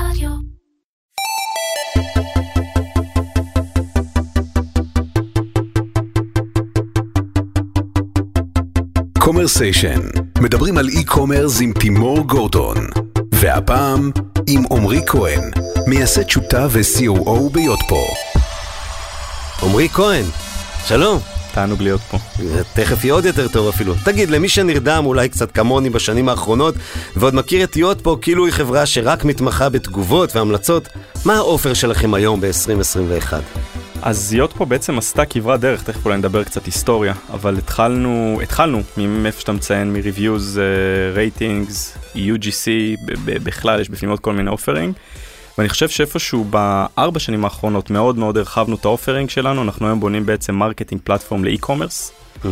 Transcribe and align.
רדיו. 0.00 0.30
Commersation, 9.18 10.00
מדברים 10.40 10.78
על 10.78 10.88
e-commerce 10.88 11.60
עם 11.60 11.72
תימור 11.72 12.20
גורדון. 12.20 12.76
והפעם 13.34 14.10
עם 14.46 14.62
עמרי 14.70 15.00
כהן, 15.06 15.50
מייסד 15.86 16.28
שותף 16.28 16.68
ו-COO 16.70 17.52
ב 17.52 17.60
Yotpo. 17.60 18.06
עמרי 19.62 19.88
כהן, 19.88 20.24
שלום. 20.86 21.35
תענוג 21.56 21.82
להיות 21.82 22.00
פה. 22.00 22.18
תכף 22.74 23.04
יהיה 23.04 23.14
עוד 23.14 23.24
יותר 23.24 23.48
טוב 23.48 23.68
אפילו. 23.68 23.94
תגיד, 24.04 24.30
למי 24.30 24.48
שנרדם 24.48 25.02
אולי 25.06 25.28
קצת 25.28 25.52
כמוני 25.52 25.90
בשנים 25.90 26.28
האחרונות, 26.28 26.74
ועוד 27.16 27.34
מכיר 27.34 27.64
את 27.64 27.76
Yotpo 27.76 28.18
כאילו 28.20 28.46
היא 28.46 28.52
חברה 28.52 28.86
שרק 28.86 29.24
מתמחה 29.24 29.68
בתגובות 29.68 30.36
והמלצות, 30.36 30.88
מה 31.24 31.34
ה 31.34 31.41
offer 31.41 31.74
שלכם 31.74 32.14
היום 32.14 32.40
ב-2021? 32.40 33.32
אז 34.02 34.34
Yotpo 34.34 34.66
בעצם 34.66 34.98
עשתה 34.98 35.24
כברת 35.24 35.60
דרך, 35.60 35.82
תכף 35.82 36.04
אולי 36.04 36.16
נדבר 36.16 36.44
קצת 36.44 36.66
היסטוריה, 36.66 37.14
אבל 37.32 37.58
התחלנו, 37.58 38.40
התחלנו 38.42 38.82
מאיפה 38.96 39.40
שאתה 39.40 39.52
מציין, 39.52 39.92
מ-reviews, 39.92 40.58
ratings, 41.14 41.96
uh, 41.96 42.16
UGC, 42.16 42.66
בכלל 43.24 43.80
יש 43.80 43.88
בפנים 43.88 44.10
עוד 44.10 44.20
כל 44.20 44.32
מיני 44.32 44.50
offering. 44.50 44.94
ואני 45.58 45.68
חושב 45.68 45.88
שאיפשהו 45.88 46.44
בארבע 46.44 47.20
שנים 47.20 47.44
האחרונות 47.44 47.90
מאוד 47.90 48.18
מאוד 48.18 48.36
הרחבנו 48.36 48.76
את 48.76 48.84
ה 48.84 48.89
offering 48.89 49.30
שלנו, 49.30 49.62
אנחנו 49.62 49.86
היום 49.86 50.00
בונים 50.00 50.26
בעצם 50.26 50.54
marketing 50.54 51.00
platform 51.04 51.44
ל 51.44 51.50
e-commerce. 51.50 52.12
Mm-hmm. 52.36 52.48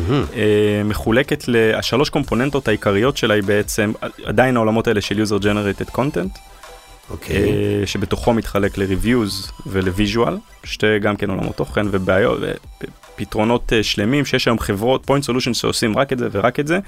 מחולקת 0.85 1.45
לשלוש 1.49 2.11
קומפוננטות 2.11 2.69
העיקריות 2.69 3.17
שלה 3.17 3.35
היא 3.35 3.43
בעצם 3.43 3.93
עדיין 4.25 4.57
העולמות 4.57 4.87
האלה 4.87 5.01
של 5.01 5.23
user 5.23 5.43
generated 5.43 5.95
content. 5.95 6.39
אוקיי. 7.11 7.37
Okay. 7.37 7.87
שבתוכו 7.87 8.35
מתחלק 8.35 8.79
ל-reviews 8.79 9.53
ול-visual, 9.67 10.33
שתי 10.65 10.99
גם 10.99 11.17
כן 11.17 11.31
עולמות 11.31 11.57
תוכן 11.57 11.87
ובעיות, 11.91 12.39
פתרונות 13.17 13.73
שלמים 13.83 14.25
שיש 14.25 14.49
היום 14.49 14.59
חברות, 14.59 15.11
point 15.11 15.25
solutions 15.25 15.55
שעושים 15.55 15.99
רק 15.99 16.13
את 16.13 16.19
זה 16.19 16.29
ורק 16.33 16.61
את 16.61 16.67
זה. 16.67 16.79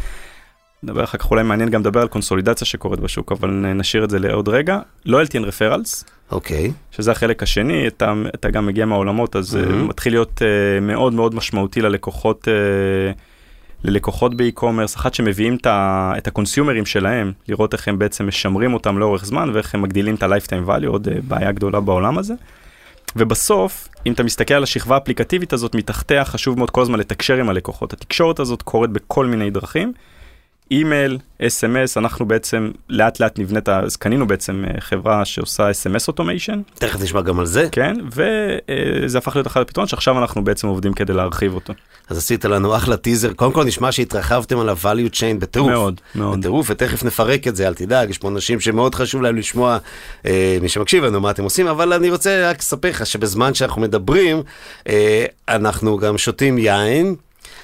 נדבר 0.82 1.04
אחר 1.04 1.18
כך 1.18 1.30
אולי 1.30 1.42
מעניין 1.42 1.70
גם 1.70 1.80
לדבר 1.80 2.00
על 2.00 2.08
קונסולידציה 2.08 2.66
שקורית 2.66 3.00
בשוק, 3.00 3.32
אבל 3.32 3.50
נשאיר 3.50 4.04
את 4.04 4.10
זה 4.10 4.18
לעוד 4.18 4.48
רגע. 4.48 4.78
loyalty 5.06 5.32
and 5.32 5.44
referrals. 5.44 6.04
אוקיי. 6.30 6.66
Okay. 6.66 6.96
שזה 6.96 7.10
החלק 7.10 7.42
השני, 7.42 7.86
אתה, 7.86 8.14
אתה 8.34 8.50
גם 8.50 8.66
מגיע 8.66 8.86
מהעולמות, 8.86 9.36
אז 9.36 9.56
mm-hmm. 9.56 9.74
מתחיל 9.74 10.12
להיות 10.12 10.42
uh, 10.42 10.80
מאוד 10.82 11.12
מאוד 11.12 11.34
משמעותי 11.34 11.80
ללקוחות. 11.80 12.48
Uh, 12.48 13.18
ללקוחות 13.84 14.34
ב 14.34 14.39
e-commerce, 14.39 14.96
אחת 14.96 15.14
שמביאים 15.14 15.56
את 15.66 16.26
הקונסיומרים 16.26 16.86
שלהם, 16.86 17.32
לראות 17.48 17.72
איך 17.72 17.88
הם 17.88 17.98
בעצם 17.98 18.26
משמרים 18.26 18.74
אותם 18.74 18.98
לאורך 18.98 19.24
זמן 19.24 19.50
ואיך 19.54 19.74
הם 19.74 19.82
מגדילים 19.82 20.14
את 20.14 20.22
ה-lifetime 20.22 20.68
value, 20.68 20.86
עוד 20.86 21.08
בעיה 21.28 21.52
גדולה 21.52 21.80
בעולם 21.80 22.18
הזה. 22.18 22.34
ובסוף, 23.16 23.88
אם 24.06 24.12
אתה 24.12 24.22
מסתכל 24.22 24.54
על 24.54 24.62
השכבה 24.62 24.94
האפליקטיבית 24.94 25.52
הזאת, 25.52 25.74
מתחתיה 25.74 26.24
חשוב 26.24 26.58
מאוד 26.58 26.70
כל 26.70 26.82
הזמן 26.82 26.98
לתקשר 26.98 27.36
עם 27.36 27.48
הלקוחות. 27.48 27.92
התקשורת 27.92 28.40
הזאת 28.40 28.62
קורית 28.62 28.90
בכל 28.90 29.26
מיני 29.26 29.50
דרכים. 29.50 29.92
אימייל, 30.70 31.18
SMS, 31.42 31.98
אנחנו 31.98 32.26
בעצם 32.26 32.70
לאט 32.88 33.20
לאט 33.20 33.38
נבנית, 33.38 33.68
אז 33.68 33.96
קנינו 33.96 34.26
בעצם 34.26 34.64
חברה 34.78 35.24
שעושה 35.24 35.70
SMS 35.70 36.08
automation. 36.08 36.60
תכף 36.74 37.00
נשמע 37.00 37.20
גם 37.20 37.40
על 37.40 37.46
זה. 37.46 37.68
כן, 37.72 37.96
וזה 38.12 39.18
הפך 39.18 39.36
להיות 39.36 39.46
אחד 39.46 39.60
הפתרונות 39.60 39.88
שעכשיו 39.88 40.18
אנחנו 40.18 40.44
בעצם 40.44 40.68
עובדים 40.68 40.92
כדי 40.92 41.12
להרחיב 41.12 41.54
אותו. 41.54 41.72
אז 42.08 42.18
עשית 42.18 42.44
לנו 42.44 42.76
אחלה 42.76 42.96
טיזר, 42.96 43.32
קודם 43.32 43.52
כל 43.52 43.64
נשמע 43.64 43.92
שהתרחבתם 43.92 44.58
על 44.58 44.68
ה-value 44.68 45.12
chain 45.12 45.38
בטירוף. 45.38 45.70
מאוד, 45.70 46.00
מאוד. 46.14 46.38
בטירוף, 46.38 46.66
ותכף 46.70 47.04
נפרק 47.04 47.48
את 47.48 47.56
זה, 47.56 47.68
אל 47.68 47.74
תדאג, 47.74 48.10
יש 48.10 48.18
פה 48.18 48.28
אנשים 48.28 48.60
שמאוד 48.60 48.94
חשוב 48.94 49.22
להם 49.22 49.36
לשמוע, 49.36 49.78
אה, 50.26 50.58
מי 50.62 50.68
שמקשיב 50.68 51.04
לנו 51.04 51.20
מה 51.20 51.30
אתם 51.30 51.44
עושים, 51.44 51.66
אבל 51.66 51.92
אני 51.92 52.10
רוצה 52.10 52.50
רק 52.50 52.58
לספר 52.58 52.88
לך 52.88 53.06
שבזמן 53.06 53.54
שאנחנו 53.54 53.80
מדברים, 53.80 54.42
אה, 54.88 55.24
אנחנו 55.48 55.96
גם 55.96 56.18
שותים 56.18 56.58
יין. 56.58 57.14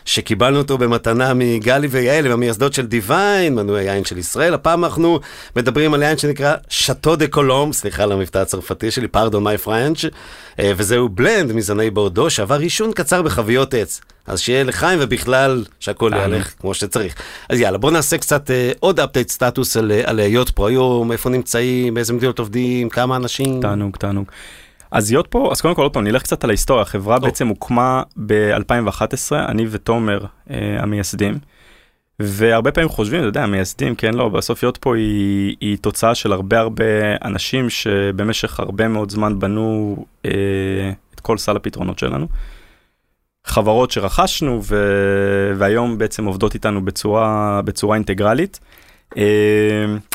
שקיבלנו 0.04 0.58
אותו 0.58 0.78
במתנה 0.78 1.34
מגלי 1.34 1.86
ויעל, 1.86 2.26
הם 2.26 2.32
המייסדות 2.32 2.72
של 2.72 2.86
דיוויין, 2.86 3.54
מנוי 3.54 3.80
היין 3.80 4.04
של 4.04 4.18
ישראל. 4.18 4.54
הפעם 4.54 4.84
אנחנו 4.84 5.20
מדברים 5.56 5.94
על 5.94 6.02
יין 6.02 6.18
שנקרא 6.18 6.54
שאטו 6.68 7.16
דה 7.16 7.26
קולום, 7.26 7.72
סליחה 7.72 8.02
על 8.02 8.12
המבטא 8.12 8.38
הצרפתי 8.38 8.90
שלי, 8.90 9.08
פרדון 9.08 9.44
מי 9.44 9.58
פרנץ', 9.58 10.04
וזהו 10.60 11.08
בלנד 11.08 11.52
מזני 11.52 11.90
בורדו 11.90 12.30
שעבר 12.30 12.58
עישון 12.58 12.92
קצר 12.92 13.22
בחביות 13.22 13.74
עץ. 13.74 14.00
אז 14.26 14.40
שיהיה 14.40 14.64
לחיים 14.64 14.98
ובכלל 15.02 15.64
שהכל 15.80 16.10
ילך 16.24 16.52
כמו 16.60 16.74
שצריך. 16.74 17.14
אז 17.48 17.60
יאללה, 17.60 17.78
בואו 17.78 17.92
נעשה 17.92 18.18
קצת 18.18 18.50
אה, 18.50 18.72
עוד 18.80 19.00
אפדייט 19.00 19.28
סטטוס 19.28 19.76
על, 19.76 19.92
על 20.04 20.20
היות 20.20 20.50
פה 20.50 20.68
היום, 20.68 21.12
איפה 21.12 21.30
נמצאים, 21.30 21.94
באיזה 21.94 22.12
מדינות 22.12 22.38
עובדים, 22.38 22.88
כמה 22.88 23.16
אנשים. 23.16 23.60
תענוג, 23.60 23.96
תענוג. 23.96 24.26
אז 24.92 25.10
להיות 25.10 25.26
פה, 25.26 25.48
אז 25.52 25.60
קודם 25.60 25.74
כל 25.74 25.82
עוד 25.82 25.92
פעם 25.92 26.04
נלך 26.04 26.22
קצת 26.22 26.44
על 26.44 26.50
ההיסטוריה, 26.50 26.82
החברה 26.82 27.16
oh. 27.16 27.20
בעצם 27.20 27.48
הוקמה 27.48 28.02
ב-2011, 28.26 29.32
אני 29.48 29.66
ותומר 29.70 30.24
אה, 30.50 30.76
המייסדים, 30.80 31.38
והרבה 32.18 32.72
פעמים 32.72 32.88
חושבים, 32.88 33.20
אתה 33.20 33.28
יודע, 33.28 33.42
המייסדים, 33.42 33.94
כן, 33.94 34.14
לא, 34.14 34.28
בסוף 34.28 34.62
להיות 34.62 34.76
פה 34.76 34.96
היא, 34.96 35.56
היא 35.60 35.78
תוצאה 35.78 36.14
של 36.14 36.32
הרבה 36.32 36.58
הרבה 36.58 36.84
אנשים 37.24 37.70
שבמשך 37.70 38.60
הרבה 38.60 38.88
מאוד 38.88 39.10
זמן 39.10 39.38
בנו 39.38 39.96
אה, 40.24 40.30
את 41.14 41.20
כל 41.20 41.38
סל 41.38 41.56
הפתרונות 41.56 41.98
שלנו. 41.98 42.26
חברות 43.44 43.90
שרכשנו 43.90 44.60
ו... 44.64 44.76
והיום 45.58 45.98
בעצם 45.98 46.24
עובדות 46.24 46.54
איתנו 46.54 46.84
בצורה, 46.84 47.60
בצורה 47.64 47.94
אינטגרלית. 47.96 48.60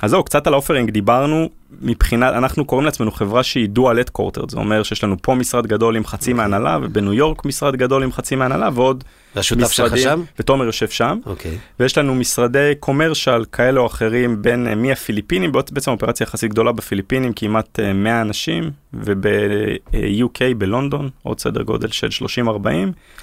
אז 0.02 0.12
זהו, 0.12 0.24
קצת 0.24 0.48
על 0.48 0.54
האופרינג 0.54 0.92
דיברנו, 0.92 1.50
מבחינת, 1.82 2.34
אנחנו 2.34 2.66
קוראים 2.66 2.86
לעצמנו 2.86 3.12
חברה 3.12 3.44
שהיא 3.44 3.70
את 4.02 4.10
קורטר, 4.10 4.44
זה 4.50 4.58
אומר 4.58 4.84
שיש 4.84 5.04
לנו 5.04 5.16
פה 5.22 5.36
משרד 5.36 5.68
גדול 5.68 5.96
עם 5.96 6.06
חצי 6.06 6.34
מהנהלה, 6.34 6.78
ובניו 6.82 7.14
יורק 7.14 7.46
משרד 7.46 7.76
גדול 7.76 8.04
עם 8.04 8.12
חצי 8.12 8.36
מהנהלה, 8.36 8.70
ועוד 8.74 9.04
והשותף 9.38 9.72
שלך 9.72 9.98
שם? 9.98 10.24
ותומר 10.40 10.66
יושב 10.66 10.88
שם. 10.88 11.20
אוקיי. 11.26 11.58
ויש 11.80 11.98
לנו 11.98 12.16
משרדי 12.16 12.74
קומרשל 12.80 13.46
כאלה 13.52 13.80
או 13.80 13.86
אחרים 13.86 14.42
בין 14.42 14.82
מהפיליפינים, 14.82 15.52
בעצם 15.52 15.92
אופרציה 15.92 16.24
יחסית 16.24 16.52
גדולה 16.52 16.72
בפיליפינים, 16.72 17.34
כמעט 17.34 17.80
100 17.96 18.22
אנשים, 18.22 18.72
וב-UK 18.94 20.42
בלונדון, 20.58 21.10
עוד 21.24 21.40
סדר 21.40 21.62
גודל 21.62 21.88
של 21.88 22.26
30-40. 22.46 22.48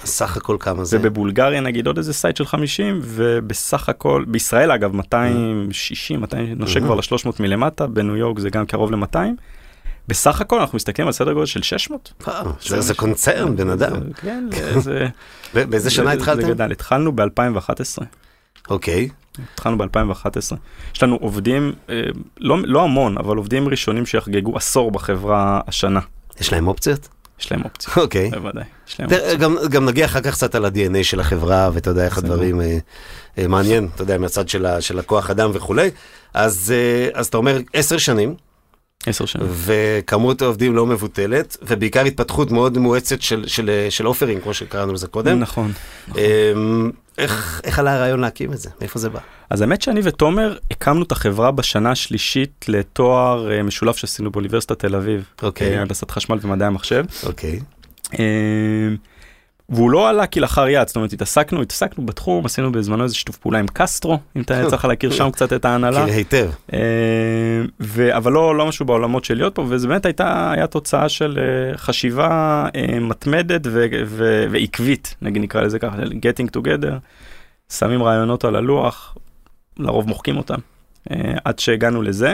סך 0.05 0.37
הכל 0.37 0.57
כמה 0.59 0.83
זה? 0.83 0.97
ובבולגריה 1.01 1.61
נגיד 1.61 1.87
עוד 1.87 1.97
איזה 1.97 2.13
site 2.13 2.37
של 2.37 2.45
50, 2.45 2.99
ובסך 3.03 3.89
הכל, 3.89 4.23
בישראל 4.27 4.71
אגב 4.71 4.95
260, 4.95 6.21
200, 6.21 6.53
נושק 6.57 6.81
כבר 6.81 6.95
ל-300 6.95 7.29
מלמטה, 7.39 7.87
בניו 7.87 8.15
יורק 8.15 8.39
זה 8.39 8.49
גם 8.49 8.65
קרוב 8.65 8.91
ל-200. 8.91 9.17
בסך 10.07 10.41
הכל 10.41 10.59
אנחנו 10.59 10.75
מסתכלים 10.75 11.07
על 11.07 11.13
סדר 11.13 11.33
גודל 11.33 11.45
של 11.45 11.61
600. 11.61 12.13
זה 12.61 12.93
קונצרן, 12.93 13.55
בן 13.55 13.69
אדם. 13.69 14.11
כן, 14.51 14.79
זה... 14.79 15.07
באיזה 15.53 15.89
שנה 15.89 16.11
התחלתם? 16.11 16.71
התחלנו 16.71 17.15
ב-2011. 17.15 18.03
אוקיי. 18.69 19.09
התחלנו 19.53 19.77
ב-2011. 19.77 20.55
יש 20.95 21.03
לנו 21.03 21.15
עובדים, 21.15 21.73
לא, 22.37 22.57
לא 22.63 22.83
המון, 22.83 23.17
אבל 23.17 23.37
עובדים 23.37 23.67
ראשונים 23.67 24.05
שיחגגו 24.05 24.57
עשור 24.57 24.91
בחברה 24.91 25.61
השנה. 25.67 25.99
יש 26.39 26.53
להם 26.53 26.67
אופציות? 26.67 27.07
יש 27.39 27.51
להם 27.51 27.61
אופציות. 27.63 27.97
אוקיי. 27.97 28.29
בוודאי. 28.29 28.63
גם, 29.39 29.57
גם 29.69 29.85
נגיע 29.85 30.05
אחר 30.05 30.21
כך 30.21 30.33
קצת 30.33 30.55
על 30.55 30.65
ה-DNA 30.65 31.03
של 31.03 31.19
החברה, 31.19 31.69
ואתה 31.73 31.89
יודע 31.89 32.05
איך 32.05 32.17
הדברים 32.17 32.61
אה, 32.61 32.77
אה, 33.37 33.47
מעניין, 33.47 33.89
אתה 33.95 34.03
יודע, 34.03 34.17
מהצד 34.17 34.49
של, 34.49 34.65
של 34.79 34.99
הכוח 34.99 35.29
אדם 35.29 35.51
וכולי. 35.53 35.89
אז, 36.33 36.73
אה, 36.75 37.19
אז 37.19 37.27
אתה 37.27 37.37
אומר 37.37 37.59
עשר 37.73 37.97
שנים. 37.97 38.35
עשר 39.05 39.25
שנים. 39.25 39.47
וכמות 39.49 40.41
העובדים 40.41 40.75
לא 40.75 40.85
מבוטלת, 40.85 41.57
ובעיקר 41.61 42.05
התפתחות 42.05 42.51
מאוד 42.51 42.77
מואצת 42.77 43.21
של, 43.21 43.47
של, 43.47 43.87
של 43.89 44.07
אופרינג, 44.07 44.41
כמו 44.41 44.53
שקראנו 44.53 44.93
לזה 44.93 45.07
קודם. 45.07 45.39
נכון. 45.39 45.71
נכון. 46.07 46.91
איך, 47.17 47.61
איך 47.63 47.79
עלה 47.79 47.95
הרעיון 47.95 48.19
להקים 48.19 48.53
את 48.53 48.57
זה? 48.57 48.69
מאיפה 48.79 48.99
זה 48.99 49.09
בא? 49.09 49.19
אז 49.49 49.61
האמת 49.61 49.81
שאני 49.81 50.01
ותומר 50.03 50.57
הקמנו 50.71 51.03
את 51.03 51.11
החברה 51.11 51.51
בשנה 51.51 51.91
השלישית 51.91 52.65
לתואר 52.67 53.63
משולב 53.63 53.93
שעשינו 53.93 54.31
באוניברסיטת 54.31 54.79
תל 54.79 54.95
אביב. 54.95 55.23
אוקיי. 55.43 55.77
הנדסת 55.77 56.11
חשמל 56.11 56.39
ומדעי 56.41 56.67
המחשב. 56.67 57.05
אוקיי. 57.23 57.59
והוא 59.69 59.91
לא 59.91 60.09
עלה 60.09 60.27
כלאחר 60.27 60.67
יד, 60.67 60.87
זאת 60.87 60.95
אומרת 60.95 61.13
התעסקנו, 61.13 61.61
התעסקנו 61.61 62.05
בתחום, 62.05 62.45
עשינו 62.45 62.71
בזמנו 62.71 63.03
איזה 63.03 63.15
שיתוף 63.15 63.37
פעולה 63.37 63.59
עם 63.59 63.65
קסטרו, 63.73 64.19
אם 64.35 64.41
אתה 64.41 64.69
צריך 64.69 64.85
להכיר 64.85 65.11
שם 65.11 65.31
קצת 65.31 65.53
את 65.53 65.65
ההנהלה. 65.65 66.03
מכיר 66.03 66.15
היטב. 66.15 66.49
אבל 68.17 68.31
לא, 68.31 68.55
לא 68.55 68.65
משהו 68.65 68.85
בעולמות 68.85 69.25
של 69.25 69.37
Yotpo, 69.37 69.65
וזה 69.69 69.87
באמת 69.87 70.05
הייתה, 70.05 70.51
היה 70.51 70.67
תוצאה 70.67 71.09
של 71.09 71.39
חשיבה 71.75 72.65
מתמדת 73.01 73.61
ועקבית, 74.49 75.15
נגיד 75.21 75.41
נקרא 75.41 75.61
לזה 75.61 75.79
ככה, 75.79 75.95
getting 75.97 76.57
together, 76.57 76.93
שמים 77.73 78.03
רעיונות 78.03 78.45
על 78.45 78.55
הלוח, 78.55 79.17
לרוב 79.77 80.07
מוחקים 80.07 80.37
אותם, 80.37 80.59
עד 81.45 81.59
שהגענו 81.59 82.01
לזה. 82.01 82.33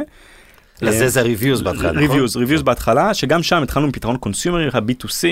לזה 0.82 1.10
זה 1.10 1.22
reviews 1.22 1.62
בהתחלה, 1.62 1.92
נכון? 1.92 2.04
reviews, 2.04 2.38
reviews 2.38 2.62
בהתחלה, 2.62 3.14
שגם 3.14 3.44
שם 3.44 3.64
התחלנו 3.64 3.88
מפתרון 3.88 4.18
קונסיומרי, 4.18 4.68
ה-B2C, 4.74 5.28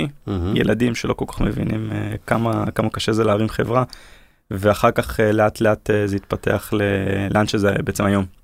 ילדים 0.55 0.95
שלא 0.95 1.13
כל 1.13 1.25
כך 1.27 1.41
מבינים 1.41 1.91
כמה, 2.27 2.65
כמה 2.75 2.89
קשה 2.89 3.11
זה 3.11 3.23
להרים 3.23 3.49
חברה, 3.49 3.83
ואחר 4.51 4.91
כך 4.91 5.19
לאט 5.33 5.61
לאט 5.61 5.89
זה 6.05 6.15
התפתח 6.15 6.73
לאן 7.31 7.47
שזה 7.47 7.71
בעצם 7.83 8.05
היום. 8.05 8.38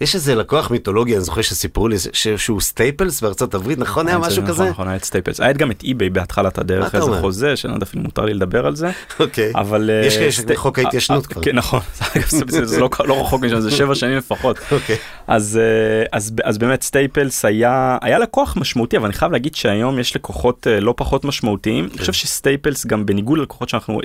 יש 0.00 0.14
איזה 0.14 0.34
לקוח 0.34 0.70
מיתולוגי, 0.70 1.14
אני 1.16 1.24
זוכר 1.24 1.42
שסיפרו 1.42 1.88
לי 1.88 1.96
שהוא 2.36 2.60
Staples 2.60 3.20
בארצות 3.20 3.54
הברית, 3.54 3.78
נכון 3.78 4.08
היה 4.08 4.18
משהו 4.18 4.42
כזה? 4.42 4.52
נכון, 4.62 4.68
נכון, 4.68 4.88
היה 4.88 4.96
את 4.96 5.04
Staples. 5.04 5.40
היה 5.40 5.52
גם 5.52 5.70
את 5.70 5.82
eBay 5.82 6.10
בהתחלת 6.10 6.58
הדרך, 6.58 6.94
איזה? 6.94 7.10
חוזה, 7.20 7.56
שאני 7.56 7.70
לא 7.70 7.76
יודע 7.76 7.84
אפילו 7.84 8.02
מותר 8.02 8.24
לי 8.24 8.34
לדבר 8.34 8.66
על 8.66 8.76
זה. 8.76 8.90
אוקיי. 9.20 9.52
אבל... 9.54 9.90
אה, 9.90 10.06
יש 10.06 10.40
כאלה 10.40 10.56
חוק 10.58 10.78
ההתיישנות 10.78 11.24
אה, 11.24 11.28
כבר. 11.30 11.42
כן, 11.42 11.56
נכון, 11.56 11.80
זה- 12.28 12.38
זה 12.48 12.64
זה 12.64 12.80
לא 12.80 12.88
לא 13.04 13.20
רחוק 13.20 13.42
משם, 13.42 13.60
זה 13.60 13.70
שבע 13.70 13.94
שנים 13.94 14.16
לפחות. 14.16 14.58
אוקיי. 14.72 14.96
אז, 15.26 15.60
אה, 16.44 16.50
באמת 16.58 16.82
Staples 16.82 17.44
היה, 17.44 17.98
היה 18.02 18.18
לקוח 18.18 18.56
משמעותי, 18.56 18.96
אבל 18.96 19.04
אני 19.06 19.14
חייב 19.14 19.32
להגיד 19.32 19.54
שהיום 19.54 19.98
יש 19.98 20.16
לקוחות 20.16 20.66
אה, 20.66 20.80
לא 20.80 20.94
פחות 20.96 21.24
משמעותיים. 21.24 21.88
אני 21.92 21.98
חושב 21.98 22.12
ש 22.12 22.28
Staples 22.28 22.86
גם 22.86 23.06
בניגוד 23.06 23.38
ללקוחות 23.38 23.68
שאנחנו, 23.68 24.00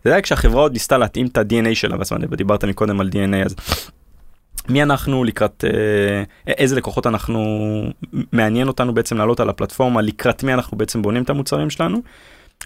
אתה 0.00 0.08
יודע, 0.10 0.20
כשהחברה 0.22 0.60
עוד 0.62 0.72
ניסתה 0.72 0.98
להתאים 0.98 1.26
את 1.26 1.38
ה-DNA 1.38 1.74
שלה, 1.74 1.96
בעצמה, 1.96 2.18
דיברת 2.36 2.64
מקודם 2.64 3.00
על 3.00 3.08
DNA, 3.12 3.46
אז 3.46 3.54
מי 4.70 4.82
אנחנו 4.82 5.24
לקראת, 5.24 5.64
אה, 5.64 6.22
איזה 6.52 6.76
לקוחות 6.76 7.06
אנחנו, 7.06 7.40
מעניין 8.32 8.68
אותנו 8.68 8.94
בעצם 8.94 9.16
לעלות 9.18 9.40
על 9.40 9.48
הפלטפורמה, 9.48 10.00
לקראת 10.02 10.42
מי 10.44 10.54
אנחנו 10.54 10.76
בעצם 10.78 11.02
בונים 11.02 11.22
את 11.22 11.30
המוצרים 11.30 11.70
שלנו. 11.70 11.98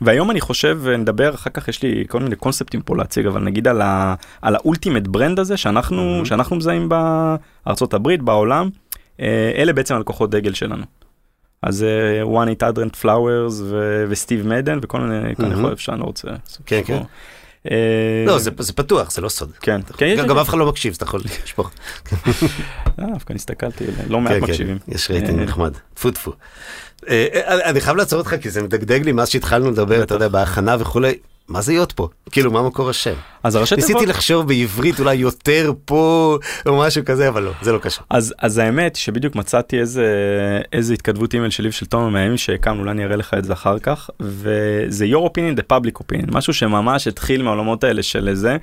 והיום 0.00 0.30
אני 0.30 0.40
חושב, 0.40 0.80
נדבר, 0.98 1.34
אחר 1.34 1.50
כך 1.50 1.68
יש 1.68 1.82
לי 1.82 2.04
כל 2.08 2.20
מיני 2.20 2.36
קונספטים 2.36 2.80
פה 2.82 2.96
להציג, 2.96 3.26
אבל 3.26 3.40
נגיד 3.40 3.68
על, 3.68 3.82
ה, 3.82 4.14
על 4.42 4.54
ה 4.54 4.60
ultimate 4.60 5.06
brand 5.06 5.38
הזה 5.38 5.56
שאנחנו, 5.56 6.20
Mhm. 6.22 6.26
שאנחנו 6.28 6.56
מזהים 6.56 6.88
בארצות 6.88 7.94
הברית, 7.94 8.22
בעולם, 8.22 8.68
אה, 9.20 9.52
אלה 9.56 9.72
בעצם 9.72 9.94
הלקוחות 9.94 10.30
דגל 10.30 10.52
שלנו. 10.54 10.84
אז 11.62 11.82
אה, 11.82 12.22
one 12.22 12.48
eight 12.48 12.62
hundred 12.62 13.02
flowers 13.04 13.62
ו- 13.62 14.04
ו 14.08 14.14
Steve 14.14 14.46
Madden 14.46 14.78
וכל 14.82 15.00
מיני, 15.00 15.34
כאן 15.36 15.52
Mhm. 15.52 15.54
יכול 15.58 15.72
אפשר, 15.72 15.92
אני 15.92 16.00
לא 16.00 16.04
רוצה. 16.04 16.28
כן. 16.66 16.80
כן. 16.86 17.02
אה, 17.70 18.24
לא, 18.26 18.38
זה 18.38 18.50
זה 18.58 18.72
פתוח, 18.72 19.10
זה 19.10 19.20
לא 19.20 19.28
סוד. 19.28 19.52
כן, 19.60 19.80
כן, 19.96 20.26
גם 20.28 20.38
אף 20.38 20.48
אחד 20.48 20.58
לא 20.58 20.66
מקשיב, 20.66 20.90
אז 20.90 20.96
אתה 20.96 21.04
יכול 21.04 21.20
לשפוך. 21.44 21.70
אה, 22.98 23.06
דווקא 23.12 23.32
הסתכלתי, 23.32 23.84
לא 24.08 24.20
מעט 24.20 24.32
כן, 24.32 24.40
כן, 24.40 24.46
מקשיבים. 24.46 24.78
יש 24.88 25.10
רייטינג 25.10 25.38
אה, 25.38 25.44
נחמד. 25.44 25.72
טפו 25.94 26.10
טפו. 26.10 26.32
אני 27.64 27.80
חייב 27.80 27.96
לעצור 27.96 28.18
אותך 28.18 28.34
כי 28.40 28.50
זה 28.50 28.62
מדגדג 28.62 29.04
לי 29.04 29.12
מאז 29.12 29.28
שהתחלנו 29.28 29.70
לדבר, 29.70 30.02
אתה 30.02 30.14
יודע, 30.14 30.28
בהכנה 30.28 30.76
וכולי. 30.78 31.14
מה 31.48 31.60
זה 31.60 31.72
להיות 31.72 31.92
פה? 31.92 32.08
כאילו, 32.30 32.50
מה 32.50 32.62
מקור 32.62 32.90
השם? 32.90 33.14
אז 33.42 33.54
הראשי 33.54 33.74
תיבות, 33.74 33.90
ניסיתי 33.90 34.10
לחשוב 34.10 34.48
בעברית 34.48 35.00
אולי 35.00 35.14
יותר 35.14 35.72
פה, 35.84 36.38
או 36.66 36.78
משהו 36.78 37.04
כזה, 37.04 37.28
אבל 37.28 37.42
לא, 37.42 37.50
זה 37.62 37.72
לא 37.72 37.78
קשור. 37.78 38.04
אז, 38.10 38.34
אז 38.38 38.58
האמת 38.58 38.96
שבדיוק 38.96 39.36
מצאתי 39.36 39.80
איזה, 39.80 40.06
איזה 40.72 40.94
התכתבות 40.94 41.34
אימייל 41.34 41.50
שלי 41.50 41.68
ושל 41.68 41.86
תומר 41.86 42.08
מהימים 42.08 42.36
שהקמנו, 42.36 42.80
אולי 42.80 42.90
אני 42.90 43.04
אראה 43.04 43.16
לך 43.16 43.34
את 43.34 43.44
זה 43.44 43.52
אחר 43.52 43.78
כך, 43.78 44.10
וזה 44.20 45.06
your 45.06 45.28
opinion 45.28 45.58
the 45.58 45.72
public 45.72 46.02
opinion, 46.02 46.26
משהו 46.32 46.54
שממש 46.54 47.08
התחיל 47.08 47.42
מהעולמות 47.42 47.84
האלה 47.84 48.02
של 48.02 48.34
זה. 48.34 48.56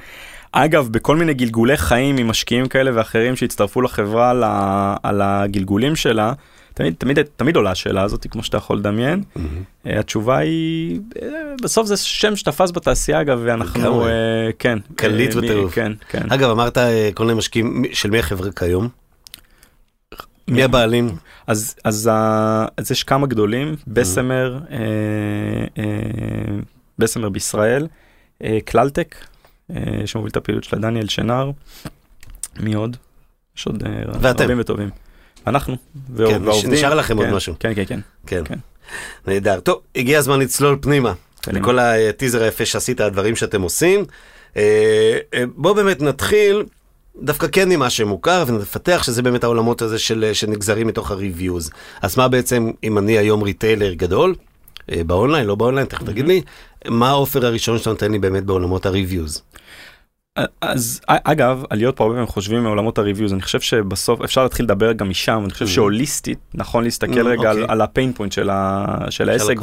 אגב, 0.51 0.87
בכל 0.91 1.15
מיני 1.15 1.33
גלגולי 1.33 1.77
חיים 1.77 2.17
עם 2.17 2.27
משקיעים 2.27 2.67
כאלה 2.67 2.91
ואחרים 2.93 3.35
שהצטרפו 3.35 3.81
לחברה 3.81 4.29
על, 4.29 4.43
ה, 4.43 4.95
על 5.03 5.21
הגלגולים 5.21 5.95
שלה, 5.95 6.33
תמיד, 6.81 6.95
תמיד, 6.97 7.19
תמיד 7.35 7.55
עולה 7.55 7.71
השאלה 7.71 8.03
הזאת, 8.03 8.27
כמו 8.29 8.43
שאתה 8.43 8.57
יכול 8.57 8.77
לדמיין. 8.77 9.23
אה, 9.85 9.99
התשובה 9.99 10.37
היא, 10.37 10.99
אה, 11.21 11.27
בסוף 11.61 11.87
זה 11.87 11.97
שם 11.97 12.35
שתפס 12.35 12.71
בתעשייה 12.71 13.21
אגב, 13.21 13.39
ואנחנו. 13.43 14.05
אה, 14.05 14.49
כן. 14.59 14.79
קליט 14.95 15.35
וטירוף. 15.35 15.73
כן, 15.73 15.91
כן. 16.09 16.31
אגב, 16.31 16.49
אמרת 16.49 16.77
כל 17.13 17.25
מיני 17.25 17.37
משקיעים, 17.37 17.83
של 17.93 18.09
מי 18.09 18.19
החברה 18.19 18.51
כיום? 18.51 18.89
מי 20.47 20.63
הבעלים? 20.63 21.09
אז, 21.47 21.75
אז, 21.83 22.09
אז 22.77 22.91
יש 22.91 23.03
כמה 23.03 23.27
גדולים, 23.27 23.75
בסמר, 23.87 24.59
אה, 24.71 24.77
אה, 25.77 26.59
בסמר 26.99 27.29
בישראל, 27.29 27.87
קללטק, 28.65 29.15
שמוביל 30.05 30.29
את 30.31 30.37
הפעילות 30.37 30.63
של 30.63 30.79
דניאל 30.79 31.07
שנר, 31.07 31.51
מי 32.59 32.73
עוד? 32.73 32.97
יש 33.57 33.67
עוד. 33.67 33.83
רבים 34.23 34.59
וטובים. 34.59 34.89
אנחנו, 35.47 35.75
כן, 35.75 35.99
וה- 36.23 36.37
והעובדים. 36.41 36.71
נשאר 36.73 36.95
לכם 36.95 37.17
עוד 37.17 37.25
כן, 37.27 37.33
משהו. 37.33 37.55
כן, 37.59 37.73
כן, 37.75 37.83
כן. 37.87 37.99
כן. 38.27 38.43
כן. 38.45 38.55
נהדר. 39.27 39.59
טוב, 39.59 39.79
הגיע 39.95 40.19
הזמן 40.19 40.39
לצלול 40.39 40.77
פנימה. 40.81 41.13
קדימה. 41.41 41.59
לכל 41.59 41.79
הטיזר 41.79 42.43
היפה 42.43 42.65
שעשית, 42.65 43.01
הדברים 43.01 43.35
שאתם 43.35 43.61
עושים. 43.61 44.05
אה, 44.57 45.17
אה, 45.33 45.43
בואו 45.55 45.75
באמת 45.75 46.01
נתחיל 46.01 46.63
דווקא 47.21 47.47
כן 47.51 47.69
ממה 47.69 47.89
שמוכר 47.89 48.43
ונפתח 48.47 49.01
שזה 49.05 49.21
באמת 49.21 49.43
העולמות 49.43 49.81
הזה 49.81 49.99
של, 49.99 50.29
שנגזרים 50.33 50.87
מתוך 50.87 51.11
ה 51.11 51.18
reviews. 51.18 51.69
אז 52.01 52.17
מה 52.17 52.27
בעצם, 52.27 52.71
אם 52.83 52.97
אני 52.97 53.17
היום 53.17 53.41
retailer 53.43 53.93
גדול, 53.93 54.35
אה, 54.91 55.03
באונליין, 55.03 55.45
לא 55.47 55.55
באונליין, 55.55 55.87
תכף 55.87 56.03
תגיד 56.03 56.27
לי, 56.27 56.41
מה 56.87 57.09
ה 57.09 57.15
offer 57.15 57.45
הראשון 57.45 57.77
שאתה 57.77 57.89
נותן 57.89 58.11
לי 58.11 58.19
באמת 58.19 58.43
בעולמות 58.43 58.85
ה 58.85 58.92
reviews? 58.92 59.41
אז 60.61 61.01
אגב, 61.07 61.63
על 61.69 61.77
Yotpo 61.77 62.03
הרבה 62.03 62.15
פעמים 62.15 62.27
חושבים 62.27 62.63
מעולמות 62.63 62.97
ה 62.97 63.01
reviews, 63.01 63.33
אני 63.33 63.41
חושב 63.41 63.59
שבסוף 63.61 64.21
אפשר 64.21 64.43
להתחיל 64.43 64.65
לדבר 64.65 64.91
גם 64.93 65.09
משם, 65.09 65.41
אני 65.43 65.51
חושב 65.53 65.65
Mm. 65.65 65.69
שהוליסטית 65.69 66.39
נכון 66.53 66.83
להסתכל 66.83 67.13
Mm, 67.21 67.25
רגע 67.25 67.49
על- 67.49 67.61
אוקיי. 67.61 67.73
על 67.73 67.81
ה 67.81 67.88
pain 67.88 68.13
point 68.13 68.31
של 68.31 68.49
ה- 68.49 68.85
של 69.09 69.29
העסק, 69.29 69.55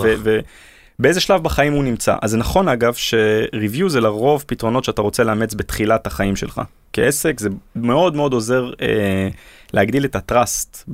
ובאיזה 0.98 1.20
שלב 1.20 1.42
בחיים 1.42 1.72
הוא 1.72 1.84
נמצא. 1.84 2.16
אז 2.22 2.30
זה 2.30 2.36
נכון 2.36 2.68
אגב 2.68 2.94
ש 2.94 3.16
reviews 3.16 3.92
זה 3.92 4.00
לרוב 4.00 4.44
פתרונות 4.46 4.84
שאתה 4.84 5.02
רוצה 5.02 5.24
לאמץ 5.24 5.54
בתחילת 5.54 6.06
החיים 6.06 6.36
שלך. 6.36 6.60
כעסק 6.92 7.40
זה 7.40 7.48
מאוד 7.76 8.16
מאוד 8.16 8.32
עוזר 8.32 8.70
אה, 8.82 9.28
להגדיל 9.72 10.04
את 10.04 10.16
ה 10.16 10.28
trust 10.28 10.84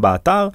באתר, 0.00 0.48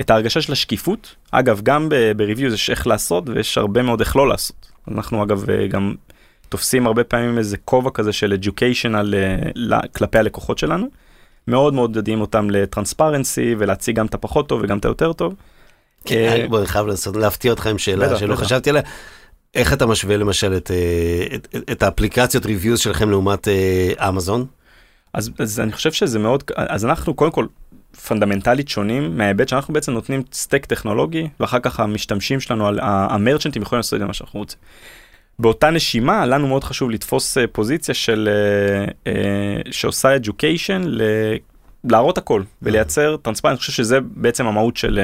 את 0.00 0.10
ההרגשה 0.10 0.40
של 0.40 0.52
השקיפות. 0.52 1.14
אגב, 1.30 1.60
גם 1.62 1.88
ב 2.16 2.21
reviews 2.21 2.54
יש 2.54 2.70
איך 2.70 2.86
לעשות 2.86 3.28
ויש 3.28 3.58
הרבה 3.58 3.82
מאוד 3.82 4.00
איך 4.00 4.16
לא 4.16 4.28
לעשות. 4.28 4.68
אנחנו 4.90 5.22
אגב 5.24 5.50
אה, 5.50 5.66
גם 5.66 5.94
תופסים 6.48 6.86
הרבה 6.86 7.04
פעמים 7.04 7.38
איזה 7.38 7.56
כובע 7.56 7.90
כזה 7.90 8.12
של 8.12 8.36
educational 8.42 9.14
אה, 9.72 9.80
כלפי 9.92 10.18
הלקוחות 10.18 10.58
שלנו. 10.58 10.88
מאוד 11.48 11.74
מאוד 11.74 11.96
יודעים 11.96 12.20
אותם 12.20 12.50
ל 12.50 12.58
transparency 12.58 13.54
ולהציג 13.58 13.96
גם 13.96 14.06
את 14.06 14.14
הפחות 14.14 14.48
טוב 14.48 14.60
וגם 14.62 14.78
את 14.78 14.84
היותר 14.84 15.12
טוב. 15.12 15.34
אה, 16.10 16.46
בוא, 16.48 16.58
אני 16.58 16.66
חייב 16.66 16.86
לעשות, 16.86 17.16
להפתיע 17.16 17.50
אותך 17.50 17.66
עם 17.66 17.78
שאלה 17.78 18.18
שלא. 18.18 18.36
חשבתי 18.36 18.70
עליה. 18.70 18.82
איך 19.54 19.72
אתה 19.72 19.86
משווה 19.86 20.16
למשל 20.16 20.56
את, 20.56 20.70
אה, 20.70 21.26
את, 21.34 21.48
את, 21.56 21.70
את 21.70 21.82
האפליקציות 21.82 22.46
reviews 22.46 22.80
שלכם 22.80 23.10
לעומת 23.10 23.48
אה, 23.48 24.08
אמזון? 24.08 24.46
אז, 25.12 25.30
אז 25.38 25.60
אני 25.60 25.72
חושב 25.72 25.92
שזה 25.92 26.18
מאוד, 26.18 26.42
אז 26.56 26.84
אנחנו 26.84 27.14
קודם 27.14 27.30
כל 27.30 27.46
פונדמנטלית 28.06 28.68
שונים 28.68 29.16
מההיבט 29.18 29.48
שאנחנו 29.48 29.74
בעצם 29.74 29.92
נותנים 29.92 30.22
stack 30.32 30.66
טכנולוגי 30.66 31.28
ואחר 31.40 31.58
כך 31.58 31.80
המשתמשים 31.80 32.40
שלנו, 32.40 32.68
המרצ'נטים 32.82 33.62
יכולים 33.62 33.78
לעשות 33.78 33.94
את 33.94 34.00
זה 34.00 34.06
מה 34.06 34.12
שאנחנו 34.12 34.38
רוצים. 34.38 34.58
באותה 35.38 35.70
נשימה 35.70 36.26
לנו 36.26 36.46
מאוד 36.46 36.64
חשוב 36.64 36.90
לתפוס 36.90 37.38
אה, 37.38 37.46
פוזיציה 37.46 37.94
של 37.94 38.28
אה, 38.28 39.12
אה, 39.12 39.60
שעושה 39.70 40.16
education 40.16 40.82
ל... 40.86 41.02
להראות 41.84 42.18
הכל 42.18 42.42
ולייצר 42.62 43.16
transparent, 43.16 43.52
אני 43.52 43.58
חושב 43.58 43.72
שזה 43.72 43.98
בעצם 44.00 44.46
המהות 44.46 44.76
של 44.76 45.00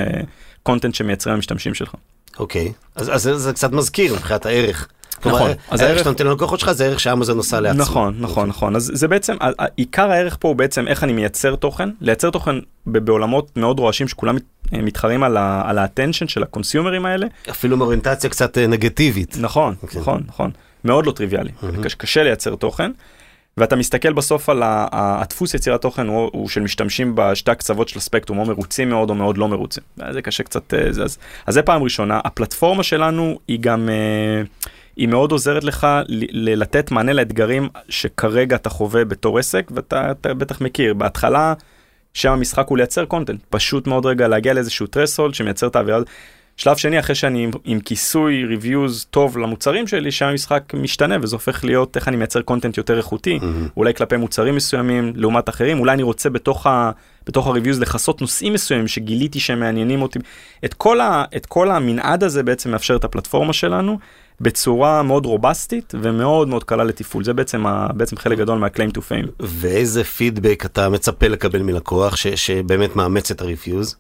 content 0.63 0.95
שמייצרים 0.95 1.35
המשתמשים 1.35 1.75
שלך. 1.75 1.95
אוקיי, 2.39 2.73
אז, 2.95 3.15
אז 3.15 3.43
זה, 3.43 3.53
קצת 3.53 3.73
מזכיר 3.73 4.15
מבחינת 4.15 4.47
הערך. 4.47 4.89
נכון, 5.27 5.51
אז 5.71 5.81
הערך 5.81 5.99
שאתה 5.99 6.09
נותן 6.11 6.27
ללקוחות 6.27 6.61
שלך 6.61 6.73
זה 6.73 6.87
ערך 6.87 7.01
שאמזון 7.01 7.37
עושה 7.37 7.61
לעצמו. 7.61 7.83
נכון, 7.83 8.15
נכון, 8.19 8.49
נכון. 8.49 8.77
אז 8.77 8.91
זה 8.95 9.09
בעצם, 9.09 9.37
עיקר 9.77 10.11
הערך 10.11 10.37
פה 10.41 10.49
הוא 10.49 10.57
בעצם 10.57 10.89
איך 10.89 11.05
אני 11.05 11.13
מייצר 11.13 11.57
תוכן, 11.57 11.89
לייצר 12.01 12.31
תוכן 12.31 12.55
בעולמות 12.87 13.57
מאוד 13.57 13.79
רועשים 13.79 14.09
שכולם 14.09 14.37
אה, 14.75 14.83
מתחרים 14.83 15.23
על 15.23 15.79
ה 15.79 15.84
attention 15.84 16.29
של 16.29 16.43
הקונסיומרים 16.43 17.07
האלה. 17.07 17.27
אפילו 17.51 17.77
מאוריינטציה 17.77 18.31
קצת 18.31 18.59
אה, 18.59 18.67
נגטיבית. 18.67 19.37
נכון, 19.41 19.75
אוקיי. 19.83 20.01
נכון, 20.01 20.23
נכון. 20.29 20.51
מאוד 20.85 21.07
לא 21.07 21.13
טריוויאלי. 21.13 21.51
קש- 21.83 21.95
קשה 21.95 22.23
לייצר 22.23 22.55
תוכן. 22.55 22.91
ואתה 23.57 23.77
מסתכל 23.77 24.13
בסוף 24.13 24.49
על 24.49 24.63
הדפוס 24.65 25.55
יצירת 25.55 25.83
תוכן 25.83 26.07
הוא, 26.07 26.31
הוא 26.33 26.49
של 26.49 26.61
משתמשים 26.61 27.13
בשתי 27.15 27.51
הקצוות 27.51 27.89
של 27.89 27.99
הספקטרום, 27.99 28.39
או 28.39 28.45
מרוצים 28.45 28.89
מאוד 28.89 29.11
או 29.11 29.15
מאוד 29.15 29.39
לא 29.39 29.49
מרוצים. 29.49 29.83
זה 30.11 30.23
קשה 30.23 30.43
קצת, 30.43 30.75
אה, 30.75 30.93
זה, 30.93 31.03
אז, 31.05 31.19
אז 31.47 31.55
זה 31.55 31.63
פעם 31.63 31.83
ראשונה. 31.83 32.21
הפלטפורמה 32.25 32.83
שלנו 32.83 33.39
היא 33.49 33.59
גם, 33.61 33.89
אה, 33.89 34.43
היא 34.97 35.09
מאוד 35.09 35.33
עוזרת 35.33 35.65
לך 35.65 35.87
לתת 36.33 36.91
מענה 36.91 37.13
לאתגרים 37.13 37.69
שכרגע 37.89 38.57
אתה 38.57 38.71
חווה 38.71 39.05
בתור 39.05 39.39
עסק, 39.39 39.71
ואתה 39.75 40.11
אתה 40.11 40.35
בטח 40.35 40.61
מכיר. 40.61 40.95
בהתחלה, 40.95 41.55
שם 42.15 42.33
המשחק 42.33 42.69
הוא 42.69 42.79
לייצר 42.79 43.05
קונטנט. 43.05 43.41
פשוט 43.51 43.87
מאוד 43.87 44.07
רגע 44.07 44.29
להגיע 44.29 44.55
לאיזשהו 44.55 44.87
טרסולד 44.87 45.35
שמייצר 45.35 45.67
את 45.67 45.77
האווירה. 45.77 45.99
שלב 46.57 46.77
שני, 46.77 46.99
אחרי 46.99 47.15
שאני 47.15 47.45
עם, 47.45 47.51
עם 47.65 47.81
כיסוי 47.81 48.45
ריוויוז 48.45 49.07
טוב 49.11 49.39
למוצרים 49.39 49.87
שלי, 49.87 50.11
שם 50.11 50.27
המשחק 50.27 50.75
משתנה 50.75 51.17
וזה 51.23 51.37
הופך 51.37 51.65
להיות 51.65 51.97
איך 51.97 52.09
אני 52.09 52.17
מייצר 52.17 52.43
קונטנט 52.43 52.77
יותר 52.77 52.97
איכותי, 52.97 53.39
אולי 53.77 53.95
כלפי 53.95 54.17
מוצרים 54.17 54.57
מסוימים 54.57 55.13
לעומת 55.17 55.49
אחרים, 55.49 55.81
אולי 55.81 55.93
אני 55.93 56.03
רוצה 56.03 56.31
בתוך, 56.31 56.67
ה, 56.67 56.91
בתוך 57.27 57.47
הריוויוז 57.47 57.81
לכסות 57.81 58.21
נושאים 58.21 58.53
מסוימים 58.53 58.89
שגיליתי 58.89 59.41
שהם 59.41 59.61
מעניינים 59.61 60.03
אותי. 60.03 60.19
את 60.65 60.75
כל, 60.75 61.01
ה, 61.01 61.25
את 61.37 61.47
כל 61.47 61.71
המנעד 61.71 62.25
הזה 62.25 62.43
בעצם 62.43 62.71
מאפשר 62.71 62.97
את 62.97 63.05
הפלטפורמה 63.05 63.53
שלנו 63.53 63.99
בצורה 64.41 65.03
מאוד 65.03 65.27
רובסטית 65.27 65.95
ומאוד 66.01 66.49
מאוד 66.49 66.65
קלה 66.65 66.85
לתפעול. 66.85 67.25
זה 67.25 67.33
בעצם, 67.33 67.67
ה, 67.67 67.89
בעצם 67.95 68.17
חלק 68.17 68.39
גדול 68.39 68.59
מה-claim 68.59 68.97
to 68.97 68.99
fame. 68.99 69.31
ואיזה 69.41 70.05
פידבק 70.05 70.63
אתה 70.67 70.89
מצפה 70.89 71.29
לקבל 71.29 71.63
מלקוח 71.63 72.17
ש, 72.17 72.27
שבאמת 72.27 72.97
מאמץ 72.97 73.31
את 73.31 73.41
ה 73.41 73.47
reviews? 73.47 73.97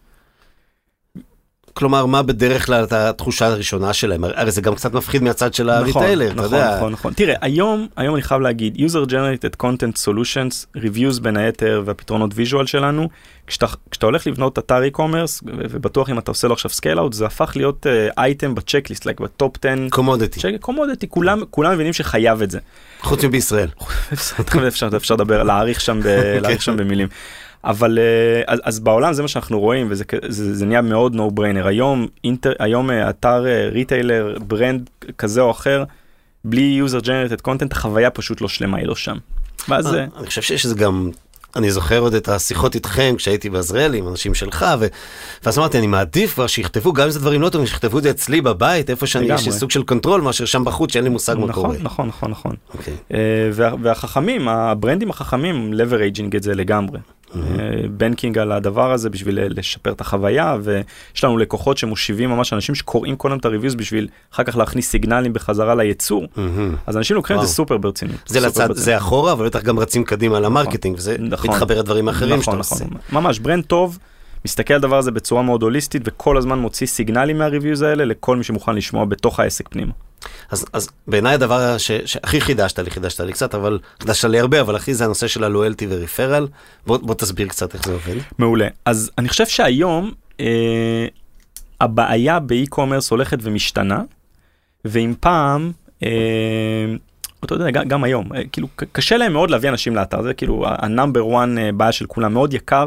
כלומר, 1.74 2.06
מה 2.06 2.22
בדרך 2.22 2.66
כלל 2.66 2.86
התחושה 2.90 3.46
הראשונה 3.46 3.92
שלהם? 3.92 4.24
הרי 4.24 4.50
זה 4.50 4.60
גם 4.60 4.74
קצת 4.74 4.92
מפחיד 4.92 5.22
מהצד 5.22 5.54
של 5.54 5.70
ה 5.70 5.76
retailer, 5.76 6.26
אתה 6.26 6.34
נכון, 6.34 6.44
יודע. 6.44 6.76
נכון, 6.76 6.92
נכון. 6.92 7.12
תראה, 7.12 7.34
היום, 7.40 7.86
היום 7.96 8.14
אני 8.14 8.22
חייב 8.22 8.40
להגיד, 8.40 8.76
user 8.76 9.08
generated 9.10 9.62
content 9.62 10.06
solutions, 10.06 10.78
reviews 10.78 11.20
בין 11.22 11.36
היתר 11.36 11.82
והפתרונות 11.84 12.30
visual 12.34 12.66
שלנו, 12.66 13.08
כשאתה, 13.46 13.66
כשאתה 13.90 14.06
הולך 14.06 14.26
לבנות 14.26 14.58
אתר 14.58 14.82
e-commerce, 14.92 15.42
ובטוח 15.44 16.10
אם 16.10 16.18
אתה 16.18 16.30
עושה 16.30 16.48
לו 16.48 16.54
עכשיו 16.54 16.70
scale 16.70 16.98
out, 16.98 17.12
זה 17.12 17.26
הפך 17.26 17.52
להיות 17.56 17.86
אייטם 18.18 18.54
ב 18.54 18.59
checklist, 18.59 19.06
like 19.06 19.22
ב 19.22 19.31
top 19.31 19.56
10. 19.64 19.88
commodity, 19.90 20.58
commodity, 20.60 21.08
כולם, 21.08 21.42
כולם 21.50 21.72
מבינים 21.72 21.92
שחייב 21.92 22.42
את 22.42 22.50
זה. 22.50 22.58
חוץ 23.00 23.24
מבישראל. 23.24 23.68
אפשר, 24.12 24.68
אפשר, 24.68 24.88
אפשר 24.96 25.14
לדבר, 25.14 25.42
להאריך 25.42 25.80
שם, 25.80 26.00
ב, 26.00 26.06
להאריך 26.42 26.62
שם 26.62 26.76
במילים. 26.76 27.08
אבל 27.64 27.98
אה, 27.98 28.42
אז, 28.46 28.60
אז 28.64 28.80
בעולם 28.80 29.12
זה 29.12 29.22
מה 29.22 29.28
שאנחנו 29.28 29.60
רואים 29.60 29.86
וזה 29.90 30.04
זה, 30.28 30.54
זה 30.54 30.66
נהיה 30.66 30.82
מאוד 30.82 31.14
no 31.14 31.38
brainer 31.38 31.66
היום 31.66 32.06
אינטר, 32.24 32.52
היום 32.58 32.90
אה, 32.90 33.10
אתר 33.10 33.46
אה, 33.46 33.68
retailer 33.68 34.36
brand 34.46 34.90
כזה 35.18 35.40
או 35.40 35.50
אחר 35.50 35.84
בלי 36.44 36.80
user 36.86 37.04
generated 37.04 37.48
content 37.48 37.72
החוויה 37.72 38.10
פשוט 38.10 38.40
לא 38.40 38.48
שלמה 38.48 38.78
היא 38.78 38.86
לא 38.86 38.94
שם. 38.94 39.16
ואז 39.68 39.94
אה, 39.94 40.04
אני 40.18 40.26
חושב 40.26 40.42
שיש 40.42 40.64
איזה 40.64 40.74
גם, 40.74 41.10
אני 41.56 41.70
זוכר 41.70 41.98
עוד 41.98 42.14
את 42.14 42.28
השיחות 42.28 42.74
איתכם 42.74 43.14
כשהייתי 43.18 43.50
בעזריאלי 43.50 43.98
עם 43.98 44.08
אנשים 44.08 44.34
שלך, 44.34 44.66
ו... 44.80 44.86
ואז 45.44 45.58
אמרתי, 45.58 45.78
אני 45.78 45.86
מעדיף 45.86 46.34
כבר 46.34 46.46
שיכתבו, 46.46 46.92
גם 46.92 47.04
אם 47.04 47.10
זה 47.10 47.20
דברים 47.20 47.42
לא 47.42 47.48
טובים, 47.48 47.66
שיכתבו 47.66 47.98
את 47.98 48.02
זה 48.02 48.10
אצלי 48.10 48.40
בבית, 48.40 48.90
איפה 48.90 49.06
שאני, 49.06 49.26
יש 49.34 49.46
לי. 49.46 49.52
סוג 49.52 49.70
של 49.70 49.82
control, 49.82 50.20
מאשר 50.20 50.44
שם 50.44 50.64
בחוץ, 50.64 50.92
שאין 50.92 51.04
לי 51.04 51.10
מושג 51.10 51.34
מה 51.38 51.52
קורה. 51.52 51.68
נכון 51.68 51.82
נכון 51.82 52.08
נכון 52.08 52.30
נכון 52.30 52.56
אוקיי. 52.74 52.94
אה, 53.12 53.18
וה, 53.52 53.70
והחכמים 53.82 54.48
הברנדים 54.48 55.10
החכמים 55.10 55.72
leveraging 55.72 56.36
את 56.36 56.42
זה 56.42 56.54
לגמרי. 56.54 56.98
banking 57.90 58.38
על 58.38 58.52
הדבר 58.52 58.92
הזה 58.92 59.10
בשביל 59.10 59.38
לשפר 59.58 59.92
את 59.92 60.00
החוויה 60.00 60.56
ויש 60.62 61.24
לנו 61.24 61.38
לקוחות 61.38 61.78
שמושיבים 61.78 62.30
ממש 62.30 62.52
אנשים 62.52 62.74
שקוראים 62.74 63.16
היום 63.24 63.38
את 63.38 63.44
ה 63.44 63.48
reviews 63.48 63.74
בשביל 63.74 64.08
אחר 64.34 64.44
כך 64.44 64.56
להכניס 64.56 64.90
סיגנלים 64.90 65.32
בחזרה 65.32 65.74
לייצור. 65.74 66.26
אז 66.86 66.96
אנשים 66.96 67.16
לוקחים 67.16 67.36
את 67.36 67.42
זה. 67.42 67.48
סופר 67.48 67.76
ברצינות. 67.76 68.16
זה 68.26 68.40
לצד. 68.40 68.72
זה 68.72 68.96
אחורה, 68.96 69.32
אבל 69.32 69.46
בטח 69.46 69.62
גם 69.62 69.78
רצים 69.78 70.04
קדימה 70.04 70.40
ל 70.40 70.46
marketing, 70.46 70.96
וזה 70.98 71.16
נכון. 71.20 71.50
מתחבר 71.50 71.78
לדברים 71.78 72.08
אחרים 72.08 72.42
שאתה 72.42 72.56
נכון, 72.56 72.58
עושה. 72.58 72.84
נכון, 72.84 72.98
ממש 73.12 73.38
brand 73.38 73.64
טוב, 73.64 73.98
מסתכל 74.44 74.74
על 74.74 74.78
הדבר 74.78 74.98
הזה 74.98 75.10
בצורה 75.10 75.42
מאוד 75.42 75.62
הוליסטית 75.62 76.02
וכל 76.04 76.36
הזמן 76.36 76.58
מוציא 76.58 76.86
סיגנלים 76.86 77.38
מה 77.38 77.48
reviews 77.48 77.82
האלה 77.82 78.04
לכל 78.04 78.36
מי 78.36 78.44
שמוכן 78.44 78.74
לשמוע 78.74 79.04
בתוך 79.04 79.40
העסק 79.40 79.68
פנימה. 79.68 79.92
אז, 80.50 80.66
אז 80.72 80.88
בעיניי 81.06 81.34
הדבר 81.34 81.78
ש, 81.78 81.90
שהכי 81.92 82.40
חידשת 82.40 82.78
לי, 82.78 82.90
חידשת 82.90 83.20
לי 83.20 83.32
קצת, 83.32 83.54
אבל 83.54 83.78
חידשת 84.00 84.24
לי 84.24 84.40
הרבה, 84.40 84.60
אבל 84.60 84.76
הכי 84.76 84.94
זה 84.94 85.04
הנושא 85.04 85.26
של 85.26 85.44
הלואלטי 85.44 85.86
וריפרל. 85.90 86.46
בוא, 86.86 86.96
בוא 86.96 87.14
תסביר 87.14 87.48
קצת 87.48 87.74
איך 87.74 87.84
זה 87.86 87.92
עובד. 87.92 88.14
מעולה. 88.38 88.68
אז 88.84 89.10
אני 89.18 89.28
חושב 89.28 89.46
שהיום 89.46 90.12
אה, 90.40 91.06
הבעיה 91.80 92.40
באי-קומרס 92.40 93.10
הולכת 93.10 93.38
ומשתנה, 93.42 94.02
ואם 94.84 95.14
פעם, 95.20 95.72
אה, 96.02 96.08
אתה 97.44 97.54
יודע, 97.54 97.70
גם, 97.70 97.88
גם 97.88 98.04
היום, 98.04 98.32
אה, 98.34 98.42
כאילו 98.52 98.68
קשה 98.92 99.16
להם 99.16 99.32
מאוד 99.32 99.50
להביא 99.50 99.68
אנשים 99.68 99.96
לאתר, 99.96 100.22
זה 100.22 100.34
כאילו 100.34 100.66
ה-number 100.66 101.32
one 101.32 101.58
אה, 101.58 101.72
בעיה 101.72 101.92
של 101.92 102.06
כולם, 102.06 102.32
מאוד 102.32 102.54
יקר 102.54 102.86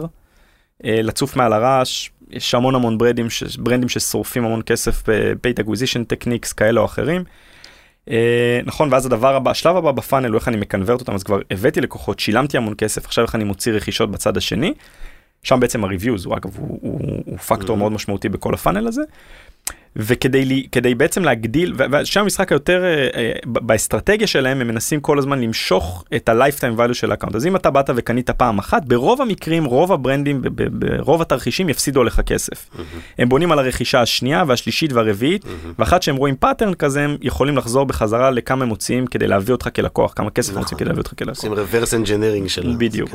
לצוף 0.83 1.35
מעל 1.35 1.53
הרעש, 1.53 2.09
יש 2.29 2.55
המון 2.55 2.75
המון 2.75 2.97
ברנדים, 2.97 3.29
ש, 3.29 3.43
ברנדים 3.57 3.89
ששורפים 3.89 4.45
המון 4.45 4.61
כסף 4.65 5.09
ב-Paid 5.09 5.63
Acquisition 5.63 5.99
Techniques 6.13 6.53
כאלה 6.57 6.79
או 6.79 6.85
אחרים. 6.85 7.23
אה, 8.09 8.59
נכון, 8.65 8.93
ואז 8.93 9.05
הדבר 9.05 9.35
הבא, 9.35 9.51
השלב 9.51 9.75
הבא 9.75 9.91
ב 9.91 9.96
funnel 9.96 10.27
הוא 10.29 10.35
איך 10.35 10.47
אני 10.47 10.57
מקנברט 10.57 10.99
אותם, 10.99 11.13
אז 11.13 11.23
כבר 11.23 11.39
הבאתי 11.51 11.81
לקוחות, 11.81 12.19
שילמתי 12.19 12.57
המון 12.57 12.73
כסף, 12.77 13.05
עכשיו 13.05 13.25
איך 13.25 13.35
אני 13.35 13.43
מוציא 13.43 13.71
רכישות 13.73 14.11
בצד 14.11 14.37
השני. 14.37 14.73
שם 15.43 15.59
בעצם 15.59 15.83
ה 15.83 15.88
reviews 15.88 16.25
הוא 16.25 16.37
אגב 16.37 16.57
הוא, 16.57 16.79
הוא, 16.81 17.21
הוא 17.25 17.37
פקטור 17.37 17.75
Mhm. 17.75 17.79
מאוד 17.79 17.91
משמעותי 17.91 18.29
בכל 18.29 18.53
ה 18.53 18.58
funnel 18.58 18.87
הזה. 18.87 19.01
וכדי 19.97 20.45
לי, 20.45 20.67
כדי 20.71 20.95
בעצם 20.95 21.23
להגדיל 21.23 21.73
ושם 21.91 22.21
המשחק 22.21 22.51
היותר 22.51 22.83
אה, 22.83 23.07
אה, 23.15 23.31
באסטרטגיה 23.45 24.27
שלהם 24.27 24.61
הם 24.61 24.67
מנסים 24.67 24.99
כל 24.99 25.19
הזמן 25.19 25.41
למשוך 25.41 26.03
את 26.15 26.29
ה-lifetime 26.29 26.79
value 26.79 26.93
של 26.93 27.11
ה 27.11 27.14
account 27.14 27.35
אז 27.35 27.47
אם 27.47 27.55
אתה 27.55 27.69
באת 27.69 27.89
וקנית 27.95 28.29
פעם 28.29 28.59
אחת 28.59 28.85
ברוב 28.85 29.21
המקרים 29.21 29.65
רוב 29.65 29.91
הברנדים 29.91 30.41
ברוב 30.71 31.21
התרחישים 31.21 31.69
יפסידו 31.69 32.03
לך 32.03 32.21
כסף. 32.25 32.69
הם 33.17 33.29
בונים 33.29 33.51
על 33.51 33.59
הרכישה 33.59 34.01
השנייה 34.01 34.43
והשלישית 34.47 34.93
והרביעית 34.93 35.45
ואחת 35.79 36.03
שהם 36.03 36.15
רואים 36.15 36.35
pattern 36.35 36.73
כזה 36.73 37.01
הם 37.01 37.17
יכולים 37.21 37.57
לחזור 37.57 37.85
בחזרה 37.85 38.31
לכמה 38.31 38.63
הם 38.63 38.69
מוציאים 38.69 39.07
כדי 39.07 39.27
להביא 39.27 39.53
אותך 39.53 39.69
כלקוח 39.75 40.13
כמה 40.15 40.29
כסף 40.29 40.49
הם 40.49 40.53
נכון. 40.53 40.61
מוציאים 40.61 40.79
כדי 40.79 40.87
להביא 40.87 41.01
אותך 41.01 41.13
כלקוח. 41.19 41.37
עושים 41.37 41.53
reverse 41.53 42.05
engineering 42.05 42.49
של... 42.49 42.75
בדיוק. 42.77 43.09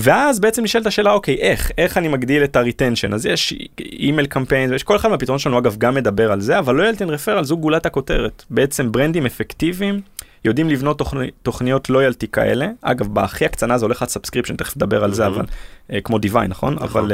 ואז 0.00 0.40
בעצם 0.40 0.62
נשאלת 0.64 0.86
השאלה 0.86 1.12
אוקיי 1.12 1.34
איך? 1.34 1.70
איך 1.78 1.96
אני 1.96 2.08
מגדיל 2.08 2.44
את 2.44 2.56
ה 2.56 2.62
retention 2.62 3.12
אז 3.14 3.26
יש 3.26 3.54
email 3.80 4.26
campaign 4.26 4.70
ויש 4.70 4.82
כל 4.82 4.96
אחד 4.96 5.08
מהפתרונות 5.08 5.40
שלנו 5.40 5.58
אגב 5.58 5.76
גם 5.78 5.94
מדבר 5.94 6.32
על 6.32 6.40
זה 6.40 6.58
אבל 6.58 6.74
loyalty 6.74 6.88
and 6.88 7.10
referral 7.10 7.44
זו 7.44 7.56
גולת 7.56 7.86
הכותרת. 7.86 8.44
בעצם 8.50 8.92
ברנדים 8.92 9.26
אפקטיביים 9.26 10.00
יודעים 10.44 10.70
לבנות 10.70 10.98
תוכני, 10.98 11.30
תוכניות 11.42 11.90
loyalty 11.90 12.28
כאלה. 12.28 12.68
אגב 12.82 13.06
בהכי 13.14 13.44
הקצנה 13.44 13.78
זה 13.78 13.84
הולך 13.84 14.02
עד 14.02 14.08
subscription 14.08 14.56
תכף 14.56 14.76
נדבר 14.76 15.04
על 15.04 15.14
זה 15.14 15.24
Mhm. 15.24 15.28
אבל 15.28 15.44
אה, 15.92 16.00
כמו 16.00 16.18
דיוויין 16.18 16.50
נכון? 16.50 16.76
אבל. 16.78 17.12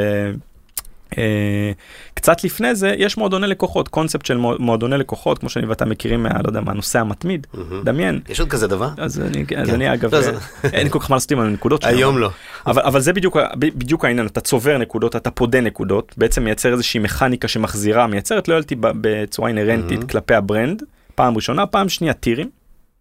אה, 1.19 1.73
קצת 2.15 2.45
לפני 2.45 2.75
זה 2.75 2.95
יש 2.99 3.17
מועדוני 3.19 3.47
לקוחות 3.47 3.89
קונספט 3.89 4.27
של 4.27 4.37
מוע- 4.37 4.57
מועדוני 4.59 4.99
לקוחות 4.99 5.39
כמו 5.39 5.49
שאני 5.49 5.67
ואתה 5.67 5.85
מכירים 5.85 6.23
מה, 6.23 6.29
לא 6.29 6.49
יודע, 6.49 6.61
מהנוסע 6.61 6.99
המתמיד 7.01 7.47
מהמם. 7.55 7.83
דמיין 7.85 8.21
יש 8.29 8.41
עוד 8.41 8.49
כזה 8.49 8.67
דבר? 8.67 8.89
אז 8.97 9.21
אני, 9.21 9.45
אז 9.57 9.69
כן. 9.69 9.75
אני 9.75 9.93
אגב 9.95 10.15
לא, 10.15 10.19
אה, 10.21 10.31
אין 10.73 10.89
כל 10.89 10.99
כך 10.99 11.11
מה 11.11 11.17
לעשות 11.17 11.31
עם 11.33 11.41
הנקודות 11.41 11.85
היום 11.85 12.19
לא. 12.19 12.31
אבל, 12.67 12.83
אבל 12.83 13.01
זה 13.01 13.13
בדיוק, 13.13 13.37
בדיוק 13.59 14.05
העניין, 14.05 14.27
אתה 14.27 14.41
צובר 14.41 14.79
נקודות, 14.79 15.17
אתה 15.17 15.31
פודה 15.31 15.61
נקודות, 15.61 16.15
בעצם 16.17 16.45
מייצר 16.45 16.73
איזושהי 16.73 17.01
מכניקה 17.01 17.49
שמחזירה, 17.49 18.07
מייצרת 18.07 18.49
loyalty 18.49 18.75
ב- 18.75 18.89
בצורה 19.01 19.49
אינהרנטית. 19.49 20.05
כלפי 20.11 20.35
הברנד, 20.35 20.83
פעם 21.15 21.37
ראשונה, 21.37 21.67
פעם 21.67 21.89
שנייה 21.89 22.13
טירים, 22.15 22.51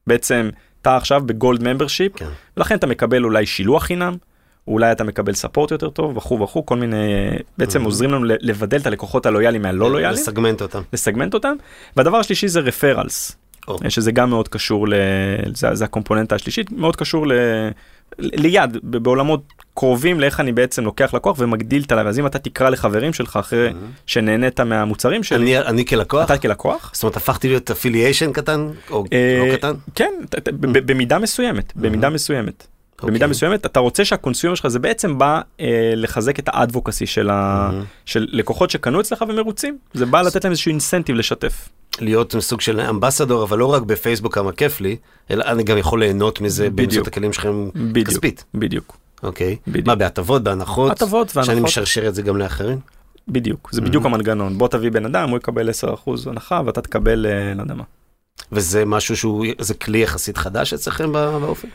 בעצם 0.07 0.49
אתה 0.81 0.95
עכשיו 0.97 1.21
ב 1.25 1.33
gold 1.33 1.63
membership, 1.67 2.11
כן. 2.15 2.25
ולכן 2.57 2.75
אתה 2.75 2.87
מקבל 2.87 3.23
אולי 3.23 3.45
שילוח 3.45 3.83
חינם, 3.83 4.15
אולי 4.67 4.91
אתה 4.91 5.03
מקבל 5.03 5.33
support 5.33 5.71
יותר 5.71 5.89
טוב 5.89 6.17
וכו' 6.17 6.39
וכו', 6.41 6.65
כל 6.65 6.75
מיני, 6.75 6.97
בעצם 7.57 7.81
Mhm. 7.81 7.85
עוזרים 7.85 8.11
לנו 8.11 8.25
לבדל 8.41 8.77
את 8.77 8.87
הלקוחות 8.87 9.25
הלויאליים 9.25 9.61
מהלא 9.61 9.91
לויאליים, 9.91 10.13
לסגמנט 10.21 10.61
אותם. 10.61 10.81
לסגמנט 10.93 11.33
אותם, 11.33 11.55
והדבר 11.97 12.17
השלישי 12.17 12.47
זה 12.47 12.59
referrals, 12.59 13.37
או. 13.67 13.77
שזה 13.89 14.11
גם 14.11 14.29
מאוד 14.29 14.47
קשור, 14.47 14.87
ל... 14.87 14.93
זה, 15.55 15.75
זה 15.75 15.85
הקומפוננטה 15.85 16.35
השלישית, 16.35 16.71
מאוד 16.71 16.95
קשור 16.95 17.27
ל... 17.27 17.31
ליד, 18.19 18.77
בעולמות 18.83 19.41
קרובים 19.73 20.19
לאיך 20.19 20.39
אני 20.39 20.51
בעצם 20.51 20.83
לוקח 20.85 21.13
לקוח 21.13 21.35
ומגדיל 21.39 21.83
את 21.85 21.91
הלב, 21.91 22.07
אז 22.07 22.19
אם 22.19 22.25
אתה 22.25 22.39
תקרא 22.39 22.69
לחברים 22.69 23.13
שלך 23.13 23.37
אחרי 23.37 23.69
שנהנית 24.05 24.59
מהמוצרים 24.59 25.23
שלי, 25.23 25.57
אני 25.57 25.67
אני 25.67 25.85
כלקוח? 25.85 26.25
אתה 26.25 26.37
כלקוח, 26.37 26.91
זאת 26.93 27.03
אומרת, 27.03 27.17
הפכתי 27.17 27.47
להיות 27.47 27.71
affiliation 27.71 28.31
קטן? 28.33 28.67
או 28.89 29.03
אה, 29.13 29.45
לא 29.51 29.57
קטן? 29.57 29.73
כן, 29.95 30.13
ב- 30.59 30.91
במידה 30.91 31.19
מסוימת, 31.19 31.73
במידה 31.75 32.09
מסוימת. 32.09 32.67
במידה 33.01 33.25
אוקיי. 33.25 33.27
מסוימת 33.27 33.65
אתה 33.65 33.79
רוצה 33.79 34.05
שה 34.05 34.19
consumer 34.19 34.55
שלך 34.55 34.67
זה 34.67 34.79
בעצם 34.79 35.17
בא 35.17 35.41
אה, 35.59 35.93
לחזק 35.95 36.39
את 36.39 36.49
ה 36.53 36.59
advocacy 36.59 37.05
של, 37.05 37.29
ה... 37.29 37.69
מהמם. 37.71 37.83
של 38.05 38.27
לקוחות 38.31 38.69
שקנו 38.69 38.99
אצלך 39.01 39.25
ומרוצים 39.29 39.77
זה 39.93 40.05
בא 40.05 40.21
לתת 40.21 40.43
להם 40.43 40.51
איזשהו 40.51 40.69
incentive 40.69 41.15
לשתף. 41.15 41.69
להיות 42.01 42.35
סוג 42.39 42.61
של 42.61 42.79
ambassador, 42.79 43.43
אבל 43.43 43.57
לא 43.57 43.73
רק 43.73 43.81
בפייסבוק 43.81 44.33
כמה 44.35 44.51
כיף 44.51 44.81
לי, 44.81 44.95
אלא 45.31 45.43
אני 45.43 45.63
גם 45.63 45.77
יכול 45.77 45.99
ליהנות 45.99 46.41
מזה. 46.41 46.69
באמצעות 46.69 47.07
הכלים 47.07 47.33
שלכם 47.33 47.69
בדיוק, 47.75 48.07
כספית. 48.07 48.43
בדיוק, 48.53 48.97
אוקיי. 49.23 49.55
בדיוק. 49.67 49.87
מה, 49.87 49.95
בהטבות, 49.95 50.43
בהנחות? 50.43 50.91
הטבות 50.91 51.29
שאני 51.29 51.47
והנחות. 51.47 51.63
משרשר 51.63 52.07
את 52.07 52.15
זה 52.15 52.21
גם 52.21 52.37
לאחרים? 52.37 52.79
בדיוק 53.27 53.69
זה 53.73 53.81
בדיוק 53.81 54.05
המנגנון 54.05 54.57
בוא 54.57 54.67
תביא 54.67 54.91
בן 54.91 55.05
אדם 55.05 55.29
הוא 55.29 55.37
יקבל 55.37 55.69
10% 55.69 55.73
הנחה 56.29 56.61
ואתה 56.65 56.81
תקבל 56.81 57.25
אה, 57.25 57.53
לא 57.55 57.61
יודע 57.61 57.73
מה. 57.73 57.83
וזה 58.51 58.85
משהו 58.85 59.17
שהוא, 59.17 59.45
זה 59.59 59.73
כלי 59.73 59.97
יחסית 59.97 60.37
חדש 60.37 60.73
אצלכם 60.73 61.11
בא- 61.13 61.37
באופן? 61.39 61.67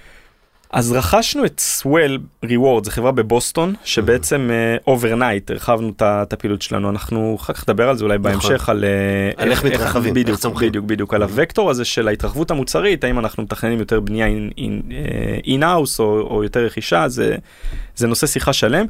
אז 0.73 0.93
רכשנו 0.93 1.45
את 1.45 1.61
סוול 1.61 2.19
ריוורד 2.45 2.85
זו 2.85 2.91
חברה 2.91 3.13
בבוסטון 3.13 3.75
שבעצם 3.85 4.51
overnight 4.87 5.51
הרחבנו 5.51 5.93
את 5.97 6.03
ה- 6.03 6.23
את 6.23 6.33
הפעילות 6.33 6.63
שלנו 6.63 6.91
אנחנו 6.91 7.37
אחר 7.41 7.53
כך 7.53 7.69
נדבר 7.69 7.89
על 7.89 7.97
זה 7.97 8.05
אולי 8.05 8.19
בהמשך 8.19 8.69
על 8.69 8.85
אה, 8.85 9.45
איך 9.47 9.65
מתרחבים, 9.65 10.17
איך 10.17 10.37
צומחים. 10.37 10.69
בדיוק 10.69 10.85
בדיוק 10.85 11.15
על 11.15 11.23
הוקטור 11.23 11.71
הזה 11.71 11.85
של 11.85 12.09
ההתרחבות 12.09 12.51
המוצרית 12.51 13.05
האם 13.05 13.19
אנחנו 13.19 13.43
מתכננים 13.43 13.79
יותר 13.79 14.01
בנייה 14.01 14.27
in-house 15.47 16.01
או 16.01 16.21
או 16.21 16.43
יותר 16.43 16.65
רכישה 16.65 17.09
זה 17.09 17.37
זה 17.97 18.07
נושא 18.07 18.27
שיחה 18.27 18.53
שלם. 18.53 18.87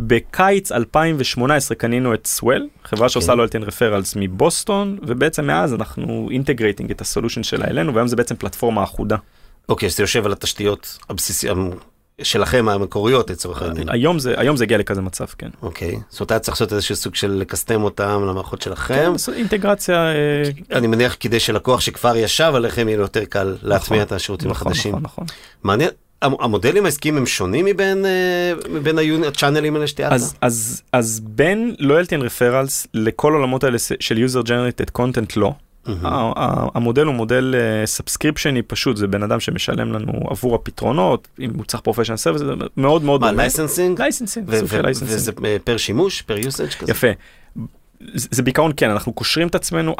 בקיץ 0.00 0.72
2018 0.72 1.74
קנינו 1.74 2.14
את 2.14 2.26
Swell 2.26 2.68
חברה 2.84 3.08
שעושה 3.08 3.26
אוקיי. 3.26 3.36
loyalty 3.36 3.54
and 3.54 3.62
referrals 3.62 4.16
מבוסטון 4.16 4.98
ובעצם 5.02 5.46
מאז 5.46 5.74
אנחנו 5.74 6.28
integrating 6.30 6.90
את 6.90 7.00
ה 7.00 7.05
solution 7.05 7.42
שלה 7.42 7.66
אלינו 7.66 7.94
והיום 7.94 8.08
זה 8.08 8.16
בעצם 8.16 8.34
פלטפורמה 8.34 8.82
אחודה. 8.84 9.16
אוקיי, 9.68 9.86
אז 9.86 9.96
זה 9.96 10.02
יושב 10.02 10.26
על 10.26 10.32
התשתיות 10.32 10.98
הבסיסיות 11.10 11.56
שלכם, 12.22 12.68
המקוריות 12.68 13.30
לצורך 13.30 13.62
העניין. 13.62 13.88
היום 13.88 14.18
זה 14.18 14.34
היום 14.36 14.56
זה 14.56 14.64
הגיע 14.64 14.78
לכזה 14.78 15.00
מצב 15.00 15.24
כן. 15.38 15.48
אוקיי, 15.62 15.98
זאת 16.08 16.20
אומרת, 16.20 16.30
היה 16.30 16.40
צריך 16.40 16.54
לעשות 16.54 16.72
איזשהו 16.72 16.96
סוג 16.96 17.14
של 17.14 17.30
לקסטם 17.30 17.82
אותם 17.82 18.24
למערכות 18.28 18.62
שלכם. 18.62 18.94
כן, 18.94 19.32
אינטגרציה 19.34 19.96
אה, 19.96 20.42
אני 20.72 20.86
מניח 20.86 21.16
כדי 21.20 21.40
שלקוח 21.40 21.80
שכבר 21.80 22.16
ישב 22.16 22.52
עליכם, 22.54 22.88
יהיה 22.88 22.96
לו 22.96 23.02
יותר 23.02 23.24
קל 23.24 23.56
להטמיע 23.62 24.02
את 24.02 24.12
השירותים 24.12 24.50
נכון, 24.50 24.66
החדשים. 24.66 24.92
נכון 24.92 25.02
נכון. 25.02 25.26
מעניין, 25.62 25.90
המודלים 26.22 26.84
העסקיים 26.84 27.16
הם 27.16 27.26
שונים 27.26 27.64
מבין, 27.64 28.06
אה, 28.06 28.52
מבין 28.70 28.98
הצ'אנלים 29.24 29.74
האלה 29.74 29.86
שתיארת? 29.86 30.12
אז, 30.12 30.34
אז, 30.40 30.82
אז 30.92 31.20
בין 31.24 31.74
loyalty 31.78 32.20
and 32.20 32.22
referrals 32.22 32.88
לכל 32.94 33.32
העולמות 33.32 33.64
האלה 33.64 33.78
של 34.00 34.26
user 34.26 34.46
generated 34.46 34.98
content 34.98 35.32
לא. 35.36 35.52
Mm-hmm. 35.86 36.06
המודל 36.74 37.06
הוא 37.06 37.14
מודל 37.14 37.54
סאבסקריפשני 37.84 38.60
uh, 38.60 38.62
פשוט 38.66 38.96
זה 38.96 39.06
בן 39.06 39.22
אדם 39.22 39.40
שמשלם 39.40 39.92
לנו 39.92 40.12
עבור 40.30 40.54
הפתרונות 40.54 41.28
אם 41.40 41.50
הוא 41.56 41.64
צריך 41.64 41.82
professional 41.82 42.16
service 42.16 42.42
זה 42.42 42.52
מאוד 42.76 43.04
מאוד 43.04 43.20
מה 43.20 43.32
licensing? 43.32 44.00
licensing. 44.00 44.46
וזה 44.48 45.32
per 45.64 45.76
שימוש 45.76 46.22
per 46.22 46.38
usage 46.38 46.68
כזה? 46.68 46.92
יפה. 46.92 47.08
זה 48.14 48.42
בעיקרון 48.42 48.72
כן 48.76 48.90
אנחנו 48.90 49.12
קושרים 49.12 49.48
את 49.48 49.54
עצמנו 49.54 49.94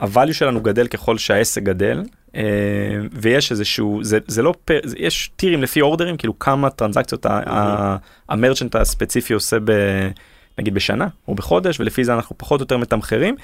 ה 0.00 0.05
value 0.05 0.32
שלנו 0.32 0.60
גדל 0.60 0.86
ככל 0.86 1.18
שהעסק 1.18 1.62
גדל 1.62 2.02
אה, 2.36 2.42
ויש 3.12 3.52
איזשהו 3.52 4.00
זה 4.02 4.18
זה 4.26 4.42
לא 4.42 4.54
per 4.64 4.80
יש 4.96 5.30
טירים 5.36 5.62
לפי 5.62 5.80
אורדרים 5.80 6.16
כאילו 6.16 6.38
כמה 6.38 6.70
טרנזקציות 6.70 7.26
ה 8.28 8.33
merchant 8.33 8.76
הספציפי 8.76 9.34
עושה 9.34 9.56
ב, 9.64 9.72
נגיד 10.58 10.74
בשנה 10.74 11.06
או 11.28 11.34
בחודש 11.34 11.80
ולפי 11.80 12.04
זה 12.04 12.14
אנחנו 12.14 12.38
פחות 12.38 12.60
או 12.60 12.62
יותר 12.62 12.76
מתמחרים. 12.76 13.36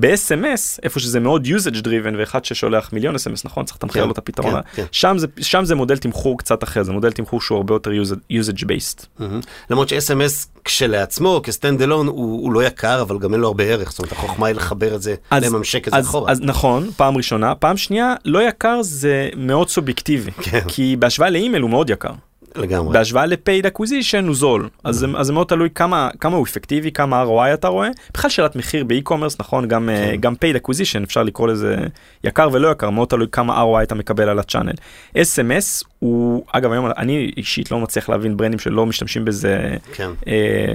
ב-SMS 0.00 0.78
איפה 0.82 1.00
שזה 1.00 1.20
מאוד 1.20 1.46
usage 1.46 1.76
driven 1.84 2.16
ואחד 2.18 2.44
ששולח 2.44 2.92
מיליון 2.92 3.14
SMS 3.16 3.42
נכון 3.44 3.64
צריך 3.64 3.76
לתמחר 3.76 4.00
כן, 4.00 4.06
לו 4.06 4.12
את 4.12 4.18
הפתרון 4.18 4.54
כן, 4.54 4.60
כן. 4.74 4.84
שם 4.92 5.18
זה 5.18 5.26
שם 5.40 5.64
זה 5.64 5.74
מודל 5.74 5.96
תמחור 5.96 6.38
קצת 6.38 6.62
אחר 6.64 6.82
זה 6.82 6.92
מודל 6.92 7.12
תמחור 7.12 7.40
שהוא 7.40 7.56
הרבה 7.56 7.74
יותר 7.74 7.90
usage 8.32 8.62
based. 8.62 9.06
מהמם. 9.18 9.40
למרות 9.70 9.88
ש-SMS 9.88 10.46
כשלעצמו 10.64 11.40
כסטנד 11.42 11.82
אלון 11.82 12.06
הוא, 12.06 12.16
הוא 12.42 12.52
לא 12.52 12.64
יקר 12.64 13.02
אבל 13.02 13.18
גם 13.18 13.32
אין 13.32 13.40
לו 13.40 13.46
הרבה 13.48 13.64
ערך 13.64 13.90
זאת 13.90 13.98
אומרת 13.98 14.12
החוכמה 14.12 14.46
היא 14.46 14.56
לחבר 14.56 14.94
את 14.94 15.02
זה 15.02 15.14
אז- 15.30 15.44
לממשק 15.44 15.88
את 15.88 15.92
זה 15.92 15.98
אז, 15.98 16.06
אחורה. 16.06 16.32
אז 16.32 16.40
נכון 16.40 16.90
פעם 16.96 17.16
ראשונה 17.16 17.54
פעם 17.54 17.76
שנייה 17.76 18.14
לא 18.24 18.48
יקר 18.48 18.78
זה 18.82 19.28
מאוד 19.36 19.68
סובייקטיבי 19.68 20.30
כן. 20.32 20.60
כי 20.68 20.96
בהשוואה 20.98 21.30
לאימייל 21.30 21.62
הוא 21.62 21.70
מאוד 21.70 21.90
יקר 21.90 22.10
לגמרי. 22.58 22.92
בהשוואה 22.92 23.26
ל 23.26 23.34
paid 23.34 23.66
acquisition 23.66 24.26
הוא 24.26 24.34
זול 24.34 24.68
אז, 24.84 24.96
זה- 24.96 25.06
אז 25.16 25.26
זה 25.26 25.32
מאוד 25.32 25.46
תלוי 25.46 25.68
כמה 25.74 26.08
כמה 26.20 26.36
הוא 26.36 26.44
אפקטיבי 26.44 26.92
כמה 26.92 27.22
ROI 27.22 27.54
אתה 27.54 27.68
רואה 27.68 27.88
בכלל 28.14 28.30
שאלת 28.30 28.56
מחיר 28.56 28.84
ב 28.84 28.89
e-commerce 28.89 29.36
נכון 29.40 29.68
גם 29.68 29.88
כן. 29.92 30.10
כן. 30.10 30.16
גם 30.20 30.34
paid 30.34 30.56
acquisition 30.56 31.02
אפשר 31.02 31.22
לקרוא 31.22 31.48
לזה 31.48 31.76
יקר 32.24 32.48
ולא 32.52 32.68
יקר 32.68 32.90
מאוד 32.90 33.08
תלוי 33.08 33.26
כמה 33.32 33.62
ROI 33.62 33.82
אתה 33.82 33.94
מקבל 33.94 34.28
על 34.28 34.38
ה 34.38 34.42
channel. 34.42 34.72
SMS 35.16 35.84
הוא 35.98 36.44
אגב 36.52 36.72
היום 36.72 36.86
אני 36.96 37.30
אישית 37.36 37.70
לא 37.70 37.80
מצליח 37.80 38.08
להבין 38.08 38.36
ברנדים 38.36 38.58
שלא 38.58 38.86
משתמשים 38.86 39.24
בזה 39.24 39.74
כן. 39.92 40.10
אה, 40.28 40.74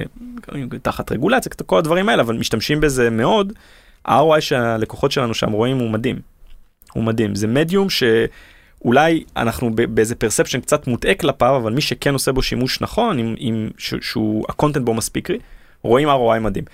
תחת 0.82 1.12
רגולציה 1.12 1.52
כל 1.66 1.78
הדברים 1.78 2.08
האלה 2.08 2.22
אבל 2.22 2.36
משתמשים 2.36 2.80
בזה 2.80 3.10
מאוד. 3.10 3.52
ה-ROI 4.06 4.40
שהלקוחות 4.40 5.12
שלנו 5.12 5.34
שם 5.34 5.52
רואים 5.52 5.78
הוא 5.78 5.90
מדהים. 5.90 6.16
הוא 6.92 7.04
מדהים 7.04 7.34
זה 7.34 7.46
מדיום 7.46 7.90
שאולי 8.82 9.24
אנחנו 9.36 9.70
באיזה 9.74 10.14
perception 10.14 10.60
קצת 10.60 10.86
מוטעה 10.86 11.14
כלפיו 11.14 11.56
אבל 11.56 11.72
מי 11.72 11.80
שכן 11.80 12.12
עושה 12.12 12.32
בו 12.32 12.42
שימוש 12.42 12.80
נכון 12.80 13.18
עם, 13.18 13.34
עם 13.38 13.70
ש- 13.78 13.94
שהוא 14.00 14.44
ה 14.48 14.52
content 14.52 14.84
בו 14.84 14.94
מספיק 14.94 15.28
רואים 15.82 16.08
ROI 16.08 16.38
מדהים. 16.40 16.64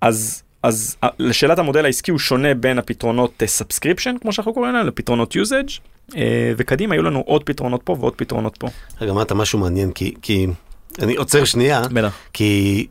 אז 0.00 0.42
אז 0.62 0.96
לשאלת 1.18 1.58
המודל 1.58 1.84
העסקי 1.84 2.10
הוא 2.10 2.18
שונה 2.18 2.54
בין 2.54 2.78
הפתרונות 2.78 3.42
subscription 3.46 4.14
כמו 4.20 4.32
שאנחנו 4.32 4.54
קוראים 4.54 4.74
להם 4.74 4.86
לפתרונות 4.86 5.36
usage 5.36 5.68
וקדימה 6.56 6.94
היו 6.94 7.02
לנו 7.02 7.20
עוד 7.20 7.44
פתרונות 7.44 7.80
פה 7.84 7.96
ועוד 8.00 8.14
פתרונות 8.16 8.56
פה. 8.56 8.68
רגע 9.00 9.12
אמרת 9.12 9.32
משהו 9.32 9.58
מעניין 9.58 9.92
כי 9.92 10.14
כי 10.22 10.46
אני 11.02 11.14
עוצר 11.16 11.44
שנייה 11.44 11.82
בטח. 11.92 12.18
כי 12.32 12.86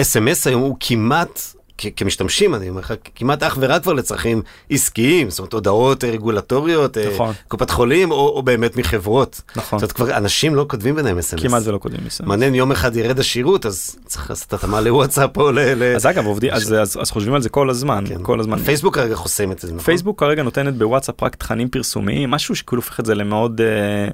SMS 0.00 0.46
היום 0.46 0.62
הוא 0.62 0.76
כמעט, 0.80 1.40
כמשתמשים, 1.78 2.54
אני 2.54 2.68
אומר 2.68 2.80
לך, 2.80 2.94
כמעט 3.14 3.42
אך 3.42 3.58
ורק 3.60 3.82
כבר 3.82 3.92
לצרכים 3.92 4.42
עסקיים, 4.70 5.30
זאת 5.30 5.38
אומרת 5.38 5.52
הודעות 5.52 6.04
אה, 6.04 6.10
רגולטוריות, 6.10 6.98
אה, 6.98 7.10
נכון. 7.14 7.32
קופת 7.48 7.70
חולים, 7.70 8.10
או, 8.10 8.28
או 8.28 8.42
באמת 8.42 8.76
מחברות. 8.76 9.42
נכון. 9.56 9.78
זאת 9.78 9.82
אומרת, 9.82 9.92
כבר 9.92 10.16
אנשים 10.16 10.54
לא 10.54 10.66
כותבים 10.68 10.94
ביניהם 10.94 11.18
אס.אם.אס. 11.18 11.42
כמעט 11.42 11.62
ולא 11.66 11.78
כותבים 11.78 12.00
מסם. 12.06 12.28
מעניין, 12.28 12.54
יום 12.54 12.72
אחד 12.72 12.96
ירד 12.96 13.18
השירות, 13.18 13.66
אז 13.66 13.96
צריך 14.04 14.30
לעשות 14.30 14.52
התאמה 14.52 14.80
לוואטסאפ 14.80 15.36
או 15.36 15.52
ל... 15.52 15.82
אז 15.96 16.06
אגב 16.06 16.26
עובדים 16.26 16.52
אז, 16.52 16.72
אז, 16.72 16.98
אז 17.00 17.10
חושבים 17.10 17.34
על 17.34 17.42
זה 17.42 17.48
כל 17.48 17.70
הזמן 17.70 18.04
כן. 18.08 18.22
כל 18.22 18.40
הזמן. 18.40 18.58
פייסבוק 18.58 18.94
כרגע 18.94 19.14
חוסם 19.14 19.52
את 19.52 19.58
זה, 19.58 19.68
נכון? 19.68 19.80
פייסבוק 19.80 20.20
כרגע 20.20 20.42
נותנת 20.42 20.74
בוואטסאפ 20.74 21.22
רק 21.22 21.34
תכנים 21.34 21.68
פרסומיים 21.68 22.30
משהו 22.30 22.56
שכאילו 22.56 22.82
הופך 22.82 23.00
את 23.00 23.06
זה 23.06 23.14
למאוד 23.14 23.60
אה, 23.60 24.08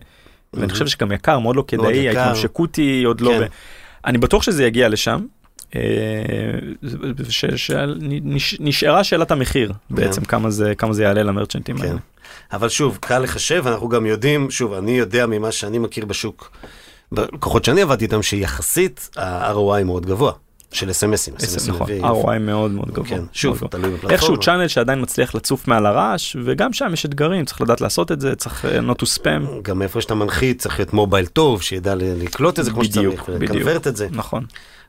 ואני 0.55 0.73
חושב 0.73 0.87
שגם 0.87 1.13
יקר 1.13 1.39
מאוד 1.39 1.57
לא 1.57 1.65
כדאי. 1.69 2.09
ההתממשקות 2.09 2.77
היא 2.77 3.07
עוד 3.07 3.21
לא. 3.21 3.31
כן. 3.31 3.47
אני 4.07 4.19
בטוח 4.19 4.43
שזה 4.43 4.65
יגיע 4.65 4.89
לשם. 4.89 5.21
אה, 5.77 5.81
ש- 7.29 7.45
ש- 7.57 7.71
נש- 8.23 8.57
נשארה 8.61 9.05
שאלת 9.05 9.31
המחיר 9.31 9.73
בעצם 9.91 10.25
כמה 10.25 10.51
זה 10.51 10.75
כמה 10.79 10.93
זה 10.93 11.03
יעלה 11.03 11.23
למרצ'נטים 11.23 11.79
כן. 11.79 11.85
האלה. 11.85 11.99
אבל 12.53 12.69
שוב, 12.69 12.99
קל 13.01 13.19
לחשב, 13.19 13.67
אנחנו 13.67 13.89
גם 13.89 14.07
יודעים, 14.07 14.51
שוב, 14.51 14.73
אני 14.73 14.99
יודע 14.99 15.27
ממה 15.27 15.53
שאני 15.53 15.79
מכיר 15.79 16.05
בשוק, 16.05 16.51
בלקוחות 17.13 17.65
שאני 17.65 17.83
עבדתי 17.83 18.05
איתם, 18.05 18.23
שיחסית 18.23 19.11
ה-ROI 19.17 19.85
מאוד 19.85 20.07
גבוה, 20.07 20.33
של 20.73 20.91
אס.אם.אסים. 20.91 21.35
נכון, 21.69 21.87
ROI 22.03 22.39
מאוד 22.41 22.71
מאוד 22.71 22.91
גבוה. 22.91 23.09
כן, 23.09 23.23
שוב. 23.33 23.63
תלוי 23.71 23.91
בפלטפורמה. 23.91 24.13
איכשהו 24.15 24.37
צ'אנל 24.41 24.69
שעדיין 24.69 25.03
מצליח 25.03 25.35
לצוף 25.35 25.69
מעל 25.69 25.87
הרעש 25.87 26.37
וגם 26.45 26.73
שם 26.73 26.91
יש 26.93 27.07
אתגרים 27.07 27.45
צריך 27.45 27.61
לדעת 27.61 27.81
לעשות 27.81 28.13
את 28.13 28.21
זה 28.21 28.35
צריך 28.35 28.65
אה, 28.65 28.79
not 28.79 29.03
to 29.03 29.19
spam. 29.19 29.61
גם 29.63 29.83
איפה 29.83 30.01
שאתה 30.01 30.15
מנחית 30.15 30.59
צריך 30.59 30.79
להיות 30.79 30.93
mobile 30.93 31.27
טוב, 31.27 31.63
שידע 31.63 31.95
לקלוט 31.99 32.59
את 32.61 32.65
זה 32.65 32.71
כמו 32.71 32.85
שצריך. 32.85 33.25
ולקנברט 33.29 33.87
את 33.87 33.97
זה, 33.97 34.09
נכון. 34.11 34.45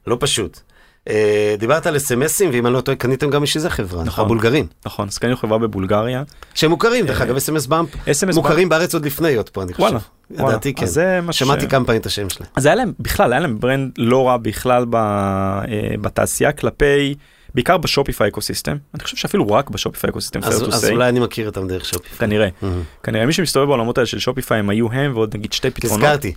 לא 0.08 0.18
פשוט. 0.20 0.60
אה, 1.10 1.56
דיברת 1.60 1.88
על 1.88 1.98
אס.אם.אסים, 1.98 2.50
ואם 2.54 2.66
אני 2.66 2.74
לא 2.74 2.82
טועה, 2.82 2.98
קניתם 2.98 3.30
גם 3.30 3.42
בשביל 3.42 3.62
זה 3.62 3.70
חברה, 3.70 4.04
נכון. 4.04 4.26
הבולגרים, 4.26 4.68
נכון, 4.86 5.08
אז 5.08 5.18
קנינו 5.18 5.38
חברה 5.38 5.58
בבולגריה. 5.58 6.24
שהם 6.54 6.70
מוכרים, 6.70 7.06
דרך 7.06 7.22
אגב, 7.22 7.36
SMSBump, 7.36 7.90
מוכרים 8.34 8.70
בארץ 8.70 8.94
עוד 8.94 9.06
לפני 9.06 9.36
עוד 9.36 9.50
פה, 9.50 9.64
אני 9.64 9.74
חושב. 9.74 9.84
וואלה. 9.84 10.00
ידעתי, 10.32 10.74
כן. 10.74 10.86
שמעתי 11.32 11.68
כמה 11.68 11.86
פעמים 11.86 12.02
את 12.02 12.06
השם 12.06 12.30
שלהם. 12.30 12.50
אז 12.56 12.66
היה 12.66 12.76
להם 12.76 12.94
בכלל 13.00 13.34
היה 13.34 13.40
להם 13.40 13.60
brand 13.60 13.92
לא 13.98 14.28
רע 14.28 14.38
בכלל 14.38 14.86
אה, 14.94 15.68
בתעשייה 16.02 16.52
כלפי 16.52 17.16
בעיקר 17.56 17.78
ב 17.78 17.84
Shopify 17.84 18.30
ecosystem 18.30 18.78
אני 18.96 19.04
חושב 19.04 19.18
שאפילו 19.18 19.48
רק 19.48 19.70
ב 19.70 19.75
Shopify 19.75 20.10
ecosystem 20.10 20.40
אז 20.44 20.64
אז. 20.64 20.86
אולי 20.90 21.10
אני 21.10 21.20
מכיר 21.20 21.46
אותם 21.46 21.68
דרך 21.68 21.86
שופיפיי. 21.86 22.18
כנראה. 22.18 22.48
כנראה 23.04 23.26
מי 23.26 23.34
שמסתובב 23.34 23.68
בעולמות 23.68 23.98
האלה 23.98 24.06
של 24.06 24.20
שופיפיי 24.20 24.60
הם 24.60 24.70
היו 24.70 24.92
הם 24.92 25.12
ועוד 25.16 25.38
נגיד 25.38 25.54
שתי 25.54 25.70
פתרונות 25.72 26.00
תזכרתי, 26.00 26.34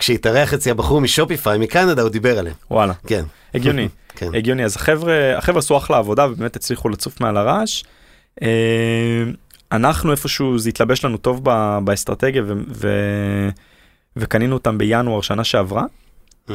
כשהתארח 0.00 0.54
אצלי 0.54 0.70
הבחור 0.70 1.00
משופיפיי 1.00 1.58
מקנדה, 1.58 2.02
הוא 2.02 2.10
דיבר 2.10 2.38
עליהם. 2.38 2.56
וואלה 2.70 2.92
כן. 3.06 3.24
הגיוני 3.54 3.88
כן. 4.16 4.34
הגיוני 4.34 4.64
אז 4.64 4.76
החבר'ה 4.76 5.36
החבר'ה 5.36 5.58
עשו 5.58 5.76
אחלה 5.76 5.98
עבודה 5.98 6.26
ובאמת 6.30 6.56
הצליחו 6.56 6.88
לצוף 6.88 7.20
מעל 7.20 7.36
הרעש. 7.36 7.84
אה, 8.42 9.24
אנחנו 9.72 10.10
איפשהו 10.10 10.58
זה 10.58 10.68
התלבש 10.68 11.04
לנו 11.04 11.16
טוב 11.16 11.44
באסטרטגיה 11.84 12.42
ו- 12.46 12.52
ו- 12.68 13.48
וקנינו 14.16 14.54
אותם 14.54 14.78
בינואר 14.78 15.20
שנה 15.20 15.44
שעברה. 15.44 15.84
אה, 16.50 16.54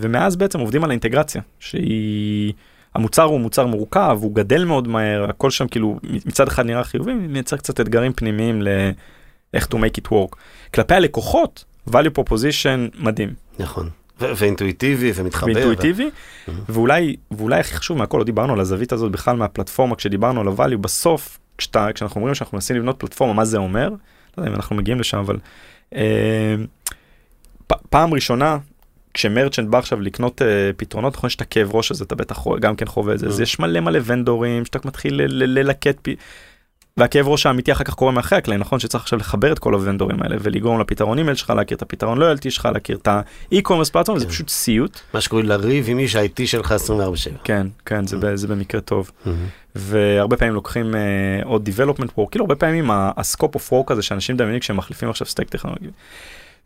ומאז 0.00 0.36
בעצם 0.36 0.60
עובדים 0.60 0.84
על 0.84 0.90
האינטגרציה 0.90 1.42
שהיא 1.60 2.52
המוצר 2.94 3.22
הוא 3.22 3.40
מוצר 3.40 3.66
מורכב 3.66 4.18
הוא 4.20 4.34
גדל 4.34 4.64
מאוד 4.64 4.88
מהר 4.88 5.30
הכל 5.30 5.50
שם 5.50 5.68
כאילו 5.68 5.98
מצד 6.02 6.48
אחד 6.48 6.66
נראה 6.66 6.84
חיובי 6.84 7.14
מייצר 7.14 7.56
קצת 7.56 7.80
אתגרים 7.80 8.12
פנימיים 8.12 8.62
לאיך 8.62 9.66
to 9.66 9.76
make 9.76 10.00
it 10.00 10.12
work 10.12 10.36
כלפי 10.74 10.94
הלקוחות 10.94 11.64
value 11.90 12.18
proposition 12.18 12.98
מדהים 13.04 13.34
נכון. 13.58 13.88
ואינטואיטיבי 14.20 15.12
ומתחבר. 15.14 15.46
ואינטואיטיבי 15.46 16.10
Mhm. 16.46 16.50
ואולי 16.68 17.16
ואולי 17.30 17.60
הכי 17.60 17.74
חשוב 17.74 17.98
מהכל 17.98 18.18
לא 18.18 18.24
דיברנו 18.24 18.52
על 18.52 18.60
הזווית 18.60 18.92
הזאת 18.92 19.12
בכלל 19.12 19.36
מהפלטפורמה 19.36 19.96
כשדיברנו 19.96 20.40
על 20.40 20.48
ה-value 20.48 20.76
בסוף 20.76 21.38
כשאתה 21.58 21.88
כשאנחנו 21.94 22.18
אומרים 22.20 22.34
שאנחנו 22.34 22.56
מנסים 22.56 22.76
לבנות 22.76 22.96
פלטפורמה 22.98 23.32
מה 23.32 23.44
זה 23.44 23.58
אומר 23.58 23.88
לא 23.88 23.96
יודע 24.38 24.50
אם 24.50 24.56
אנחנו 24.56 24.76
מגיעים 24.76 25.00
לשם 25.00 25.18
אבל 25.18 25.36
אה, 25.94 26.54
פ- 27.66 27.86
פעם 27.90 28.14
ראשונה 28.14 28.58
כש 29.14 29.32
merchant 29.32 29.68
בא 29.68 29.78
עכשיו 29.78 30.00
לקנות 30.00 30.42
אה, 30.42 30.46
פתרונות 30.76 31.14
נכון 31.16 31.28
יש 31.28 31.36
את 31.36 31.40
הכאב 31.40 31.74
ראש 31.74 31.90
הזה 31.90 32.04
אתה 32.04 32.14
בטח 32.14 32.38
גם 32.60 32.76
כן 32.76 32.86
חווה 32.86 33.14
את 33.14 33.18
זה 33.18 33.26
אז 33.26 33.40
Mm. 33.40 33.42
יש 33.42 33.58
מלא 33.58 33.80
מלא 33.80 33.98
ונדורים 34.04 34.64
שאתה 34.64 34.78
מתחיל 34.84 35.14
ל- 35.14 35.42
ל- 35.42 35.58
ללקט. 35.58 36.08
והכאב 36.98 37.28
ראש 37.28 37.46
האמיתי 37.46 37.72
אחר 37.72 37.84
כך 37.84 37.94
קורה 37.94 38.12
מאחורי 38.12 38.38
הקלעים 38.38 38.60
נכון 38.60 38.78
שצריך 38.78 39.02
עכשיו 39.04 39.18
לחבר 39.18 39.52
את 39.52 39.58
כל 39.58 39.74
הוונדורים 39.74 40.22
האלה 40.22 40.36
ולגרום 40.40 40.80
לפתרון 40.80 41.18
אימייל 41.18 41.36
שלך 41.36 41.50
להכיר 41.50 41.76
את 41.76 41.82
הפתרון 41.82 42.18
loyalty 42.18 42.50
שלך 42.50 42.68
להכיר 42.74 42.96
את 42.96 43.08
ה 43.10 43.17
e-commerce 43.17 43.90
platform 43.90 44.18
זה 44.18 44.24
כן. 44.24 44.30
פשוט 44.30 44.48
סיוט 44.48 45.00
מה 45.14 45.20
שקוראים 45.20 45.46
לריב 45.48 45.84
עם 45.88 45.98
איש 45.98 46.16
ה-IT 46.16 46.46
שלך 46.46 46.74
24/7. 46.88 47.38
כן 47.44 47.66
כן 47.86 48.06
זה, 48.06 48.16
ב- 48.16 48.34
זה 48.34 48.48
במקרה 48.48 48.80
טוב 48.80 49.10
מהמם. 49.26 49.38
והרבה 49.74 50.36
פעמים 50.36 50.54
לוקחים 50.54 50.94
uh, 50.94 51.46
עוד 51.46 51.68
development 51.68 52.08
work 52.18 52.30
כאילו 52.30 52.44
הרבה 52.44 52.54
פעמים 52.54 52.90
ה-scope 52.90 53.56
of 53.56 53.70
work 53.72 53.92
הזה 53.92 54.02
שאנשים 54.02 54.34
מדמיינים 54.34 54.60
כשהם 54.60 54.76
מחליפים 54.76 55.10
עכשיו 55.10 55.26
stack 55.26 55.48
טכנולוגי. 55.48 55.88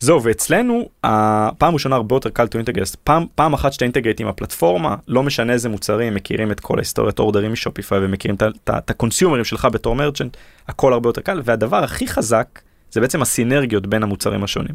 זהו 0.00 0.22
ואצלנו 0.22 0.88
הפעם 1.04 1.74
ראשונה 1.74 1.96
הרבה 1.96 2.16
יותר 2.16 2.30
קל 2.30 2.44
to 2.44 2.66
integrate 2.66 2.96
פעם 3.04 3.26
פעם 3.34 3.52
אחת 3.52 3.72
שאתה 3.72 3.84
integrate 3.84 4.20
עם 4.20 4.26
הפלטפורמה 4.26 4.96
לא 5.08 5.22
משנה 5.22 5.52
איזה 5.52 5.68
מוצרים 5.68 6.14
מכירים 6.14 6.52
את 6.52 6.60
כל 6.60 6.78
ההיסטוריית 6.78 7.18
אורדרים 7.18 7.52
מ 7.52 7.58
Shopify 7.58 7.98
ומכירים 8.04 8.36
את 8.64 8.90
הקונסיומרים 8.90 9.44
שלך 9.44 9.68
בתור 9.72 9.94
merchant 9.94 10.36
הכל 10.68 10.92
הרבה 10.92 11.08
יותר 11.08 11.20
קל 11.20 11.40
והדבר 11.44 11.84
הכי 11.84 12.06
חזק 12.06 12.60
זה 12.90 13.00
בעצם 13.00 13.22
הסינרגיות 13.22 13.86
בין 13.86 14.02
המוצרים 14.02 14.44
השונים. 14.44 14.74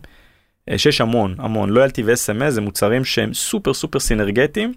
אה, 0.70 0.78
שיש 0.78 1.02
המון 1.02 1.36
המון 1.38 1.70
loyalty 1.70 2.04
ו-SMS 2.04 2.50
זה 2.50 2.62
מוצרים 2.62 3.06
שהם 3.06 3.34
סופר 3.34 3.74
סופר 3.74 4.00
סינרגטיים. 4.00 4.74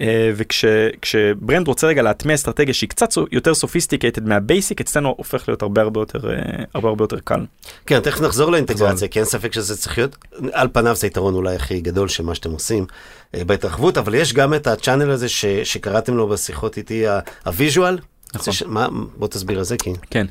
אה, 0.00 0.30
וכש 0.36 1.02
brand 1.02 1.68
רוצה 1.68 1.86
רגע 1.86 2.02
להטמיע 2.02 2.34
אסטרטגיה 2.34 2.74
שהיא 2.74 2.88
קצת 2.88 3.08
יותר 3.32 3.54
sophisticated 3.54 4.28
מה 4.28 4.41
basic, 4.41 4.80
אצלנו 4.80 5.14
הופך 5.16 5.48
להיות 5.48 5.62
הרבה 5.62 5.82
הרבה 5.82 6.00
יותר, 6.00 6.30
אה, 6.30 6.64
הרבה 6.74 6.88
הרבה 6.88 7.04
יותר 7.04 7.18
קל. 7.24 7.46
כן, 7.86 8.00
תכף 8.00 8.20
נחזור 8.20 8.52
לאינטגרציה, 8.52 9.08
כי 9.08 9.18
אין 9.18 9.26
ספק 9.26 9.52
שזה 9.52 9.76
צריך 9.76 9.98
להיות, 9.98 10.16
על 10.52 10.68
פניו 10.72 10.96
זה 10.96 11.06
היתרון 11.06 11.34
אולי 11.34 11.54
הכי 11.54 11.80
גדול 11.80 12.08
של 12.08 12.24
מה 12.24 12.34
שאתם 12.34 12.50
עושים 12.50 12.86
אה, 13.34 13.44
בהתרחבות, 13.44 13.98
אבל 13.98 14.14
יש 14.14 14.32
גם 14.32 14.54
את 14.54 14.66
ה 14.66 14.72
channel 14.72 15.10
הזה 15.10 15.28
ש, 15.28 15.44
שקראתם 15.44 16.16
לו 16.16 16.28
בשיחות 16.28 16.76
איתי, 16.76 17.04
ה 17.46 17.53
visual. 17.53 17.98
נכון. 18.34 18.52
ש... 18.52 18.62
מה, 18.62 18.88
בוא 19.16 19.28
תסביר 19.28 19.58
על 19.58 19.64
זה, 19.64 19.76
כי... 19.76 19.92
כן, 20.10 20.26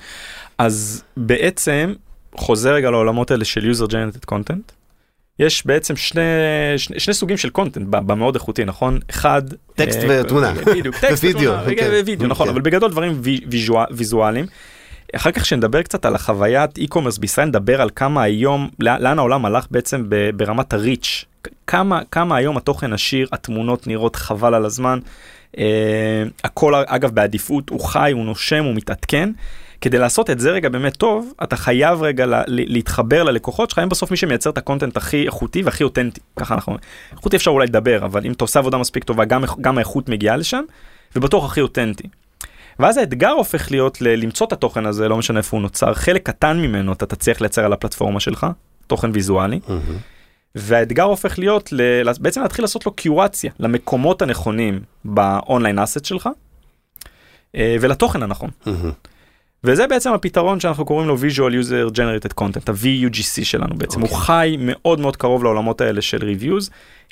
אז 0.57 1.03
בעצם 1.17 1.93
חוזר 2.35 2.73
רגע 2.73 2.91
לעולמות 2.91 3.31
האלה 3.31 3.45
של 3.45 3.71
user 3.71 3.87
generated 3.87 4.33
content. 4.33 4.78
יש 5.39 5.65
בעצם 5.65 5.95
שני, 5.95 6.21
שני, 6.77 6.99
שני 6.99 7.13
סוגים 7.13 7.37
של 7.37 7.49
content 7.49 7.87
במאוד 7.89 8.35
איכותי, 8.35 8.65
נכון? 8.65 8.99
אחד... 9.09 9.41
טקסט 9.75 9.99
אה, 10.03 10.21
ותמונה. 10.21 10.53
בדיוק, 10.77 10.97
טקסט 10.97 11.23
ותמונה, 11.29 11.63
ווידאו, 12.03 12.27
נכון, 12.27 12.47
כן. 12.47 12.53
אבל 12.53 12.61
בגדול 12.61 12.91
דברים 12.91 13.21
ויזואליים. 13.91 14.45
אחר 15.15 15.31
כך 15.31 15.45
שנדבר 15.45 15.81
קצת 15.81 16.05
על 16.05 16.15
החוויית 16.15 16.77
e-commerce 16.77 17.19
בישראל, 17.19 17.47
נדבר 17.47 17.81
על 17.81 17.89
כמה 17.95 18.23
היום, 18.23 18.69
לאן 18.79 19.19
העולם 19.19 19.45
הלך 19.45 19.65
בעצם 19.71 20.09
ברמת 20.35 20.73
הריץ', 20.73 21.25
כמה, 21.67 22.01
כמה 22.11 22.35
היום 22.37 22.57
התוכן 22.57 22.93
עשיר, 22.93 23.27
התמונות 23.31 23.87
נראות 23.87 24.15
חבל 24.15 24.53
על 24.53 24.65
הזמן, 24.65 24.99
uh, 25.55 25.59
הכל 26.43 26.73
אגב 26.87 27.11
בעדיפות, 27.11 27.69
הוא 27.69 27.79
חי, 27.79 28.11
הוא 28.13 28.25
נושם, 28.25 28.63
הוא 28.63 28.75
מתעדכן. 28.75 29.29
כדי 29.81 29.97
לעשות 29.97 30.29
את 30.29 30.39
זה 30.39 30.51
רגע 30.51 30.69
באמת 30.69 30.95
טוב, 30.97 31.33
אתה 31.43 31.55
חייב 31.55 32.01
רגע 32.01 32.25
לה, 32.25 32.43
להתחבר 32.47 33.23
ללקוחות 33.23 33.69
שלך, 33.69 33.79
הם 33.79 33.89
בסוף 33.89 34.11
מי 34.11 34.17
שמייצר 34.17 34.49
את 34.49 34.57
הקונטנט 34.57 34.97
הכי 34.97 35.25
איכותי 35.25 35.63
והכי 35.63 35.83
אותנטי, 35.83 36.21
ככה 36.35 36.55
אנחנו, 36.55 36.77
איכותי 37.11 37.35
אפשר 37.35 37.51
אולי 37.51 37.67
לדבר, 37.67 38.05
אבל 38.05 38.25
אם 38.25 38.31
אתה 38.31 38.43
עושה 38.43 38.59
עבודה 38.59 38.77
מספיק 38.77 39.03
טובה, 39.03 39.25
גם, 39.25 39.43
גם 39.61 39.77
האיכות 39.77 40.09
מגיעה 40.09 40.37
לשם, 40.37 40.63
ובטוח 41.15 41.45
הכי 41.45 41.61
אותנטי. 41.61 42.07
ואז 42.79 42.97
האתגר 42.97 43.29
הופך 43.29 43.71
להיות 43.71 44.01
ל- 44.01 44.07
למצוא 44.07 44.47
את 44.47 44.53
התוכן 44.53 44.85
הזה, 44.85 45.07
לא 45.07 45.17
משנה 45.17 45.37
איפה 45.37 45.57
הוא 45.57 45.61
נוצר, 45.61 45.93
חלק 45.93 46.25
קטן 46.25 46.57
ממנו 46.59 46.93
אתה 46.93 47.05
תצליח 47.05 47.41
לייצר 47.41 47.65
על 47.65 47.73
הפלטפורמה 47.73 48.19
שלך, 48.19 48.47
תוכן 48.87 49.11
ויזואלי. 49.13 49.59
Mm-hmm. 49.67 49.71
והאתגר 50.55 51.03
הופך 51.03 51.39
להיות 51.39 51.69
ל- 51.71 52.11
בעצם 52.19 52.41
להתחיל 52.41 52.63
לעשות 52.63 52.85
לו 52.85 52.91
קיורציה 52.91 53.51
למקומות 53.59 54.21
הנכונים 54.21 54.79
באונליין 55.05 55.79
אסט 55.79 56.05
שלך 56.05 56.29
אה, 57.55 57.75
ולתוכן 57.81 58.23
הנכון. 58.23 58.49
Mm-hmm. 58.65 58.69
וזה 59.63 59.87
בעצם 59.87 60.13
הפתרון 60.13 60.59
שאנחנו 60.59 60.85
קוראים 60.85 61.07
לו 61.07 61.15
visual 61.15 61.65
user 61.65 61.95
generated 61.95 62.41
content, 62.41 62.71
ה-VUGC 62.71 63.43
שלנו 63.43 63.75
בעצם, 63.75 63.99
okay. 63.99 64.01
הוא 64.01 64.09
אוקיי. 64.09 64.25
חי 64.25 64.55
מאוד 64.59 64.99
מאוד 64.99 65.17
קרוב 65.17 65.43
לעולמות 65.43 65.81
האלה 65.81 66.01
של 66.01 66.17
reviews. 66.17 66.69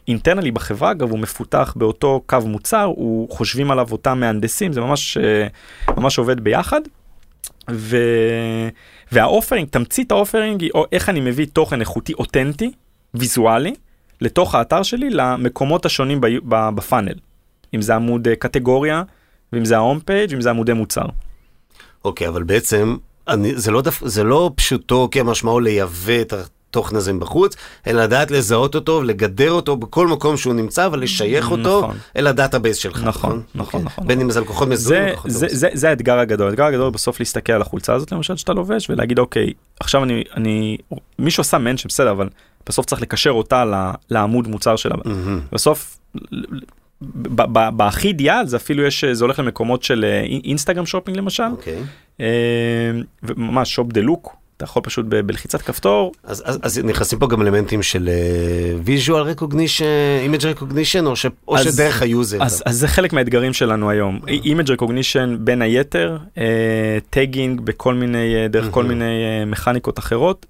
אינטרנלי 0.07 0.51
בחברה 0.51 0.91
אגב 0.91 1.11
הוא 1.11 1.19
מפותח 1.19 1.73
באותו 1.75 2.21
קו 2.25 2.37
מוצר, 2.45 2.83
הוא 2.83 3.29
חושבים 3.29 3.71
עליו 3.71 3.87
אותם 3.91 4.19
מהנדסים, 4.19 4.73
זה 4.73 4.81
ממש, 4.81 5.17
אה, 5.17 5.47
ממש 5.97 6.17
עובד 6.17 6.39
ביחד. 6.39 6.81
ו... 7.71 7.97
וה 9.11 9.21
offering, 9.21 9.67
תמצית 9.67 10.11
ה 10.11 10.17
offering 10.17 10.61
היא 10.61 10.71
איך 10.91 11.09
אני 11.09 11.19
מביא 11.19 11.45
תוכן 11.53 11.79
איכותי 11.79 12.13
אותנטי, 12.13 12.71
ויזואלי, 13.13 13.73
לתוך 14.21 14.55
האתר 14.55 14.83
שלי 14.83 15.09
למקומות 15.09 15.85
השונים 15.85 16.21
ב 16.75 16.80
funnel. 16.80 17.15
אם 17.75 17.81
זה 17.81 17.95
עמוד 17.95 18.27
אה, 18.27 18.35
קטגוריה, 18.35 19.03
ואם 19.53 19.65
זה 19.65 19.75
ה 19.75 19.80
home 19.80 19.99
page, 19.99 20.29
ואם 20.31 20.41
זה 20.41 20.49
עמודי 20.49 20.73
מוצר. 20.73 21.05
אוקיי, 22.07 22.27
אבל 22.27 22.43
בעצם 22.43 22.95
אני, 23.27 23.55
זה, 23.55 23.71
לא 23.71 23.81
דף, 23.81 24.01
זה 24.05 24.23
לא 24.23 24.51
פשוטו 24.55 25.09
כמשמעו 25.11 25.59
לייבא 25.59 26.21
את 26.21 26.33
התוכן 26.33 26.95
הזה 26.95 27.13
מבחוץ, 27.13 27.55
אלא 27.87 28.03
לדעת 28.03 28.31
לזהות 28.31 28.75
אותו, 28.75 29.03
לגדר 29.03 29.51
אותו 29.51 29.77
בכל 29.77 30.07
מקום 30.07 30.37
שהוא 30.37 30.53
נמצא, 30.53 30.89
ולשייך 30.91 31.51
אותו 31.51 31.81
נכון. 31.81 31.95
אל 32.15 32.27
ה 32.27 32.33
database 32.33 32.77
שלך. 32.77 33.03
נכון, 33.03 33.09
נכון, 33.09 33.43
נכון. 33.55 33.81
אוקיי. 33.81 33.81
נכון 33.81 34.07
בין 34.07 34.21
אם 34.21 34.29
זה 34.29 34.41
לקוחות 34.41 34.67
מזוהים. 34.67 35.15
זה, 35.25 35.39
זה, 35.39 35.47
זה, 35.51 35.69
זה 35.73 35.89
האתגר 35.89 36.19
הגדול, 36.19 36.49
האתגר 36.49 36.63
הגדול 36.63 36.89
בסוף 36.89 37.19
להסתכל 37.19 37.53
על 37.53 37.61
החולצה 37.61 37.93
הזאת 37.93 38.11
למשל 38.11 38.35
שאתה 38.35 38.53
לובש, 38.53 38.89
ולהגיד 38.89 39.19
אוקיי, 39.19 39.53
עכשיו 39.79 40.03
אני, 40.03 40.23
אני, 40.35 40.77
מישהו 41.19 41.41
עשה 41.41 41.57
mention 41.57 41.87
בסדר, 41.89 42.11
אבל 42.11 42.29
בסוף 42.67 42.85
צריך 42.85 43.01
לקשר 43.01 43.31
אותה 43.31 43.63
לעמוד 44.09 44.47
מוצר 44.47 44.75
שלה. 44.75 44.95
Mm-hmm. 44.95 45.51
בסוף 45.51 45.97
בהכי 47.01 48.07
אידיאל 48.07 48.47
זה 48.47 48.57
אפילו 48.57 48.83
יש 48.83 49.05
זה 49.05 49.23
הולך 49.23 49.39
למקומות 49.39 49.83
של 49.83 50.05
Instagram 50.43 50.85
shopping 50.85 51.17
למשל. 51.17 51.43
אוקיי. 51.43 51.83
ממש 53.37 53.75
shop 53.75 53.93
the 53.93 54.01
look. 54.01 54.35
אתה 54.57 54.63
יכול 54.65 54.81
פשוט 54.81 55.05
ב- 55.09 55.19
בלחיצת 55.19 55.61
כפתור. 55.61 56.11
אז, 56.23 56.43
אז, 56.45 56.59
אז 56.61 56.79
נכנסים 56.79 57.19
פה 57.19 57.27
גם 57.27 57.41
אלמנטים 57.41 57.83
של 57.83 58.09
uh, 58.89 59.11
recognition, 59.11 59.85
image 60.21 60.45
recognition, 60.45 61.05
או, 61.05 61.15
ש, 61.15 61.25
או 61.47 61.57
אז, 61.57 61.75
שדרך 61.75 62.01
ה 62.01 62.08
user. 62.08 62.43
אז, 62.43 62.63
אז 62.65 62.77
זה 62.77 62.87
חלק 62.87 63.13
מהאתגרים 63.13 63.53
שלנו 63.53 63.89
היום. 63.89 64.19
image 64.27 64.71
recognition 64.71 65.37
בין 65.39 65.61
היתר, 65.61 66.17
tagging 67.09 67.59
uh, 67.59 67.63
בכל 67.63 67.93
מיני, 67.93 68.47
דרך 68.49 68.71
כל 68.71 68.83
מיני 68.83 69.05
uh, 69.43 69.45
מכניקות 69.45 69.99
אחרות. 69.99 70.45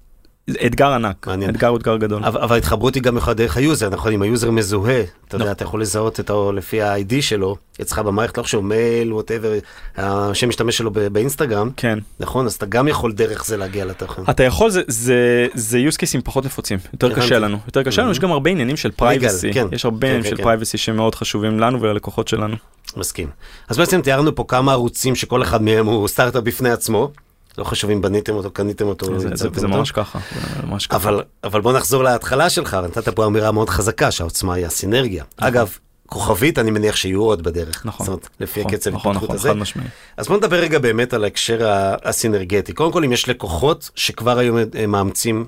אתגר 0.66 0.92
ענק, 0.92 1.26
מעניין. 1.26 1.50
אתגר 1.50 1.76
אתגר 1.76 1.96
גדול. 1.96 2.24
אבל, 2.24 2.40
אבל 2.40 2.54
ההתחברות 2.54 2.94
היא 2.94 3.02
גם 3.02 3.16
יכולה 3.16 3.34
דרך 3.34 3.56
ה 3.56 3.62
user, 3.62 3.90
נכון? 3.90 4.12
אם 4.12 4.22
ה 4.22 4.28
user 4.28 4.50
מזוהה, 4.50 5.02
אתה 5.28 5.36
יודע, 5.36 5.52
אתה 5.52 5.64
יכול 5.64 5.82
לזהות 5.82 6.18
אותו 6.18 6.52
לפי 6.52 6.82
ה-ID 6.82 7.14
שלו, 7.20 7.56
אצלך 7.80 7.98
במערכת, 7.98 8.38
לא 8.38 8.42
חשוב, 8.42 8.64
מייל, 8.64 9.12
whatever, 9.12 9.52
השם 9.96 10.48
משתמש 10.48 10.76
שלו 10.76 10.90
באינסטגרם. 10.90 11.70
כן. 11.76 11.98
נכון? 12.20 12.46
אז 12.46 12.54
אתה 12.54 12.66
גם 12.66 12.88
יכול 12.88 13.12
דרך 13.12 13.44
זה 13.44 13.56
להגיע 13.56 13.84
לתוכן. 13.84 14.22
אתה 14.30 14.42
יכול, 14.42 14.70
זה, 14.70 14.82
זה, 14.86 15.46
זה 15.54 15.78
use 15.88 15.94
cases 15.94 16.22
פחות 16.24 16.44
נפוצים, 16.44 16.78
יותר 16.92 17.14
קשה 17.14 17.38
לנו. 17.38 17.58
יותר 17.66 17.82
קשה 17.82 18.02
לנו, 18.02 18.10
יש 18.10 18.18
גם 18.18 18.32
הרבה 18.32 18.50
עניינים 18.50 18.76
של 18.76 18.90
privacy, 19.00 19.52
כן. 19.54 19.66
יש 19.72 19.84
הרבה 19.84 20.06
עניינים 20.06 20.30
כן, 20.30 20.36
של 20.36 20.36
כן. 20.36 20.42
privacy 20.44 20.76
שמאוד 20.76 21.14
חשובים 21.14 21.60
לנו 21.60 21.80
וללקוחות 21.80 22.28
שלנו. 22.28 22.56
מסכים. 22.96 23.28
אז 23.68 23.78
בעצם 23.78 24.00
תיארנו 24.00 24.34
פה 24.34 24.44
כמה 24.48 24.72
ערוצים 24.72 25.14
שכל 25.14 25.42
אחד 25.42 25.62
מהם 25.62 25.86
הוא 25.86 26.08
סטארט-אפ 26.08 26.42
בפני 26.42 26.70
עצמו. 26.70 27.10
לא 27.58 27.64
חשוב 27.64 27.90
אם 27.90 28.00
בניתם 28.00 28.34
אותו, 28.34 28.50
קניתם 28.50 28.86
אותו. 28.86 29.20
זה, 29.20 29.28
זה, 29.34 29.48
זה 29.52 29.68
ממש 29.68 29.90
ככה, 29.90 30.18
ממש 30.66 30.86
ככה. 30.86 30.96
אבל, 30.96 31.22
אבל 31.44 31.60
בוא 31.60 31.72
נחזור 31.72 32.02
להתחלה 32.04 32.50
שלך, 32.50 32.76
נתת 32.84 33.08
פה 33.08 33.26
אמירה 33.26 33.52
מאוד 33.52 33.70
חזקה, 33.70 34.10
שהעוצמה 34.10 34.54
היא 34.54 34.66
הסינרגיה. 34.66 35.24
נכון. 35.38 35.48
אגב, 35.48 35.78
כוכבית, 36.06 36.58
אני 36.58 36.70
מניח 36.70 36.96
שיהיו 36.96 37.22
עוד 37.22 37.42
בדרך. 37.42 37.86
נכון. 37.86 38.06
זאת 38.06 38.12
אומרת, 38.12 38.28
לפי 38.40 38.60
נכון, 38.60 38.74
הקצב 38.74 38.94
נכון, 38.94 39.16
נכון, 39.16 39.38
חד 39.38 39.52
משמעי. 39.52 39.86
אז 40.16 40.28
בוא 40.28 40.36
נדבר 40.36 40.56
רגע 40.56 40.78
באמת 40.78 41.12
על 41.12 41.24
ההקשר 41.24 41.58
הסינרגטי. 42.04 42.72
קודם 42.72 42.92
כל, 42.92 43.04
אם 43.04 43.12
יש 43.12 43.28
לקוחות 43.28 43.90
שכבר 43.94 44.38
היום 44.38 44.58
אה, 44.58 44.86
מאמצים 44.86 45.44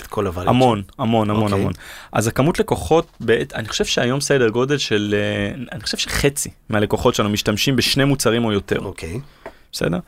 את 0.00 0.06
כל 0.06 0.26
הוואליות. 0.26 0.54
המון, 0.54 0.82
המון, 0.98 1.30
המון, 1.30 1.42
okay. 1.42 1.44
אוקיי. 1.44 1.60
המון. 1.60 1.72
אז 2.12 2.26
הכמות 2.26 2.58
לקוחות, 2.58 3.06
בעת, 3.20 3.52
אני 3.52 3.68
חושב 3.68 3.84
שהיום 3.84 4.20
סדר 4.20 4.48
גודל 4.48 4.78
של, 4.78 5.14
אה, 5.18 5.54
אני 5.72 5.80
חושב 5.80 5.98
שחצי 5.98 6.50
מהלקוחות 6.68 7.14
שלנו 7.14 7.28
משתמשים 7.28 7.76
בשני 7.76 8.04
מוצרים 8.04 8.44
או 8.44 8.52
יותר. 8.52 8.78
אוקיי. 8.78 9.14
Okay. 9.14 9.48
בסדר? 9.72 9.98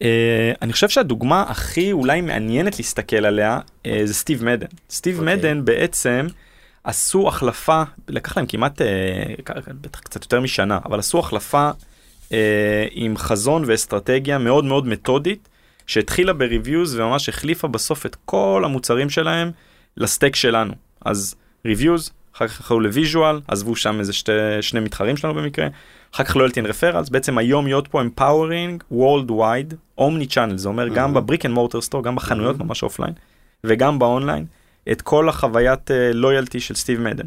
Uh, 0.00 0.02
אני 0.62 0.72
חושב 0.72 0.88
שהדוגמה 0.88 1.42
הכי 1.48 1.92
אולי 1.92 2.20
מעניינת 2.20 2.78
להסתכל 2.78 3.24
עליה 3.24 3.58
uh, 3.58 3.88
זה 4.04 4.14
סטיב 4.14 4.44
מדן. 4.44 4.66
סטיב 4.90 5.16
okay. 5.16 5.20
אוקיי. 5.20 5.36
מדן 5.36 5.64
בעצם 5.64 6.26
עשו 6.84 7.28
החלפה, 7.28 7.82
לקח 8.08 8.36
להם 8.36 8.46
כמעט, 8.46 8.80
uh, 8.80 8.84
בטח 9.80 10.00
קצת 10.00 10.22
יותר 10.22 10.40
משנה, 10.40 10.78
אבל 10.84 10.98
עשו 10.98 11.18
החלפה 11.18 11.70
uh, 12.28 12.32
עם 12.90 13.16
חזון 13.16 13.64
ואסטרטגיה 13.66 14.38
מאוד 14.38 14.64
מאוד 14.64 14.86
מתודית, 14.86 15.48
שהתחילה 15.86 16.32
ב 16.32 16.40
reviews 16.40 16.98
וממש 16.98 17.28
החליפה 17.28 17.68
בסוף 17.68 18.06
את 18.06 18.16
כל 18.24 18.62
המוצרים 18.64 19.10
שלהם 19.10 19.50
ל 19.96 20.03
stack 20.03 20.36
שלנו. 20.36 20.74
אז 21.04 21.34
reviews, 21.64 22.12
אחר 22.36 22.48
כך 22.48 22.60
הלכו 22.60 22.80
ל 22.80 22.88
visual, 22.88 23.40
עזבו 23.48 23.76
שם 23.76 24.00
איזה 24.00 24.12
שתי, 24.12 24.32
שני 24.60 24.80
מתחרים 24.80 25.16
שלנו 25.16 25.34
במקרה. 25.34 25.68
אחר 26.14 26.24
כך 26.24 26.36
loyalty 26.36 26.60
referrals, 26.60 27.08
בעצם 27.08 27.38
היום 27.38 27.66
Yotpo 27.66 28.00
empowering 28.00 28.82
worldwide, 28.90 29.30
omni-channel, 29.30 30.58
זה 30.58 30.68
אומר 30.68 30.88
גם 30.88 31.14
ב 31.14 31.19
brick 31.19 31.46
and 31.46 31.54
mortar 31.54 31.80
store, 31.80 32.02
גם 32.02 32.16
בחנויות 32.16 32.58
ממש 32.58 32.82
offline, 32.82 33.12
וגם 33.64 33.98
באונליין, 33.98 34.44
את 34.92 35.02
כל 35.02 35.28
החוויית 35.28 35.90
לויאלטי 36.14 36.58
אה, 36.58 36.62
של 36.62 36.74
סטיב 36.74 37.00
מדן. 37.00 37.26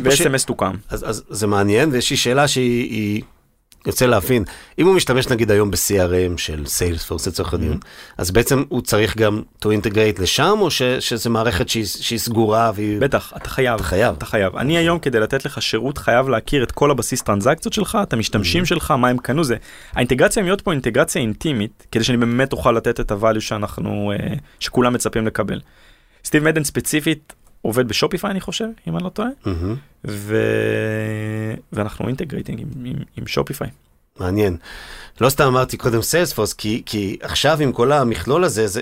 ב-SMS 0.00 0.46
תוקם. 0.46 0.74
אז 0.90 1.24
זה 1.28 1.46
מעניין, 1.46 1.90
ויש 1.92 2.10
לי 2.10 2.16
שאלה 2.16 2.48
שהיא 2.48 3.22
יוצא 3.86 4.06
להבין, 4.06 4.44
אם 4.78 4.86
הוא 4.86 4.94
משתמש 4.94 5.28
נגיד 5.28 5.50
היום 5.50 5.70
ב-CRM 5.70 6.36
של 6.38 6.66
סיילספורס 6.66 7.26
לצורך 7.28 7.54
הדיון, 7.54 7.76
mm-hmm. 7.76 8.14
אז 8.18 8.30
בעצם 8.30 8.62
הוא 8.68 8.82
צריך 8.82 9.16
גם 9.16 9.42
to 9.64 9.66
integrate 9.68 10.22
לשם, 10.22 10.58
או 10.60 10.70
ש, 10.70 10.82
שזה 10.82 11.30
מערכת 11.30 11.68
שהיא, 11.68 11.84
שהיא 11.84 12.18
סגורה 12.18 12.72
והיא... 12.74 13.00
בטח, 13.00 13.32
אתה 13.36 13.48
חייב. 13.48 13.74
אתה 13.74 13.82
חייב. 13.82 14.14
אתה 14.16 14.26
חייב. 14.26 14.56
אני 14.56 14.78
היום 14.78 14.98
כדי 14.98 15.20
לתת 15.20 15.44
לך 15.44 15.62
שירות 15.62 15.98
חייב 15.98 16.28
להכיר 16.28 16.62
את 16.62 16.72
כל 16.72 16.90
הבסיס 16.90 17.22
טרנזקציות 17.22 17.74
שלך, 17.74 17.98
את 18.02 18.12
המשתמשים 18.12 18.62
mm-hmm. 18.62 18.66
שלך, 18.66 18.90
מה 18.90 19.08
הם 19.08 19.18
קנו, 19.18 19.44
זה... 19.44 19.56
האינטגרציה 19.92 20.42
ל 20.42 20.60
Yotpo 20.60 20.72
אינטגרציה 20.72 21.22
אינטימית, 21.22 21.86
כדי 21.92 22.04
שאני 22.04 22.18
באמת 22.18 22.52
אוכל 22.52 22.72
לתת 22.72 23.00
את 23.00 23.12
ה 23.12 23.17
value 23.17 23.40
שאנחנו, 23.40 24.12
אה, 24.12 24.34
שכולם 24.60 24.92
מצפים 24.92 25.26
לקבל. 25.26 25.60
Steve 26.24 26.44
Madden 26.44 26.64
ספציפית 26.64 27.32
עובד 27.64 27.88
ב 27.88 27.93
Shopify 27.93 28.30
אני 28.30 28.40
חושב, 28.40 28.68
אם 28.88 28.96
אני 28.96 29.04
לא 29.04 29.08
טועה, 29.08 29.28
mm-hmm. 29.44 29.48
ו... 30.04 30.36
ואנחנו 31.72 32.08
integrating 32.08 32.60
עם, 32.60 32.68
עם, 32.84 32.96
עם 33.16 33.26
Shopify. 33.26 33.68
מעניין. 34.20 34.56
לא 35.20 35.28
סתם 35.28 35.44
אמרתי 35.44 35.76
קודם 35.76 36.02
Salesforce, 36.02 36.52
כי, 36.52 36.82
כי 36.86 37.18
עכשיו 37.22 37.58
עם 37.60 37.72
כל 37.72 37.92
המכלול 37.92 38.44
הזה, 38.44 38.66
זה, 38.66 38.80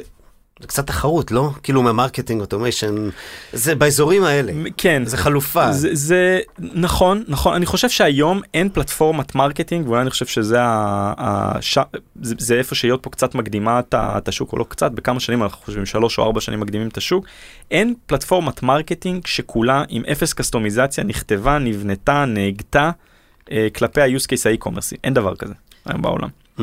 זה 0.62 0.68
קצת 0.68 0.86
תחרות, 0.86 1.30
לא? 1.30 1.50
כאילו 1.62 1.82
מה 1.82 1.93
marketing 1.93 2.40
automation, 2.40 3.08
זה 3.52 3.74
באזורים 3.74 4.24
האלה. 4.24 4.52
כן. 4.76 5.02
זה 5.06 5.16
חלופה. 5.16 5.72
זה, 5.72 5.88
זה 5.92 6.40
נכון, 6.58 7.24
נכון. 7.28 7.54
אני 7.54 7.66
חושב 7.66 7.88
שהיום 7.88 8.40
אין 8.54 8.68
פלטפורמת 8.68 9.34
marketing, 9.34 9.86
ואולי 9.86 10.02
אני 10.02 10.10
חושב 10.10 10.26
שזה 10.26 10.62
ה, 10.62 11.12
הש, 11.18 11.78
זה, 12.22 12.34
זה 12.38 12.54
איפה 12.54 12.74
ש 12.74 13.02
Yotpo 13.02 13.10
קצת 13.10 13.34
מקדימה 13.34 13.80
את 13.94 14.28
השוק, 14.28 14.52
או 14.52 14.58
לא 14.58 14.64
קצת, 14.68 14.92
בכמה 14.92 15.20
שנים 15.20 15.42
אנחנו 15.42 15.64
חושבים, 15.64 15.86
שלוש 15.86 16.18
או 16.18 16.24
ארבע 16.24 16.40
שנים 16.40 16.60
מקדימים 16.60 16.88
את 16.88 16.96
השוק. 16.96 17.26
אין 17.70 17.94
פלטפורמת 18.06 18.62
marketing 18.62 19.26
שכולה 19.26 19.84
עם 19.88 20.02
אפס 20.12 20.32
קסטומיזציה, 20.32 21.04
נכתבה, 21.04 21.58
נבנתה, 21.58 22.24
נהגתה 22.24 22.90
אה, 23.52 23.68
כלפי 23.74 24.00
ה-use 24.00 24.24
case 24.24 24.42
האי-קומרסי. 24.46 24.96
אין 25.04 25.14
דבר 25.14 25.36
כזה 25.36 25.54
היום 25.86 26.02
בעולם. 26.02 26.28
Mm-hmm. 26.58 26.62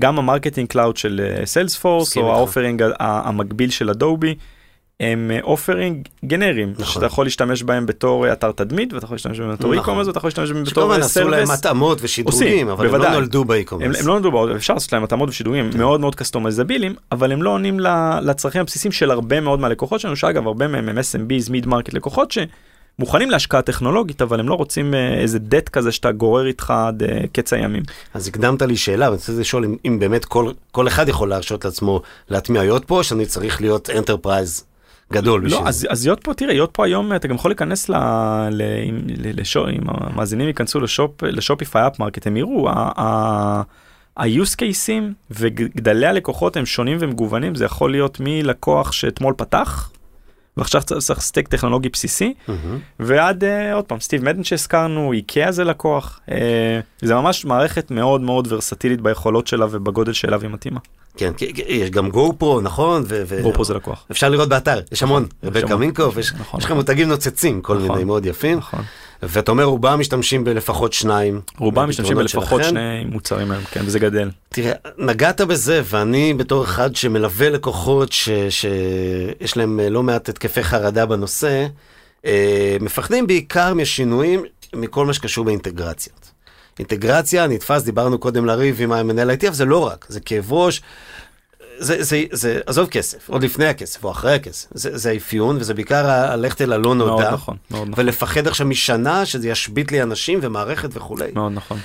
גם 0.00 0.18
ה 0.18 0.23
marketing 0.23 0.68
cloud 0.68 0.96
של 0.96 1.40
Salesforce, 1.44 2.16
או 2.16 2.32
ה 2.32 2.38
offering 2.38 2.84
המקביל 3.00 3.70
של 3.70 3.90
Adobe, 3.90 4.34
הם 5.00 5.30
offering 5.42 6.08
גנריים, 6.24 6.72
נכון. 6.78 6.94
שאתה 6.94 7.06
יכול 7.06 7.26
להשתמש 7.26 7.62
בהם 7.62 7.86
בתור 7.86 8.32
אתר 8.32 8.52
תדמית, 8.52 8.92
ואתה 8.92 9.04
יכול 9.04 9.14
להשתמש 9.14 9.40
בהם 9.40 9.52
בתור 9.52 9.74
נכון. 9.74 9.98
e-commerce, 9.98 10.06
ואתה 10.06 10.18
יכול 10.18 10.28
להשתמש 10.28 10.50
בהם 10.50 10.64
בתור 10.64 10.84
שכמובן 10.84 11.02
service. 11.02 11.16
עשו 11.16 11.28
להם 11.28 11.50
התאמות 11.50 11.98
ושדרוגים, 12.02 12.68
אבל 12.68 12.86
בוודאי. 12.86 13.06
הם 13.06 13.12
לא 13.12 13.18
נולדו 13.18 13.44
ב 13.44 13.48
e-commerce. 13.48 13.86
הם, 13.86 13.92
הם 14.00 14.06
לא 14.06 14.20
נולדו, 14.20 14.56
אפשר 14.56 14.74
לעשות 14.74 14.92
להם 14.92 15.04
התאמות 15.04 15.28
ושדרוגים 15.28 15.72
כן. 15.72 15.78
מאוד 15.78 16.00
מאוד 16.00 16.14
קסטומייזבילים, 16.14 16.94
אבל 17.12 17.32
הם 17.32 17.42
לא 17.42 17.50
עונים 17.50 17.80
לצרכים 18.22 18.60
הבסיסיים 18.60 18.92
של 18.92 19.10
הרבה 19.10 19.40
מאוד 19.40 19.60
מהלקוחות 19.60 20.00
שלנו, 20.00 20.16
שאגב, 20.16 20.46
הרבה 20.46 20.68
מהם 20.68 20.88
הם 20.88 20.98
SMBs, 20.98 21.50
mid-market 21.50 21.92
לקוחות, 21.92 22.30
ש... 22.32 22.38
מוכנים 22.98 23.30
להשקעה 23.30 23.62
טכנולוגית, 23.62 24.22
אבל 24.22 24.40
הם 24.40 24.48
לא 24.48 24.54
רוצים 24.54 24.94
אה, 24.94 25.14
איזה 25.14 25.38
דט 25.38 25.68
כזה 25.68 25.92
שאתה 25.92 26.12
גורר 26.12 26.46
איתך 26.46 26.70
עד 26.70 27.02
אה, 27.02 27.20
קץ 27.32 27.52
הימים. 27.52 27.82
אז 28.14 28.28
הקדמת 28.28 28.62
לי 28.62 28.76
שאלה, 28.76 29.04
ואני 29.04 29.16
רוצה 29.16 29.32
לשאול 29.32 29.64
אם, 29.64 29.76
אם 29.84 29.98
באמת 29.98 30.24
כל, 30.24 30.52
כל 30.70 30.88
אחד 30.88 31.08
יכול 31.08 31.28
להרשות 31.28 31.64
לעצמו 31.64 32.02
להטמיע 32.28 32.62
ל 32.62 32.84
Yotpo, 32.84 32.98
או 32.98 33.04
שאני 33.04 33.26
צריך 33.26 33.60
להיות 33.60 33.90
enterprise 33.90 34.64
גדול 35.12 35.40
בשביל 35.40 35.60
לא, 35.60 35.68
אז, 35.68 35.86
אז 35.90 36.06
Yotpo, 36.06 36.34
תראה, 36.34 36.52
Yotpo 36.52 36.84
היום, 36.84 37.16
אתה 37.16 37.28
גם 37.28 37.34
יכול 37.34 37.50
להיכנס 37.50 37.88
ל... 37.88 37.94
ל... 38.50 38.62
ל... 39.06 39.40
לשו... 39.40 39.68
אם 39.68 39.82
המאזינים 39.86 40.48
ייכנסו 40.48 40.80
לשופ... 40.80 41.22
ל 41.22 41.30
Shopify 41.30 41.86
app 41.86 41.98
market, 41.98 42.26
הם 42.26 42.36
יראו, 42.36 42.68
ה-use 44.16 44.54
cases 44.56 45.12
וגדלי 45.30 46.06
הלקוחות 46.06 46.56
הם 46.56 46.66
שונים 46.66 46.96
ומגוונים, 47.00 47.54
זה 47.54 47.64
יכול 47.64 47.90
להיות 47.90 48.20
מלקוח 48.20 48.92
שאתמול 48.92 49.34
פתח, 49.36 49.90
ועכשיו 50.56 50.82
צריך 50.82 51.20
סטייק 51.20 51.48
טכנולוגי 51.48 51.88
בסיסי, 51.88 52.34
mm-hmm. 52.48 52.52
ועד 53.00 53.44
uh, 53.44 53.74
עוד 53.74 53.84
פעם 53.84 54.00
סטיב 54.00 54.24
מדן 54.24 54.44
שהזכרנו, 54.44 55.12
איקאה 55.12 55.52
זה 55.52 55.64
לקוח, 55.64 56.20
uh, 56.28 56.32
זה 57.00 57.14
ממש 57.14 57.44
מערכת 57.44 57.90
מאוד 57.90 58.20
מאוד 58.20 58.52
ורסטילית 58.52 59.00
ביכולות 59.00 59.46
שלה 59.46 59.66
ובגודל 59.70 60.12
שלה 60.12 60.36
והיא 60.40 60.50
מתאימה. 60.50 60.80
כן, 61.16 61.32
יש 61.68 61.90
גם 61.90 62.10
גו 62.10 62.34
פרו, 62.38 62.60
נכון? 62.60 63.02
ו- 63.08 63.42
גו 63.42 63.52
פרו 63.52 63.64
זה 63.64 63.74
לקוח. 63.74 64.06
אפשר 64.10 64.28
לראות 64.28 64.48
באתר, 64.48 64.80
יש 64.92 65.02
המון, 65.02 65.26
רבקה 65.44 65.76
מינקוף, 65.76 66.16
יש 66.16 66.32
נכון, 66.32 66.60
לך 66.60 66.70
מותגים 66.70 67.08
נוצצים, 67.08 67.62
כל 67.62 67.76
נכון, 67.76 67.88
מיני 67.88 68.04
מאוד 68.04 68.26
יפים. 68.26 68.58
נכון. 68.58 68.80
ואתה 69.22 69.50
אומר 69.50 69.64
רובם 69.64 70.00
משתמשים 70.00 70.44
בלפחות 70.44 70.92
שניים. 70.92 71.40
רובם 71.58 71.88
משתמשים 71.88 72.16
בלפחות. 72.16 72.64
שני 72.64 73.04
מוצרים 73.04 73.50
היום, 73.50 73.64
כן, 73.64 73.80
וזה 73.84 73.98
גדל. 73.98 74.30
תראה, 74.48 74.72
נגעת 74.98 75.40
בזה, 75.40 75.82
ואני 75.84 76.34
בתור 76.34 76.64
אחד 76.64 76.96
שמלווה 76.96 77.50
לקוחות 77.50 78.12
ש, 78.12 78.28
שיש 78.50 79.56
להם 79.56 79.80
לא 79.80 80.02
מעט 80.02 80.28
התקפי 80.28 80.62
חרדה 80.62 81.06
בנושא, 81.06 81.66
אה, 82.26 82.76
מפחדים 82.80 83.26
בעיקר 83.26 83.74
משינויים 83.74 84.42
מכל 84.74 85.06
מה 85.06 85.12
שקשור 85.12 85.44
באינטגרציות. 85.44 86.30
אינטגרציה, 86.78 87.46
נתפס, 87.46 87.82
דיברנו 87.82 88.18
קודם 88.18 88.46
לריב 88.46 88.80
עם 88.80 88.92
המנהל 88.92 89.30
IT, 89.30 89.46
אבל 89.46 89.54
זה 89.54 89.64
לא 89.64 89.86
רק, 89.86 90.06
זה 90.08 90.20
כאב 90.20 90.52
ראש. 90.52 90.82
זה, 91.78 92.02
זה, 92.02 92.22
זה, 92.32 92.60
עזוב 92.66 92.88
כסף, 92.88 93.28
עוד 93.28 93.42
לפני 93.42 93.66
הכסף 93.66 94.04
או 94.04 94.10
אחרי 94.10 94.34
הכסף, 94.34 94.68
זה, 94.74 94.98
זה 94.98 95.10
האפיון 95.10 95.56
וזה 95.56 95.74
בעיקר 95.74 96.10
הלכת 96.10 96.62
אל 96.62 96.72
הלא 96.72 96.94
נודע. 96.94 97.12
מאוד 97.12 97.32
נכון, 97.32 97.56
מאוד 97.70 97.88
נכון. 97.88 98.04
ולפחד 98.04 98.46
עכשיו 98.46 98.66
משנה 98.66 99.26
שזה 99.26 99.48
ישבית 99.48 99.92
לי 99.92 100.02
אנשים 100.02 100.38
ומערכת 100.42 100.88
וכולי. 100.92 101.30
מאוד 101.34 101.52
נכון. 101.52 101.78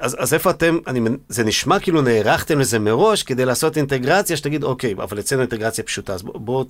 אז, 0.00 0.16
אז 0.18 0.34
איפה 0.34 0.50
אתם, 0.50 0.78
אני, 0.86 1.00
זה 1.28 1.44
נשמע 1.44 1.78
כאילו 1.78 2.02
נערכתם 2.02 2.58
לזה 2.58 2.78
מראש 2.78 3.22
כדי 3.22 3.44
לעשות 3.44 3.76
אינטגרציה, 3.76 4.36
שתגיד 4.36 4.64
אוקיי, 4.64 4.92
אבל 4.92 5.18
אצלנו 5.18 5.42
אינטגרציה 5.42 5.84
פשוטה, 5.84 6.14
אז 6.14 6.22
בוא, 6.22 6.38
בוא 6.40 6.64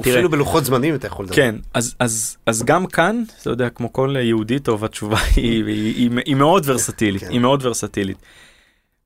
אפילו 0.00 0.30
בלוחות 0.30 0.64
זמנים 0.64 0.94
אתה 0.94 1.06
יכול 1.06 1.24
לדבר. 1.24 1.36
כן, 1.36 1.54
אז, 1.74 1.94
אז, 1.98 2.36
אז 2.46 2.62
גם 2.62 2.86
כאן, 2.86 3.22
אתה 3.40 3.50
יודע, 3.50 3.68
כמו 3.68 3.92
כל 3.92 4.14
יהודי 4.18 4.58
טוב, 4.58 4.84
התשובה 4.84 5.18
היא, 5.36 5.64
היא, 5.64 5.94
היא, 5.96 6.10
היא 6.26 6.34
מאוד 6.34 6.62
ורסטילית, 6.66 7.20
כן. 7.20 7.30
היא 7.30 7.40
מאוד 7.40 7.66
ורסטילית. 7.66 8.16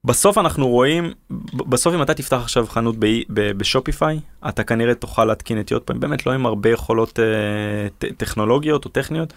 בסוף 0.06 0.38
אנחנו 0.38 0.68
רואים, 0.68 1.12
בסוף 1.52 1.94
אם 1.94 2.02
אתה 2.02 2.14
תפתח 2.14 2.36
עכשיו 2.36 2.66
חנות 2.66 2.96
בשופיפיי, 3.28 4.20
אתה 4.48 4.64
כנראה 4.64 4.94
תוכל 4.94 5.24
להתקין 5.24 5.60
את 5.60 5.70
יוטפיים, 5.70 6.00
באמת 6.00 6.26
לא 6.26 6.32
עם 6.32 6.46
הרבה 6.46 6.70
יכולות 6.70 7.18
אה, 7.20 8.08
טכנולוגיות 8.16 8.84
או 8.84 8.90
טכניות, 8.90 9.32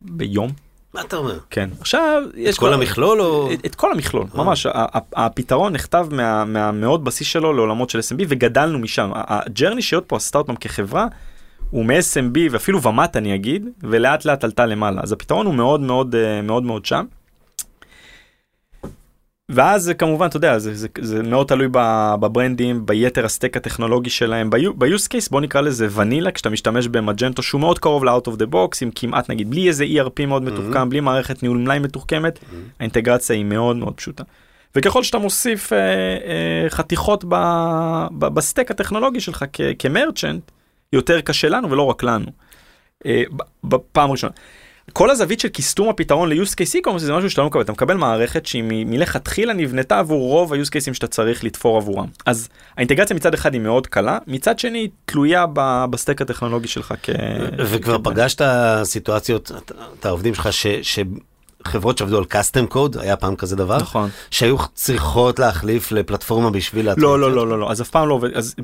ביום. 0.00 0.50
מה 0.94 1.00
אתה 1.00 1.16
אומר? 1.16 1.38
כן. 1.50 1.70
עכשיו, 1.80 2.22
יש... 2.34 2.54
את 2.54 2.60
כל 2.60 2.74
המכלול 2.74 3.20
או... 3.20 3.52
את, 3.52 3.66
את 3.66 3.74
כל 3.74 3.92
המכלול, 3.92 4.26
ממש. 4.34 4.66
הפתרון 5.16 5.72
נכתב 5.72 6.06
מה, 6.10 6.44
מהמאוד 6.44 7.04
בסיס 7.04 7.26
שלו 7.26 7.52
לעולמות 7.52 7.90
של 7.90 7.98
SMB 7.98 8.24
וגדלנו 8.28 8.78
משם. 8.78 9.10
הג'רני 9.14 9.82
שיוט 9.82 10.04
פה 10.06 10.16
עשתה 10.16 10.38
אותם 10.38 10.56
כחברה, 10.56 11.06
הוא 11.70 11.84
מ-SMB 11.84 12.38
ואפילו 12.50 12.82
ומט 12.82 13.16
אני 13.16 13.34
אגיד, 13.34 13.68
ולאט 13.82 14.24
לאט 14.24 14.44
עלתה 14.44 14.66
למעלה. 14.66 15.00
אז 15.02 15.12
הפתרון 15.12 15.46
הוא 15.46 15.54
מאוד 15.54 15.80
מאוד 15.80 16.14
מאוד 16.42 16.62
מאוד 16.62 16.84
שם. 16.84 17.04
ואז 19.54 19.82
זה 19.82 19.94
כמובן, 19.94 20.26
אתה 20.26 20.36
יודע, 20.36 20.58
זה, 20.58 20.74
זה, 20.74 20.88
זה 21.00 21.22
מאוד 21.22 21.46
תלוי 21.46 21.68
בברנדים, 22.20 22.86
ביתר 22.86 23.24
הסטק 23.24 23.56
הטכנולוגי 23.56 24.10
שלהם, 24.10 24.50
ב-use 24.50 25.08
case 25.08 25.28
בוא 25.30 25.40
נקרא 25.40 25.60
לזה 25.60 25.88
ונילה, 25.94 26.30
כשאתה 26.30 26.50
משתמש 26.50 26.88
במג'נטו 26.88 27.42
שהוא 27.42 27.60
מאוד 27.60 27.78
קרוב 27.78 28.04
ל-out 28.04 28.28
of 28.28 28.32
the 28.32 28.52
box, 28.52 28.78
עם 28.82 28.90
כמעט 28.94 29.30
נגיד 29.30 29.50
בלי 29.50 29.68
איזה 29.68 29.84
ERP 29.84 30.26
מאוד 30.26 30.42
מתוחכם, 30.42 30.82
mm-hmm. 30.82 30.84
בלי 30.84 31.00
מערכת 31.00 31.42
ניהול 31.42 31.58
מלאי 31.58 31.78
מתוחכמת, 31.78 32.38
mm-hmm. 32.38 32.54
האינטגרציה 32.80 33.36
היא 33.36 33.44
מאוד 33.44 33.76
מאוד 33.76 33.94
פשוטה. 33.94 34.24
וככל 34.76 35.02
שאתה 35.02 35.18
מוסיף 35.18 35.72
אה, 35.72 35.78
אה, 35.78 36.70
חתיכות 36.70 37.24
ב, 37.28 37.34
ב, 38.10 38.28
ב 38.28 38.35
stack 38.35 38.70
הטכנולוגי 38.70 39.20
שלך 39.20 39.44
כ- 39.52 39.60
כ 39.78 39.90
merchant, 39.90 40.42
יותר 40.92 41.20
קשה 41.20 41.48
לנו 41.48 41.70
ולא 41.70 41.82
רק 41.82 42.02
לנו. 42.02 42.26
אה, 43.06 43.22
בפעם 43.64 44.10
ראשונה. 44.10 44.32
כל 44.92 45.10
הזווית 45.10 45.40
של 45.40 45.48
קיסטום 45.48 45.88
הפתרון 45.88 46.28
ל-use 46.28 46.50
case 46.50 46.74
e-commerce 46.76 46.98
זה 46.98 47.12
משהו 47.12 47.30
שאתה 47.30 47.40
לא 47.40 47.46
מקבל, 47.46 47.62
אתה 47.62 47.72
מקבל 47.72 47.94
מערכת 47.94 48.46
שהיא 48.46 48.62
מלכתחילה 48.86 49.52
נבנתה 49.52 49.98
עבור 49.98 50.28
רוב 50.28 50.52
ה-use 50.52 50.68
cases 50.68 50.94
שאתה 50.94 51.06
צריך 51.06 51.44
לתפור 51.44 51.76
עבורם. 51.76 52.06
אז 52.26 52.48
האינטגרציה 52.76 53.16
מצד 53.16 53.34
אחד 53.34 53.52
היא 53.52 53.60
מאוד 53.60 53.86
קלה, 53.86 54.18
מצד 54.26 54.58
שני 54.58 54.78
היא 54.78 54.88
תלויה 55.04 55.46
ב 55.90 55.95
stack 55.95 56.22
הטכנולוגי 56.22 56.68
שלך 56.68 56.94
כ... 57.02 57.10
וכבר 57.58 57.98
פגשת 58.04 58.42
סיטואציות, 58.84 59.50
את 60.00 60.06
העובדים 60.06 60.34
שלך, 60.34 60.52
ש... 60.52 60.66
חברות 61.64 61.98
שעבדו 61.98 62.18
על 62.18 62.24
custom 62.24 62.74
code, 62.74 63.00
היה 63.00 63.16
פעם 63.16 63.36
כזה 63.36 63.56
דבר? 63.56 63.76
נכון. 63.76 64.10
שהיו 64.30 64.56
צריכות 64.74 65.38
להחליף 65.38 65.92
לפלטפורמה 65.92 66.50
בשביל. 66.50 66.88
לא, 66.96 67.18
לא, 67.18 67.32
לא, 67.32 67.48
לא, 67.48 67.60
לא, 67.60 67.70
אז 67.70 67.80
אף 67.82 67.90
פעם 67.90 68.08
לא 68.08 68.14
עובד, 68.14 68.32
אז 68.34 68.54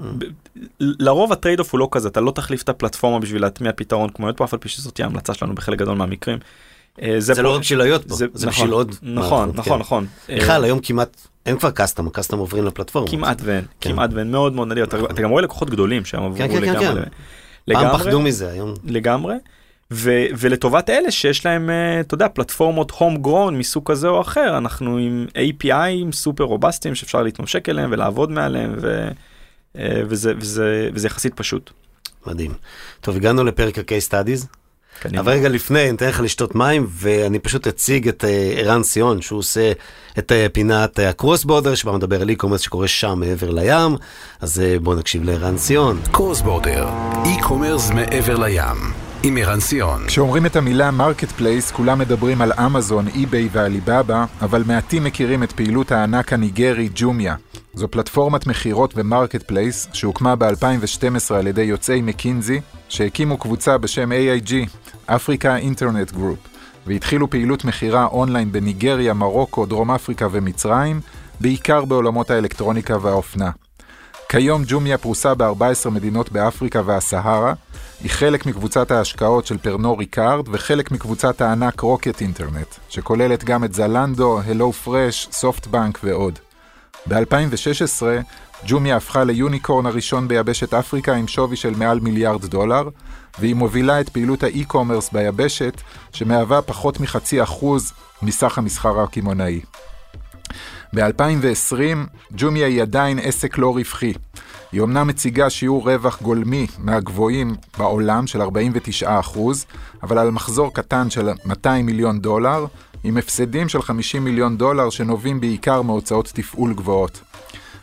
לרוב 0.80 1.32
ה 1.32 1.58
trade-off 1.58 1.72
הוא 1.72 1.78
לא 1.78 1.88
כזה, 1.90 2.08
אתה 2.08 2.20
לא 2.20 2.30
תחליף 2.30 2.62
את 2.62 2.68
הפלטפורמה 2.68 3.18
בשביל 3.18 3.42
להטמיע 3.42 3.72
פתרון 3.76 4.08
כמו 4.10 4.28
Yotpo, 4.36 4.44
אף 4.44 4.52
על 4.52 4.58
פי 4.58 4.68
שזאת 4.68 4.94
תהיה 4.94 5.06
המלצה 5.06 5.34
שלנו 5.34 5.54
בחלק 5.54 5.78
גדול 5.78 5.96
מהמקרים. 5.96 6.38
זה 7.18 7.42
לא 7.42 7.54
רק 7.54 7.60
בשביל 7.60 7.78
Yotpo, 7.78 8.14
זה 8.14 8.46
בשביל 8.46 8.70
עוד. 8.70 8.94
נכון, 9.02 9.52
נכון, 9.54 9.78
נכון. 9.80 10.06
בכלל, 10.28 10.64
היום 10.64 10.80
כמעט 10.82 11.26
אין 11.46 11.58
כבר 11.58 11.70
custom, 11.70 12.06
ה 12.06 12.11
custom 12.11 12.38
עוברים 12.38 12.64
לפלטפורמה. 12.64 13.10
כמעט 13.10 13.40
ואין, 13.44 13.64
כמעט 13.80 14.10
ואין, 14.12 14.30
מאוד 14.30 14.52
מאוד 14.52 14.68
נדיר, 14.68 14.84
אתה 14.84 15.22
גם 15.22 15.30
רואה 15.30 15.42
לקוחות 15.42 15.70
גדולים 15.70 16.04
שהם 16.04 16.22
עברו 16.22 16.38
לגמרי. 16.60 17.02
פעם 17.72 17.98
פחדו 17.98 18.20
מזה, 18.20 18.50
היום. 18.50 18.74
לגמרי. 18.84 19.34
ו- 19.92 20.26
ולטובת 20.38 20.90
אלה 20.90 21.10
שיש 21.10 21.46
להם, 21.46 21.70
אתה 22.00 22.14
יודע, 22.14 22.28
פלטפורמות 22.28 22.90
home 22.90 23.26
grown 23.26 23.50
מסוג 23.52 23.90
כזה 23.90 24.08
או 24.08 24.20
אחר, 24.20 24.58
אנחנו 24.58 24.96
עם 24.96 25.26
API 25.34 26.12
סופר 26.12 26.44
רובסטיים 26.44 26.94
שאפשר 26.94 27.22
להתממשק 27.22 27.68
אליהם 27.68 27.92
ולעבוד 27.92 28.30
מעליהם, 28.30 28.74
ו- 28.80 29.08
וזה, 29.84 30.32
וזה, 30.38 30.90
וזה 30.94 31.06
יחסית 31.06 31.34
פשוט. 31.34 31.70
מדהים. 32.26 32.54
טוב, 33.00 33.16
הגענו 33.16 33.44
לפרק 33.44 33.78
ה-case 33.78 34.10
studies. 34.10 34.46
אבל 35.18 35.32
רגע 35.32 35.48
לפני, 35.48 35.88
אני 35.88 35.96
אתן 35.96 36.08
לך 36.08 36.20
לשתות 36.20 36.54
מים, 36.54 36.86
ואני 36.90 37.38
פשוט 37.38 37.66
אציג 37.66 38.08
את 38.08 38.24
ערן 38.56 38.82
סיון, 38.82 39.22
שהוא 39.22 39.38
עושה 39.38 39.72
את 40.18 40.32
פינת 40.52 40.98
הקרוס 40.98 41.44
בורדר, 41.44 41.74
שבה 41.74 41.92
מדבר 41.92 42.22
על 42.22 42.30
e-commerce 42.30 42.58
שקורה 42.58 42.88
שם 42.88 43.20
מעבר 43.20 43.50
לים, 43.50 43.96
אז 44.40 44.62
בואו 44.82 44.96
נקשיב 44.96 45.24
לערן 45.24 45.58
סיון. 45.58 46.00
Cross 46.12 46.40
border, 46.40 46.88
e-commerce 47.24 47.94
מעבר 47.94 48.36
לים. 48.36 49.07
עם 49.22 49.36
ערן 49.36 49.60
סיון. 49.60 50.06
כשאומרים 50.06 50.46
את 50.46 50.56
המילה 50.56 50.90
marketplace, 50.90 51.70
כולם 51.70 51.98
מדברים 51.98 52.42
על 52.42 52.52
אמזון, 52.52 53.08
eBay 53.08 53.48
ועליבאבא, 53.52 54.24
אבל 54.40 54.62
מעטים 54.66 55.04
מכירים 55.04 55.42
את 55.42 55.52
פעילות 55.52 55.92
הענק 55.92 56.32
הניגרי 56.32 56.88
ג'ומיה. 56.94 57.36
זו 57.74 57.88
פלטפורמת 57.88 58.46
מכירות 58.46 58.94
ו 58.96 59.42
marketplace 59.42 59.88
שהוקמה 59.92 60.36
ב-2012 60.36 61.34
על 61.34 61.46
ידי 61.46 61.62
יוצאי 61.62 62.02
מקינזי, 62.02 62.60
שהקימו 62.88 63.38
קבוצה 63.38 63.78
בשם 63.78 64.12
AIG, 64.12 64.52
Africa 65.06 65.56
Internet 65.56 66.12
Group, 66.12 66.38
והתחילו 66.86 67.30
פעילות 67.30 67.64
מכירה 67.64 68.06
אונליין 68.06 68.52
בניגריה, 68.52 69.14
מרוקו, 69.14 69.66
דרום 69.66 69.90
אפריקה 69.90 70.26
ומצרים, 70.30 71.00
בעיקר 71.40 71.84
בעולמות 71.84 72.30
האלקטרוניקה 72.30 72.96
והאופנה. 73.02 73.50
כיום 74.28 74.62
ג'ומיה 74.66 74.98
פרוסה 74.98 75.34
ב-14 75.34 75.90
מדינות 75.90 76.32
באפריקה 76.32 76.82
והסהרה, 76.84 77.54
היא 78.00 78.10
חלק 78.10 78.46
מקבוצת 78.46 78.90
ההשקעות 78.90 79.46
של 79.46 79.58
Pernod 79.58 79.98
Ricard 79.98 80.48
וחלק 80.48 80.90
מקבוצת 80.90 81.40
הענק 81.40 81.80
Rocket 81.80 82.20
Internet, 82.20 82.74
שכוללת 82.88 83.44
גם 83.44 83.64
את 83.64 83.74
Zalando, 83.74 84.40
HelloFresh, 84.40 85.28
SoftBank 85.32 85.98
ועוד. 86.04 86.38
ב-2016 87.06 88.02
ג'ומיה 88.66 88.96
הפכה 88.96 89.24
ל 89.24 89.32
unicorn 89.32 89.86
הראשון 89.86 90.28
ביבשת 90.28 90.74
אפריקה 90.74 91.14
עם 91.14 91.28
שווי 91.28 91.56
של 91.56 91.74
מעל 91.76 92.00
מיליארד 92.00 92.46
דולר, 92.46 92.88
והיא 93.38 93.54
מובילה 93.54 94.00
את 94.00 94.08
פעילות 94.08 94.42
ה 94.42 94.49
e-commerce 94.49 95.10
ביבשת, 95.12 95.80
שמהווה 96.12 96.62
פחות 96.62 97.00
מחצי 97.00 97.42
אחוז 97.42 97.92
מסך 98.22 98.58
המסחר 98.58 99.00
הקמעונאי. 99.00 99.60
ב-2020 100.94 101.96
ג'ומיה 102.32 102.66
היא 102.66 102.82
עדיין 102.82 103.18
עסק 103.18 103.58
לא 103.58 103.74
רווחי. 103.74 104.12
היא 104.72 104.80
אומנם 104.80 105.06
מציגה 105.06 105.50
שיעור 105.50 105.90
רווח 105.90 106.22
גולמי 106.22 106.66
מהגבוהים 106.78 107.54
בעולם 107.78 108.26
של 108.26 108.42
49%, 108.42 109.38
אבל 110.02 110.18
על 110.18 110.30
מחזור 110.30 110.74
קטן 110.74 111.10
של 111.10 111.28
200 111.44 111.86
מיליון 111.86 112.20
דולר, 112.20 112.66
עם 113.04 113.16
הפסדים 113.16 113.68
של 113.68 113.82
50 113.82 114.24
מיליון 114.24 114.56
דולר 114.56 114.90
שנובעים 114.90 115.40
בעיקר 115.40 115.82
מהוצאות 115.82 116.30
תפעול 116.34 116.74
גבוהות. 116.74 117.20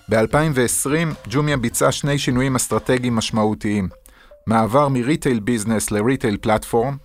ב-2020 0.10 1.30
ג'ומיה 1.30 1.58
ביצעה 1.58 1.92
שני 1.92 2.18
שינויים 2.18 2.56
אסטרטגיים 2.56 3.16
משמעותיים. 3.16 3.90
מעבר 4.48 4.88
מריטייל 4.88 5.40
ביזנס 5.40 5.92
לריטייל 5.92 6.38
פלטפורם, 6.42 6.98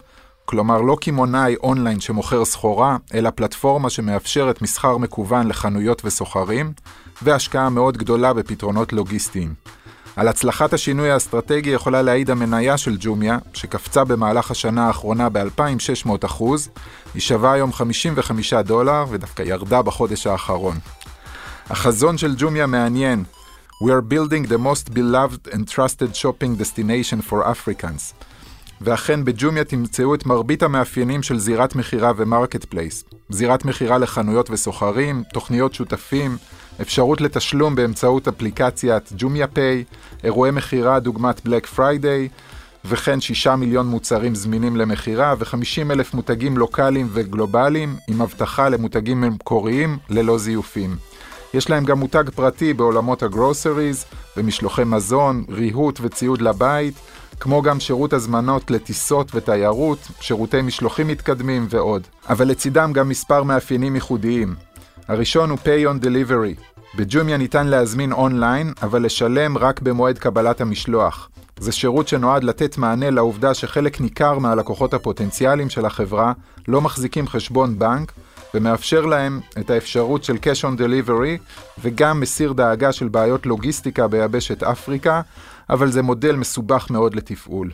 כלומר 0.51 0.81
לא 0.81 0.97
קמעונאי 1.01 1.57
אונליין 1.63 2.01
שמוכר 2.01 2.45
סחורה, 2.45 2.97
אלא 3.15 3.31
פלטפורמה 3.31 3.91
שמאפשרת 3.91 4.63
מסחר 4.63 4.97
מקוון 4.97 5.49
לחנויות 5.49 6.03
וסוחרים, 6.05 6.73
והשקעה 7.23 7.69
מאוד 7.69 7.97
גדולה 7.97 8.33
בפתרונות 8.33 8.93
לוגיסטיים. 8.93 9.55
על 10.17 10.29
הצלחת 10.29 10.73
השינוי 10.73 11.11
האסטרטגי 11.11 11.71
יכולה 11.71 12.03
להעיד 12.03 12.31
המניה 12.31 12.79
של 12.79 12.97
ג'ומיה, 13.01 13.39
שקפצה 13.55 14.05
במהלך 14.05 14.51
השנה 14.51 14.87
האחרונה 14.87 15.29
ב-2,600 15.29 16.27
אחוז, 16.27 16.69
היא 17.15 17.23
שווה 17.23 17.53
היום 17.53 17.73
55 17.73 18.55
דולר 18.55 19.05
ודווקא 19.11 19.43
ירדה 19.43 19.83
בחודש 19.83 20.27
האחרון. 20.27 20.79
החזון 21.71 22.19
של 22.19 22.35
ג'ומיה 22.39 22.67
מעניין. 22.67 23.25
We 23.85 23.91
are 23.91 24.03
building 24.03 24.47
the 24.49 24.59
most 24.59 24.95
beloved 24.95 25.55
and 25.55 25.69
trusted 25.69 26.17
shopping 26.17 26.57
destination 26.57 27.21
for 27.31 27.47
Africans. 27.47 28.30
ואכן 28.81 29.25
בג'ומיה 29.25 29.65
תמצאו 29.65 30.15
את 30.15 30.27
מרבית 30.27 30.63
המאפיינים 30.63 31.23
של 31.23 31.39
זירת 31.39 31.75
מכירה 31.75 32.13
ו 32.17 32.65
marketplace. 32.65 33.05
זירת 33.29 33.65
מכירה 33.65 33.99
לחנויות 33.99 34.51
וסוחרים, 34.51 35.23
תוכניות 35.33 35.75
שותפים, 35.75 36.37
אפשרות 36.81 37.21
לתשלום 37.21 37.75
באמצעות 37.75 38.29
אפליקציית 38.29 39.13
Jumia 39.17 39.47
Pay, 39.47 39.85
אירועי 40.25 40.51
מכירה 40.51 41.01
דוגמת 41.01 41.45
Black 41.45 41.67
Friday, 41.67 42.29
וכן 42.85 43.21
שישה 43.21 43.57
מיליון 43.57 43.87
מוצרים 43.87 44.35
זמינים 44.35 44.77
למכירה 44.77 45.35
ו-50 45.39 45.93
אלף 45.93 46.15
מותגים 46.15 46.59
לוקאליים 46.59 47.09
וגלובליים 47.13 47.97
עם 48.09 48.23
הבטחה 48.23 48.69
למותגים 48.69 49.21
מקוריים 49.21 49.99
ללא 50.11 50.39
זיופים. 50.39 50.97
יש 51.55 51.71
להם 51.71 51.85
גם 51.85 51.99
מותג 51.99 52.25
פרטי 52.35 52.75
בעולמות 52.75 53.23
ה 53.23 53.30
groceries, 53.30 54.05
ומשלוחי 54.37 54.85
מזון, 54.85 55.45
ריהוט 55.49 55.99
וציוד 56.03 56.43
לבית, 56.43 56.95
כמו 57.41 57.63
גם 57.63 57.81
שירות 57.81 58.13
הזמנות 58.13 58.71
לטיסות 58.71 59.35
ותיירות, 59.35 59.99
שירותי 60.21 60.63
משלוחים 60.63 61.09
מתקדמים 61.09 61.67
ועוד. 61.71 62.07
אבל 62.29 62.49
לצידם 62.49 62.93
גם 62.95 63.09
מספר 63.09 63.43
מאפיינים 63.43 63.95
ייחודיים. 63.95 64.55
הראשון 65.09 65.51
הוא 65.51 65.59
Pay 65.59 65.89
on 65.89 66.05
Delivery. 66.05 66.81
בג'ומיה 66.95 67.37
ניתן 67.37 67.67
להזמין 67.67 68.13
אונליין, 68.13 68.73
אבל 68.83 69.03
לשלם 69.03 69.59
רק 69.59 69.81
במועד 69.81 70.19
קבלת 70.19 70.61
המשלוח. 70.61 71.29
זה 71.59 71.73
שירות 71.73 72.09
שנועד 72.09 72.45
לתת 72.45 72.79
מענה 72.79 73.11
לעובדה 73.11 73.55
שחלק 73.55 74.01
ניכר 74.01 74.39
מהלקוחות 74.39 74.95
הפוטנציאליים 74.95 75.71
של 75.71 75.87
החברה 75.87 76.33
לא 76.69 76.81
מחזיקים 76.81 77.29
חשבון 77.29 77.79
בנק, 77.79 78.13
ומאפשר 78.55 79.07
להם 79.07 79.41
את 79.59 79.71
האפשרות 79.71 80.25
של 80.25 80.37
cash 80.37 80.65
on 80.65 80.81
delivery, 80.81 81.61
וגם 81.83 82.21
מסיר 82.21 82.53
דאגה 82.53 82.93
של 82.93 83.09
בעיות 83.09 83.47
לוגיסטיקה 83.47 84.09
ביבשת 84.09 84.63
אפריקה, 84.63 85.21
אבל 85.71 85.91
זה 85.91 86.03
מודל 86.03 86.37
מסובך 86.37 86.91
מאוד 86.91 87.15
לתפעול. 87.15 87.71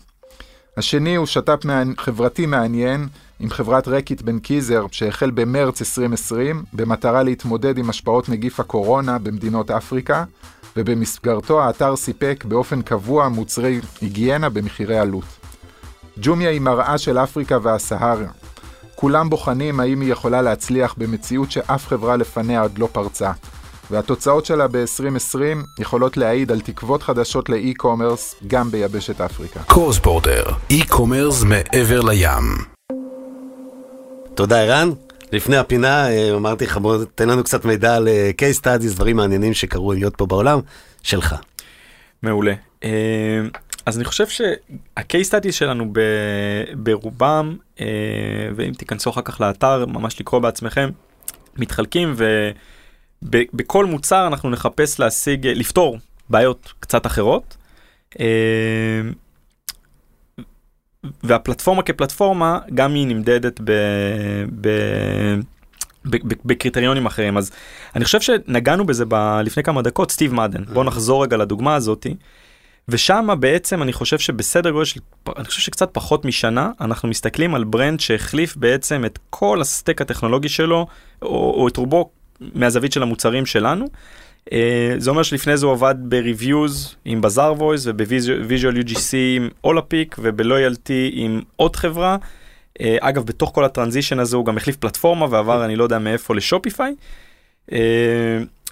השני 0.76 1.16
הוא 1.16 1.26
שת"פ 1.26 1.64
חברתי 1.98 2.46
מעניין 2.46 3.08
עם 3.40 3.50
חברת 3.50 3.88
רקיט 3.88 4.22
בן 4.22 4.38
קיזר 4.38 4.86
שהחל 4.90 5.30
במרץ 5.30 5.80
2020 5.80 6.62
במטרה 6.72 7.22
להתמודד 7.22 7.78
עם 7.78 7.90
השפעות 7.90 8.28
נגיף 8.28 8.60
הקורונה 8.60 9.18
במדינות 9.18 9.70
אפריקה 9.70 10.24
ובמסגרתו 10.76 11.62
האתר 11.62 11.96
סיפק 11.96 12.44
באופן 12.48 12.82
קבוע 12.82 13.28
מוצרי 13.28 13.80
היגיינה 14.00 14.48
במחירי 14.48 14.98
עלות. 14.98 15.24
ג'ומיה 16.20 16.50
היא 16.50 16.60
מראה 16.60 16.98
של 16.98 17.18
אפריקה 17.18 17.58
והסהרה. 17.62 18.28
כולם 18.94 19.30
בוחנים 19.30 19.80
האם 19.80 20.00
היא 20.00 20.12
יכולה 20.12 20.42
להצליח 20.42 20.94
במציאות 20.98 21.50
שאף 21.50 21.86
חברה 21.86 22.16
לפניה 22.16 22.60
עוד 22.60 22.78
לא 22.78 22.88
פרצה. 22.92 23.32
והתוצאות 23.90 24.46
שלה 24.46 24.68
ב-2020 24.68 25.38
יכולות 25.78 26.16
להעיד 26.16 26.52
על 26.52 26.60
תקוות 26.60 27.02
חדשות 27.02 27.48
לאי-קומרס 27.48 28.34
גם 28.46 28.70
ביבשת 28.70 29.20
אפריקה. 29.20 29.62
קורס 29.62 29.98
בורדר, 29.98 30.44
אי-קומרס 30.70 31.42
מעבר 31.42 32.00
לים. 32.00 32.76
תודה 34.34 34.62
ערן. 34.62 34.90
לפני 35.32 35.56
הפינה 35.56 36.08
אה, 36.08 36.34
אמרתי 36.36 36.64
לך 36.64 36.76
בוא 36.76 37.04
תן 37.14 37.28
לנו 37.28 37.44
קצת 37.44 37.64
מידע 37.64 37.96
על 37.96 38.08
אה, 38.08 38.30
case 38.40 38.60
studies, 38.60 38.94
דברים 38.94 39.16
מעניינים 39.16 39.54
שקרו 39.54 39.92
להיות 39.92 40.16
פה 40.16 40.26
בעולם, 40.26 40.60
שלך. 41.02 41.34
מעולה. 42.22 42.54
אה, 42.84 42.90
אז 43.86 43.96
אני 43.96 44.04
חושב 44.04 44.26
שה-case 44.26 45.30
studies 45.30 45.52
שלנו 45.52 45.92
ברובם, 46.74 47.56
ואם 48.56 48.72
תיכנסו 48.78 49.10
אחר 49.10 49.22
כך 49.22 49.40
לאתר, 49.40 49.86
ממש 49.86 50.20
לקרוא 50.20 50.40
בעצמכם, 50.40 50.90
מתחלקים 51.56 52.14
ובכל 53.22 53.86
מוצר 53.86 54.26
אנחנו 54.26 54.50
נחפש 54.50 55.00
להשיג, 55.00 55.46
לפתור 55.46 55.98
בעיות 56.30 56.72
קצת 56.80 57.06
אחרות. 57.06 57.56
והפלטפורמה 61.22 61.82
כפלטפורמה, 61.82 62.58
גם 62.74 62.94
היא 62.94 63.06
נמדדת 63.06 63.60
ב... 63.64 63.72
ב... 64.60 64.68
בקריטריונים 66.44 67.06
אחרים 67.06 67.36
אז 67.36 67.50
אני 67.96 68.04
חושב 68.04 68.20
שנגענו 68.20 68.86
בזה 68.86 69.04
ב- 69.08 69.40
לפני 69.44 69.62
כמה 69.62 69.82
דקות 69.82 70.10
Steve 70.10 70.34
Madden 70.34 70.64
בוא 70.64 70.84
נחזור 70.84 71.22
רגע 71.22 71.36
לדוגמה 71.36 71.74
הזאתי. 71.74 72.14
ושם 72.88 73.28
בעצם 73.40 73.82
אני 73.82 73.92
חושב 73.92 74.18
שבסדר 74.18 74.70
גודל 74.70 74.84
של 74.84 75.00
אני 75.36 75.44
חושב 75.44 75.60
שקצת 75.60 75.88
פחות 75.92 76.24
משנה 76.24 76.70
אנחנו 76.80 77.08
מסתכלים 77.08 77.54
על 77.54 77.64
brand 77.64 78.00
שהחליף 78.00 78.56
בעצם 78.56 79.04
את 79.04 79.18
כל 79.30 79.60
ה 79.60 79.67
stack 79.67 80.00
הטכנולוגי 80.00 80.48
שלו 80.48 80.86
או, 81.22 81.54
או 81.56 81.68
את 81.68 81.76
רובו 81.76 82.10
מהזווית 82.40 82.92
של 82.92 83.02
המוצרים 83.02 83.46
שלנו 83.46 83.86
Uh, 84.46 84.52
זה 84.98 85.10
אומר 85.10 85.22
שלפני 85.22 85.56
זה 85.56 85.66
הוא 85.66 85.72
עבד 85.72 85.94
ב-reviews 86.08 86.94
עם 87.04 87.20
Bazaarvoice 87.20 87.86
וב-visual 87.86 88.84
UGC 88.84 89.14
עם 89.36 89.48
Olapic 89.64 90.16
וב 90.18 90.39
loyalty 90.39 91.10
עם 91.14 91.42
עוד 91.56 91.76
חברה. 91.76 92.16
Uh, 92.78 92.82
אגב 93.00 93.26
בתוך 93.26 93.50
כל 93.54 93.64
ה 93.64 93.69
transition 93.69 94.18
הזה 94.18 94.36
הוא 94.36 94.46
גם 94.46 94.56
החליף 94.56 94.76
פלטפורמה 94.76 95.26
ועבר 95.30 95.64
אני 95.64 95.76
לא 95.76 95.84
יודע 95.84 95.98
מאיפה 95.98 96.34
ל 96.34 96.41
Shopify. 96.41 96.94
אה, 97.72 97.78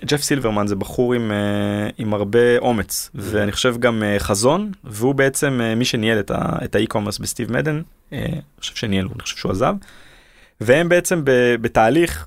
Jeff 0.04 0.22
Silverman 0.22 0.66
זה 0.66 0.76
בחור 0.76 1.14
עם, 1.14 1.30
uh, 1.30 1.92
עם 1.98 2.14
הרבה 2.14 2.58
אומץ 2.58 3.10
ואני 3.14 3.52
חושב 3.52 3.76
גם 3.78 4.02
uh, 4.02 4.22
חזון 4.22 4.72
והוא 4.84 5.14
בעצם 5.14 5.60
uh, 5.60 5.78
מי 5.78 5.84
שניהל 5.84 6.20
את 6.64 6.74
ה 6.74 6.78
e-commerce 6.78 7.18
ב 7.18 7.24
Steve 7.24 7.52
Madden, 7.52 7.82
uh, 8.10 8.14
אני 8.14 8.40
חושב 8.60 8.74
שניהל, 8.74 9.08
אני 9.14 9.22
חושב 9.22 9.36
שהוא 9.36 9.52
עזב. 9.52 9.74
והם 10.60 10.88
בעצם 10.88 11.20
בתהליך 11.60 12.26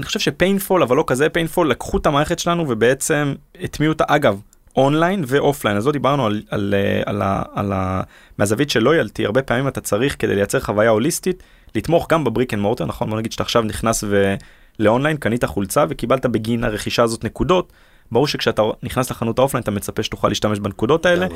אני 0.00 0.06
חושב 0.06 0.20
ש 0.20 0.34
painful 0.34 0.82
אבל 0.82 0.96
לא 0.96 1.04
כזה 1.06 1.28
painful 1.28 1.70
לקחו 1.70 1.96
את 1.96 2.06
המערכת 2.06 2.38
שלנו 2.38 2.64
ובעצם 2.68 3.34
הטמיעו 3.60 3.92
אותה. 3.92 4.04
אגב 4.08 4.40
online 4.76 5.24
ו 5.26 5.32
offline 5.32 5.76
אז 5.76 5.86
לא 5.86 5.92
דיברנו 5.92 6.26
על, 6.26 6.42
על, 6.50 6.74
על, 7.06 7.22
על, 7.22 7.42
על 7.54 7.72
ה... 7.72 8.02
מהזווית 8.38 8.70
של 8.70 8.80
loyalty 8.80 9.24
הרבה 9.24 9.42
פעמים 9.42 9.68
אתה 9.68 9.80
צריך 9.80 10.16
כדי 10.18 10.34
לייצר 10.34 10.60
חוויה 10.60 10.90
הוליסטית 10.90 11.42
לתמוך 11.74 12.06
גם 12.10 12.24
ב 12.24 12.29
brick 12.29 12.54
and 12.54 12.62
mortar 12.62 12.86
נכון? 12.86 13.10
בוא 13.10 13.18
נגיד 13.18 13.32
שאתה 13.32 13.42
עכשיו 13.42 13.62
נכנס 13.62 14.04
ו... 14.08 14.34
לאונליין 14.78 15.16
קנית 15.16 15.44
חולצה 15.44 15.84
וקיבלת 15.88 16.26
בגין 16.26 16.64
הרכישה 16.64 17.02
הזאת 17.02 17.24
נקודות 17.24 17.72
ברור 18.10 18.26
שכשאתה 18.26 18.62
נכנס 18.82 19.10
לחנות 19.10 19.38
ה 19.38 19.41
offline 19.41 19.62
אתה 19.62 19.70
מצפה 19.70 20.02
שתוכל 20.02 20.28
להשתמש 20.28 20.58
בנקודות 20.58 21.06
האלה 21.06 21.26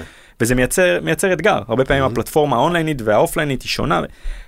וזה 0.41 0.55
מייצר 0.55 0.99
מייצר 1.03 1.33
אתגר. 1.33 1.59
הרבה 1.69 1.85
פעמים 1.85 2.05
הפלטפורמה 2.05 2.57
האונליינית 2.57 3.03
והאופליינית 3.05 3.63
היא 3.63 3.69
שונה. 3.69 4.01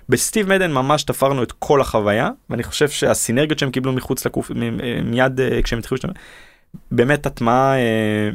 ב 0.09 0.16
Steve 0.16 0.49
Madden 0.49 0.73
ממש 0.73 1.03
תפרנו 1.03 1.43
את 1.43 1.53
כל 1.59 1.81
החוויה 1.81 2.31
ואני 2.51 2.63
חושב 2.63 2.89
שהסינרגיות 2.89 3.59
שהם 3.59 3.71
קיבלו 3.71 3.93
מחוץ 3.93 4.27
לקופסה 4.27 4.51
מיד 5.05 5.41
אה, 5.41 5.63
כשהם 5.63 5.79
התחילו 5.79 5.97
להשתמש 5.97 6.17
באמת 6.91 7.27
הטמעה. 7.27 7.77
אה, 7.77 8.31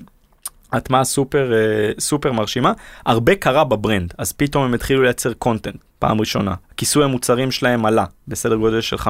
הטמעה 0.74 1.04
סופר 1.04 1.52
סופר 2.00 2.32
מרשימה 2.32 2.74
הרבה 3.06 3.36
קרה 3.36 3.64
ב 3.64 3.72
brand 3.72 4.14
אז 4.18 4.32
פתאום 4.32 4.64
הם 4.64 4.74
התחילו 4.74 5.04
לייצר 5.04 5.34
content 5.34 5.76
פעם 6.00 6.20
ראשונה 6.20 6.56
כיסוי 6.78 7.04
המוצרים 7.04 7.52
שלהם 7.52 7.86
עלה 7.86 8.06
בסדר 8.28 8.56
גודל 8.56 8.82
של 8.82 8.96
15% 8.96 9.08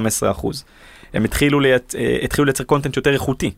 הם 1.13 1.23
התחילו, 1.23 1.59
לייצ... 1.59 1.95
אה, 1.95 2.17
התחילו 2.23 2.45
לייצר 2.45 2.63
content 2.63 2.97
יותר 2.97 3.13
איכותי. 3.13 3.51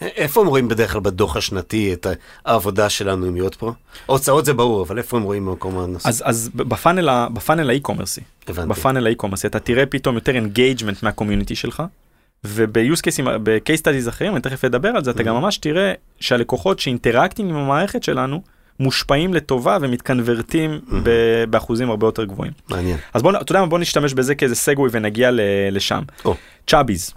איפה 0.00 0.40
הם 0.40 0.46
רואים 0.46 0.68
בדרך 0.68 0.92
כלל 0.92 1.00
בדוח 1.00 1.36
השנתי 1.36 1.92
את 1.92 2.06
העבודה 2.44 2.88
שלנו 2.88 3.26
עם 3.26 3.34
Yotpo? 3.34 3.72
הוצאות 4.06 4.44
זה 4.44 4.52
ברור, 4.54 4.82
אבל 4.82 4.98
איפה 4.98 5.16
הם 5.16 5.22
רואים 5.22 5.46
במקום 5.46 5.78
הנושא? 5.78 6.08
אז, 6.08 6.22
אז 6.26 6.50
בפאנל, 6.54 7.08
ה- 7.08 7.28
בפאנל 7.32 7.70
ה 7.70 7.74
e-commerceי, 7.74 8.20
הבנתי. 8.48 8.68
בפאנל 8.68 9.06
ה 9.06 9.09
e-commerceי, 9.09 9.46
אתה 9.46 9.58
תראה 9.58 9.86
פתאום 9.86 10.14
יותר 10.14 10.34
engagement 10.34 11.02
מה 11.02 11.11
community 11.11 11.54
שלך, 11.56 11.82
וב-use 12.44 12.98
cases, 13.00 13.38
ב-case 13.42 13.80
studies 13.82 14.08
אחרים, 14.08 14.32
אני 14.34 14.42
תכף 14.42 14.64
אדבר 14.64 14.88
על 14.88 15.04
זה, 15.04 15.10
אתה 15.10 15.22
גם 15.22 15.34
ממש 15.34 15.58
תראה 15.58 15.92
שהלקוחות 16.20 16.78
ש 16.78 16.90
interactים 16.90 17.48
עם 17.48 17.56
המערכת 17.56 18.02
שלנו, 18.02 18.42
מושפעים 18.80 19.34
לטובה 19.34 19.78
ומתקנברטים 19.80 20.80
ב- 21.02 21.44
באחוזים 21.50 21.90
הרבה 21.90 22.06
יותר 22.06 22.24
גבוהים. 22.24 22.52
מעניין. 22.70 22.96
אז 23.14 23.22
בוא, 23.22 23.30
אתה 23.40 23.52
יודע 23.52 23.60
מה, 23.60 23.66
בוא 23.66 23.78
נשתמש 23.78 24.14
בזה 24.14 24.34
כאיזה 24.34 24.54
segue 24.54 24.88
ונגיע 24.92 25.30
ל- 25.30 25.40
לשם. 25.72 26.02
Chubbies, 26.66 27.10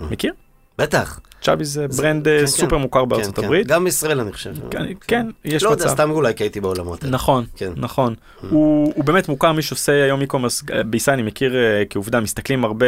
מכיר? 0.00 0.32
בטח. 0.78 1.20
Chubbies 1.42 1.72
זה 1.72 1.88
brand 1.88 2.24
כן, 2.24 2.30
אה, 2.30 2.40
כן. 2.40 2.46
סופר 2.46 2.78
מוכר 2.78 3.02
כן, 3.02 3.08
בארצות 3.08 3.36
כן. 3.36 3.44
הברית. 3.44 3.66
גם 3.66 3.84
בישראל 3.84 4.20
אני 4.20 4.32
חושב. 4.32 4.54
כן, 4.70 4.86
כן, 5.06 5.26
יש 5.44 5.62
לא 5.62 5.70
יודע, 5.70 5.84
מצב. 5.84 5.94
סתם 5.94 6.10
אולי 6.10 6.34
כי 6.34 6.44
הייתי 6.44 6.60
בעולמות 6.60 7.04
האלה. 7.04 7.14
נכון, 7.14 7.44
כן. 7.56 7.72
נכון. 7.76 8.14
הוא 8.50 8.92
הוא 8.96 9.04
באמת 9.04 9.28
מוכר, 9.28 9.52
מי 9.52 9.62
שעושה 9.62 10.04
היום 10.04 10.22
e-commerce 10.22 10.72
אה, 10.74 10.82
בישראל, 10.82 11.14
אני 11.14 11.22
מכיר 11.22 11.56
אה, 11.56 11.82
כעובדה, 11.90 12.20
מסתכלים 12.20 12.64
הרבה 12.64 12.86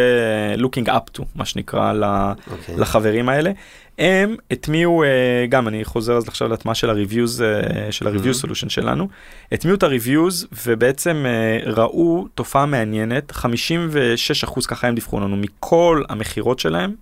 looking 0.57 0.87
up 0.89 1.19
to, 1.19 1.23
מה 1.35 1.45
שנקרא, 1.45 1.93
ל- 1.93 2.33
אוקיי. 2.51 2.77
לחברים 2.77 3.29
האלה. 3.29 3.51
הם 3.99 4.37
הטמיעו, 4.51 5.05
גם 5.49 5.69
אני 5.69 5.85
חוזר 5.85 6.17
אז 6.17 6.29
עכשיו 6.29 6.49
להטמעה 6.49 6.75
של 6.75 6.91
ה-reviews, 6.91 7.41
של 7.91 8.09
ה-review 8.09 8.45
solution 8.45 8.69
שלנו, 8.69 9.09
הטמיעו 9.53 9.77
את 9.77 9.83
ה-reviews 9.83 10.47
ובעצם 10.67 11.25
ראו 11.67 12.27
תופעה 12.35 12.67
מעניינת, 12.67 13.33
56% 13.33 13.45
ככה 14.69 14.89
הם 14.89 14.95
דיווחו 14.95 15.21
לנו 15.21 15.37
מכל 15.37 16.03
המכירות 16.09 16.59
שלהם. 16.59 16.95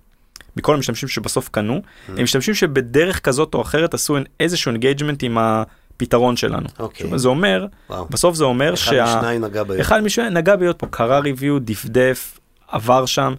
מכל 0.57 0.75
המשתמשים 0.75 1.09
שבסוף 1.09 1.49
קנו, 1.49 1.81
הם 2.07 2.23
משתמשים 2.23 2.53
שבדרך 2.53 3.19
כזאת 3.19 3.53
או 3.53 3.61
אחרת 3.61 3.93
עשו 3.93 4.17
איזשהו 4.39 4.71
engagement 4.71 5.23
עם 5.23 5.37
הפתרון 5.37 6.35
שלנו. 6.35 6.67
אוקיי. 6.79 7.17
זה 7.17 7.27
אומר, 7.27 7.65
וואו. 7.89 8.05
בסוף 8.09 8.35
זה 8.35 8.43
אומר 8.43 8.73
אחד 8.73 8.91
שה... 8.91 9.15
משניים 9.17 9.45
נגע 9.45 9.63
ביד. 9.63 9.79
אחד 9.79 10.03
משניים 10.03 10.33
נגע 10.33 10.55
ב 10.55 10.79
Yotpo, 10.79 10.87
קרא 10.87 11.19
review, 11.19 11.59
דפדף, 11.59 12.39
עבר 12.67 13.05
שם, 13.05 13.33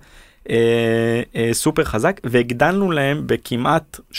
אה, 0.51 0.57
אה, 1.36 1.49
סופר 1.53 1.84
חזק, 1.84 2.20
והגדלנו 2.24 2.91
להם 2.91 3.22
בכמעט 3.26 4.01
12% 4.12 4.16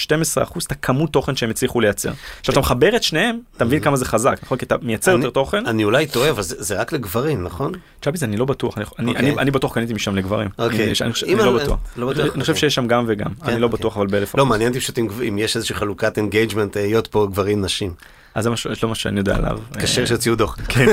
את 0.68 0.72
הכמות 0.72 1.14
תוכן 1.14 1.36
שהם 1.36 1.50
הצליחו 1.50 1.82
לייצר. 1.82 2.12
עכשיו, 2.40 2.54
אתה 2.54 2.60
מחבר 2.60 2.96
את 2.96 3.04
שניהם, 3.04 3.40
אתה 3.58 3.66
מבין 3.66 3.80
כמה 3.80 3.98
זה 3.98 4.06
חזק, 4.06 4.40
נכון? 4.44 4.58
כי 4.58 4.66
אתה 4.66 4.76
מייצר 4.82 5.12
אני- 5.16 5.20
יותר 5.20 5.30
תוכן. 5.34 5.66
אני 5.68 5.84
אולי 5.84 6.08
טועה, 6.08 6.30
אבל 6.30 6.42
זה 6.42 6.56
זה 6.60 6.80
רק 6.82 6.94
לגברים, 6.94 7.44
נכון? 7.44 7.72
Chubbies 8.02 8.24
אני 8.24 8.38
לא 8.38 8.46
בטוח, 8.46 8.78
אני- 8.78 8.86
אני- 9.00 9.12
אוקיי. 9.12 9.30
אני- 9.32 9.38
אני 9.40 9.52
בטוח 9.52 9.74
קניתי 9.76 9.94
משם 9.94 10.16
לגברים. 10.16 10.50
אוקיי. 10.60 10.78
אני- 10.78 10.94
אני 11.02 11.34
אני 11.34 11.46
לא 11.46 11.52
אני- 11.56 11.64
בטוח. 11.64 11.80
לא 11.98 12.08
בטוח, 12.08 12.20
אני 12.36 12.42
חושב 12.42 12.54
אוקיי. 12.54 12.56
שיש 12.56 12.76
שם 12.76 12.88
גם 12.88 13.04
וגם, 13.08 13.28
כן, 13.34 13.52
אני 13.52 13.62
לא 13.62 13.66
אוקיי. 13.66 13.80
בטוח 13.80 13.98
אבל 13.98 14.08
באלף 14.08 14.36
לא, 14.36 14.42
אחוז. 14.44 14.50
מעניין 14.50 14.70
אותי 14.70 14.80
פשוט 14.80 15.00
אם 15.28 15.38
יש 15.38 15.56
איזושהי 15.56 15.76
חלוקת 15.76 16.18
engagement, 16.18 16.78
ל 16.78 17.08
Yotpo 17.08 17.28
גברים 17.32 17.62
נשים. 17.62 17.94
אז 18.36 18.44
זה 18.44 18.50
משהו- 18.50 18.72
יש 18.72 18.84
לו 18.84 18.90
מה 18.90 18.96
שאני 18.96 19.20
יודע 19.20 19.36
עליו. 19.36 19.60
קשה 19.80 20.02
אה, 20.02 20.08
שיוציאו 20.08 20.36
דוח. 20.36 20.58
כן. 20.68 20.86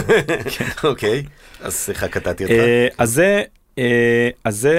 אוקיי, 0.88 1.22
אז 1.62 1.74
סליחה, 1.74 2.08
קטעתי 2.08 2.44
אותך. 2.44 2.54
אה, 2.54 2.86
אז 2.98 3.10
זה, 3.12 3.24
אה, 3.24 3.42
אז 4.44 4.56
זה, 4.56 4.76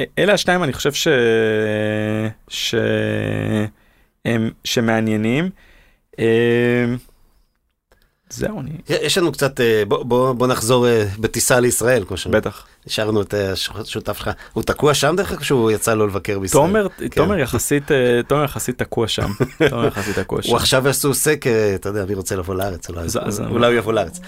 אה, 0.00 0.04
אלה 0.18 0.32
השניים 0.32 0.64
אני 0.64 0.72
חושב 0.72 0.92
ש... 0.92 1.08
ש... 2.48 2.74
הם, 4.24 4.50
שמעניינים. 4.64 5.50
אה, 6.18 6.24
זהו, 8.30 8.60
אני... 8.60 8.70
יש 8.88 9.18
לנו 9.18 9.32
קצת, 9.32 9.60
אה, 9.60 9.82
בוא- 9.88 10.04
בוא 10.04 10.32
בוא 10.32 10.46
נחזור 10.46 10.86
אה, 10.88 11.04
בטיסה 11.18 11.60
לישראל, 11.60 12.04
כמו 12.08 12.16
שאומרים. 12.16 12.40
בטח. 12.40 12.66
השארנו 12.86 13.22
את 13.22 13.34
אה, 13.34 13.52
השותף 13.52 14.16
שלך. 14.18 14.30
הוא 14.52 14.62
תקוע 14.62 14.94
שם 14.94 15.14
דרך 15.16 15.32
אגב, 15.32 15.42
שהוא 15.42 15.70
יצא 15.70 15.94
לו 15.94 16.06
לבקר 16.06 16.38
בישראל? 16.38 16.62
תומר, 16.66 16.86
כן. 16.98 17.08
תומר 17.08 17.38
יחסית, 17.38 17.92
אה, 17.92 18.20
תומר 18.26 18.44
יחסית 18.44 18.78
תקוע 18.78 19.08
שם. 19.08 19.30
תומר 19.70 19.86
יחסית 19.86 20.18
תקוע 20.18 20.42
שם. 20.42 20.48
הוא 20.48 20.56
עכשיו 20.56 20.88
עשו 20.88 21.14
סקר, 21.14 21.50
אתה 21.74 21.88
יודע, 21.88 22.04
מי 22.04 22.14
רוצה 22.14 22.36
לבוא 22.36 22.54
לארץ, 22.54 22.88
אולי- 22.88 23.00
אז- 23.00 23.18
אז- 23.22 23.40
אולי 23.40 23.66
הוא 23.66 23.74
יבוא 23.74 23.92
לארץ. 23.92 24.20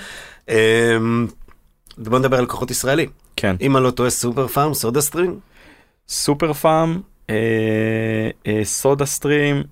אמ, 1.99 2.05
בוא 2.05 2.18
נדבר 2.18 2.36
על 2.36 2.45
לקוחות 2.45 2.70
ישראלים. 2.70 3.11
כן. 3.36 3.57
אם 3.61 3.76
אני 3.76 3.84
לא 3.84 3.90
טועה, 3.90 4.11
סופר 4.11 4.47
פארם, 4.47 4.74
SodaStream? 4.74 5.40
סופר 6.09 6.53
פארם, 6.53 7.01
אה, 7.30 7.34
אה, 8.47 8.61
SodaStream, 8.64 9.62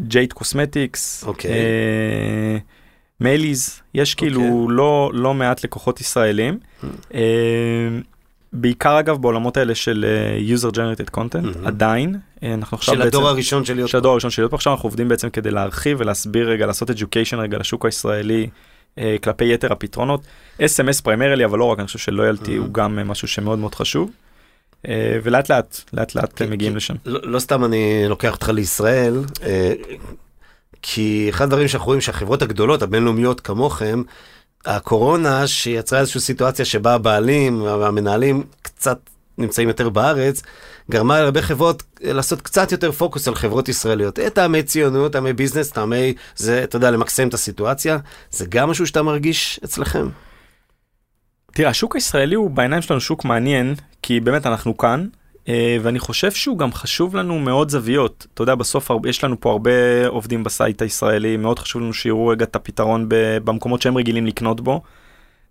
ג'ייד 0.00 0.32
קוסמטיקס, 0.32 1.24
אוקיי. 1.26 1.50
אה, 1.50 2.58
מייליז, 3.20 3.80
יש 3.94 4.14
כאילו 4.14 4.68
לא, 4.70 5.10
לא 5.14 5.34
מעט 5.34 5.64
לקוחות 5.64 6.00
ישראלים. 6.00 6.58
אה, 7.14 7.20
בעיקר 8.52 8.98
אגב 8.98 9.22
בעולמות 9.22 9.56
האלה 9.56 9.74
של 9.74 10.04
אה, 10.08 10.56
user 10.56 10.72
generated 10.72 11.16
content, 11.16 11.40
מהמם. 11.42 11.66
עדיין, 11.66 12.16
אה, 12.42 12.54
אנחנו 12.54 12.76
עכשיו 12.76 12.94
של 12.94 13.02
בעצם... 13.02 13.08
הדור 13.16 13.28
הראשון 13.28 13.64
של 13.64 13.74
Yotpo 13.74 13.90
של 13.90 13.98
הדור 13.98 14.12
הראשון 14.12 14.30
של 14.30 14.42
Yotpo 14.42 14.56
עכשיו 14.56 14.72
אנחנו 14.72 14.86
עובדים 14.86 15.08
בעצם 15.08 15.30
כדי 15.30 15.50
להרחיב 15.50 16.00
ולהסביר 16.00 16.50
רגע 16.50 16.66
לעשות 16.66 16.90
education 16.90 17.36
רגע 17.36 17.58
לשוק 17.58 17.84
הישראלי 17.84 18.48
כלפי 19.22 19.44
יתר 19.44 19.72
הפתרונות 19.72 20.20
sms 20.60 21.02
פריימרלי 21.02 21.44
אבל 21.44 21.58
לא 21.58 21.64
רק 21.64 21.78
אני 21.78 21.86
חושב 21.86 21.98
שלויאלטי 21.98 22.56
הוא 22.56 22.68
גם 22.72 22.98
אה, 22.98 23.04
משהו 23.04 23.28
שמאוד 23.28 23.58
מאוד 23.58 23.74
חשוב. 23.74 24.10
אה, 24.88 25.18
ולאט 25.22 25.50
לאט 25.50 25.80
לאט 25.92 26.14
לאט 26.14 26.42
אה, 26.42 26.46
מגיעים 26.46 26.76
לשם. 26.76 26.94
לא, 27.06 27.20
לא 27.22 27.38
סתם 27.38 27.64
אני 27.64 28.04
לוקח 28.08 28.32
אותך 28.32 28.48
לישראל, 28.48 29.24
אה, 29.42 29.72
כי 30.82 31.26
אחד 31.30 31.44
הדברים 31.44 31.68
שאנחנו 31.68 31.86
רואים 31.86 32.00
שהחברות 32.00 32.42
הגדולות, 32.42 32.82
הבינלאומיות 32.82 33.40
כמוכם, 33.40 34.02
הקורונה 34.66 35.46
שיצרה 35.46 36.00
איזושהי 36.00 36.20
סיטואציה 36.20 36.64
שבה 36.64 36.94
הבעלים 36.94 37.62
והמנהלים 37.62 38.44
קצת 38.62 38.98
נמצאים 39.42 39.68
יותר 39.68 39.88
בארץ, 39.88 40.42
גרמה 40.90 41.20
להרבה 41.20 41.42
חברות 41.42 41.82
לעשות 42.00 42.42
קצת 42.42 42.72
יותר 42.72 42.92
פוקוס 42.92 43.28
על 43.28 43.34
חברות 43.34 43.68
ישראליות. 43.68 44.18
אה, 44.18 44.30
טעמי 44.30 44.62
ציונות, 44.62 45.12
טעמי 45.12 45.32
ביזנס, 45.32 45.70
טעמי, 45.70 46.14
זה, 46.36 46.64
אתה 46.64 46.76
יודע, 46.76 46.90
למקסם 46.90 47.28
את 47.28 47.34
הסיטואציה. 47.34 47.98
זה 48.30 48.46
גם 48.48 48.70
משהו 48.70 48.86
שאתה 48.86 49.02
מרגיש 49.02 49.60
אצלכם. 49.64 50.08
תראה 51.52 51.70
השוק 51.70 51.94
הישראלי 51.94 52.34
הוא 52.34 52.50
בעיניים 52.50 52.82
שלנו 52.82 53.00
שוק 53.00 53.24
מעניין 53.24 53.74
כי 54.02 54.20
באמת 54.20 54.46
אנחנו 54.46 54.76
כאן. 54.76 55.06
אה, 55.48 55.76
ואני 55.82 55.98
חושב 55.98 56.30
שהוא 56.30 56.58
גם 56.58 56.72
חשוב 56.72 57.16
לנו 57.16 57.38
מאוד 57.38 57.70
זוויות. 57.70 58.26
אתה 58.34 58.42
יודע, 58.42 58.54
בסוף 58.54 58.90
הרבה- 58.90 59.08
יש 59.08 59.24
לנו 59.24 59.40
פה 59.40 59.50
הרבה 59.50 60.06
עובדים 60.06 60.44
ב 60.44 60.52
site 60.52 60.82
הישראלי, 60.82 61.36
מאוד 61.36 61.58
חשוב 61.58 61.82
לנו 61.82 61.92
שיראו 61.92 62.26
רגע 62.26 62.44
את 62.44 62.56
הפתרון 62.56 63.06
במקומות 63.44 63.82
שהם 63.82 63.96
רגילים 63.96 64.26
לקנות 64.26 64.60
בו. 64.60 64.82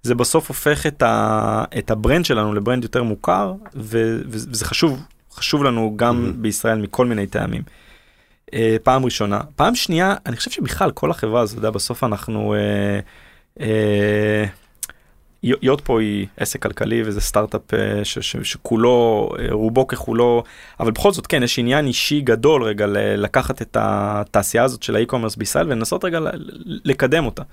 זה 0.04 0.16
בסוף 0.16 0.48
הופך 0.48 0.88
את, 0.88 1.02
ה, 1.02 1.64
את 1.78 1.92
ה 1.92 1.97
brand 1.97 2.26
שלנו 2.26 2.54
ל 2.54 2.59
brand 2.59 2.84
יותר 2.84 3.04
מוכר, 3.04 3.54
ו, 3.76 4.20
וזה 4.26 4.66
חשוב, 4.66 5.00
חשוב 5.34 5.64
לנו 5.64 5.94
גם 5.96 6.32
Mhm. 6.32 6.42
בישראל 6.42 6.78
מכל 6.82 7.06
מיני 7.06 7.28
טעמים. 7.28 7.62
אה, 8.54 8.76
פעם 8.84 9.06
ראשונה. 9.06 9.40
פעם 9.56 9.76
שנייה, 9.76 10.16
אני 10.26 10.36
חושב 10.36 10.52
שבכלל 10.52 10.92
כל 10.92 11.12
החברה 11.12 11.42
הזו, 11.42 11.52
אתה 11.54 11.60
יודע, 11.60 11.70
בסוף 11.70 12.04
אנחנו... 12.04 12.54
אה, 12.54 13.00
אה, 13.60 14.46
י- 15.44 15.52
Yotpo 15.62 16.02
היא 16.02 16.28
עסק 16.38 16.62
כלכלי 16.64 17.02
וזה 17.06 17.22
סטארט-אפ 17.22 17.74
אה, 17.74 18.06
ש- 18.06 18.20
ש- 18.20 18.38
שכולו, 18.44 19.30
אה, 19.40 19.46
רובו 19.52 19.88
ככולו, 19.88 20.44
אבל 20.80 20.92
בכל 20.92 21.12
זאת 21.12 21.28
כן, 21.28 21.44
יש 21.44 21.60
עניין 21.60 21.88
אישי 21.88 22.22
גדול 22.22 22.64
רגע 22.64 22.86
לקחת 23.18 23.62
את 23.62 23.78
התעשייה 23.80 24.64
הזאת 24.64 24.84
של 24.84 24.96
ה 24.96 24.99
e-commerce 24.99 25.36
בישראל 25.36 25.68
ולנסות 25.68 26.06
רגע 26.06 26.20
לקדם 26.66 27.26
אותה. 27.26 27.44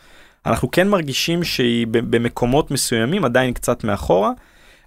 אנחנו 0.46 0.70
כן 0.70 0.88
מרגישים 0.88 1.44
שהיא 1.44 1.86
במקומות 1.90 2.70
מסוימים 2.70 3.24
עדיין 3.24 3.52
קצת 3.52 3.84
מאחורה. 3.84 4.30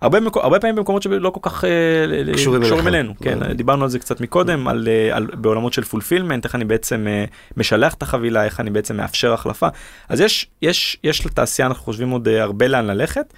הרבה, 0.01 0.19
מקו, 0.19 0.41
הרבה 0.41 0.59
פעמים 0.59 0.75
במקומות 0.75 1.01
שלא 1.01 1.29
כל 1.29 1.39
כך 1.43 1.63
אה, 1.65 2.33
קשורים 2.33 2.63
אליכם. 2.63 2.87
אלינו, 2.87 3.13
כן, 3.23 3.37
אוקיי. 3.41 3.53
דיברנו 3.53 3.83
על 3.83 3.89
זה 3.89 3.99
קצת 3.99 4.21
מקודם, 4.21 4.67
על, 4.67 4.87
אה, 4.87 5.15
על, 5.15 5.27
בעולמות 5.33 5.73
של 5.73 5.83
fulfillment, 5.84 6.45
איך 6.45 6.55
אני 6.55 6.65
בעצם 6.65 7.07
אה, 7.07 7.25
משלח 7.57 7.93
את 7.93 8.01
החבילה, 8.01 8.45
איך 8.45 8.59
אני 8.59 8.69
בעצם 8.69 8.97
מאפשר 8.97 9.33
החלפה. 9.33 9.67
אז 10.09 10.19
יש, 10.19 10.47
יש, 10.61 10.97
יש 11.03 11.25
לתעשייה, 11.25 11.67
אנחנו 11.67 11.83
חושבים 11.83 12.09
עוד 12.09 12.27
הרבה 12.27 12.67
לאן 12.67 12.85
ללכת. 12.85 13.33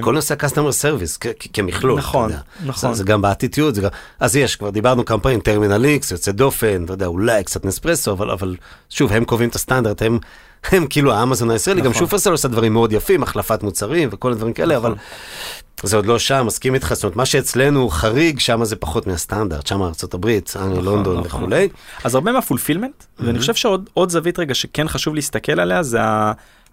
כל 0.00 0.14
נושא 0.14 0.34
ה-customer 0.34 0.82
service 0.82 1.18
כ- 1.20 1.46
כמכלול. 1.52 1.98
נכון. 1.98 2.32
נכון. 2.66 2.90
זה, 2.90 2.98
זה 2.98 3.04
גם 3.04 3.22
באטיטיוד, 3.22 3.74
זה 3.74 3.80
גם... 3.80 3.88
אז 4.20 4.36
יש, 4.36 4.56
כבר 4.56 4.70
דיברנו 4.70 5.04
כמה 5.04 5.20
פעמים, 5.20 5.40
טרמינל 5.40 5.84
איקס, 5.84 6.10
יוצא 6.10 6.32
דופן, 6.32 6.84
אתה 6.84 6.92
יודע, 6.92 7.06
אולי 7.06 7.44
קצת 7.44 7.64
נספרסו, 7.64 8.12
אבל, 8.12 8.30
אבל 8.30 8.56
שוב, 8.90 9.12
הם 9.12 9.24
קובעים 9.24 9.50
את 9.50 9.54
הסטנדרט, 9.54 10.02
הם, 10.02 10.18
הם 10.64 10.86
כאילו 10.90 11.12
האמזון 11.12 11.50
הישראלי, 11.50 11.80
גם 11.80 11.90
נכון. 11.90 12.00
שופרסל 12.00 12.30
עושה 12.30 12.48
דברים 12.48 12.72
מאוד 12.72 12.92
יפים, 12.92 13.22
החלפת 13.22 13.62
מוצרים 13.62 14.08
וכל 14.12 14.32
הדברים 14.32 14.52
כאלה, 14.52 14.76
אבל 14.76 14.94
זה 15.82 15.96
עוד 15.96 16.06
לא 16.06 16.18
שם, 16.18 16.46
מסכים 16.46 16.74
איתך, 16.74 16.94
זאת 16.94 17.04
אומרת, 17.04 17.16
מה 17.16 17.26
שאצלנו 17.26 17.88
חריג, 17.88 18.38
שם 18.38 18.64
זה 18.64 18.76
פחות 18.76 19.06
מהסטנדרט, 19.06 19.66
שם 19.66 19.82
ארה"ב, 19.82 20.38
אנגליה, 20.56 20.82
לונדון 20.82 21.20
נכון. 21.20 21.42
וכולי. 21.42 21.68
אז 22.04 22.14
הרבה 22.14 22.32
מה 22.32 22.42
fulfillment, 22.42 23.04
ואני 23.18 23.38
חושב 23.38 23.54
שעוד 23.54 23.90
עוד 23.94 24.10
זווית 24.10 24.38
רגע 24.38 24.54
שכן 24.54 24.88
חשוב 24.88 25.14
להסתכל 25.14 25.60
עליה, 25.60 25.82
זה 25.82 25.98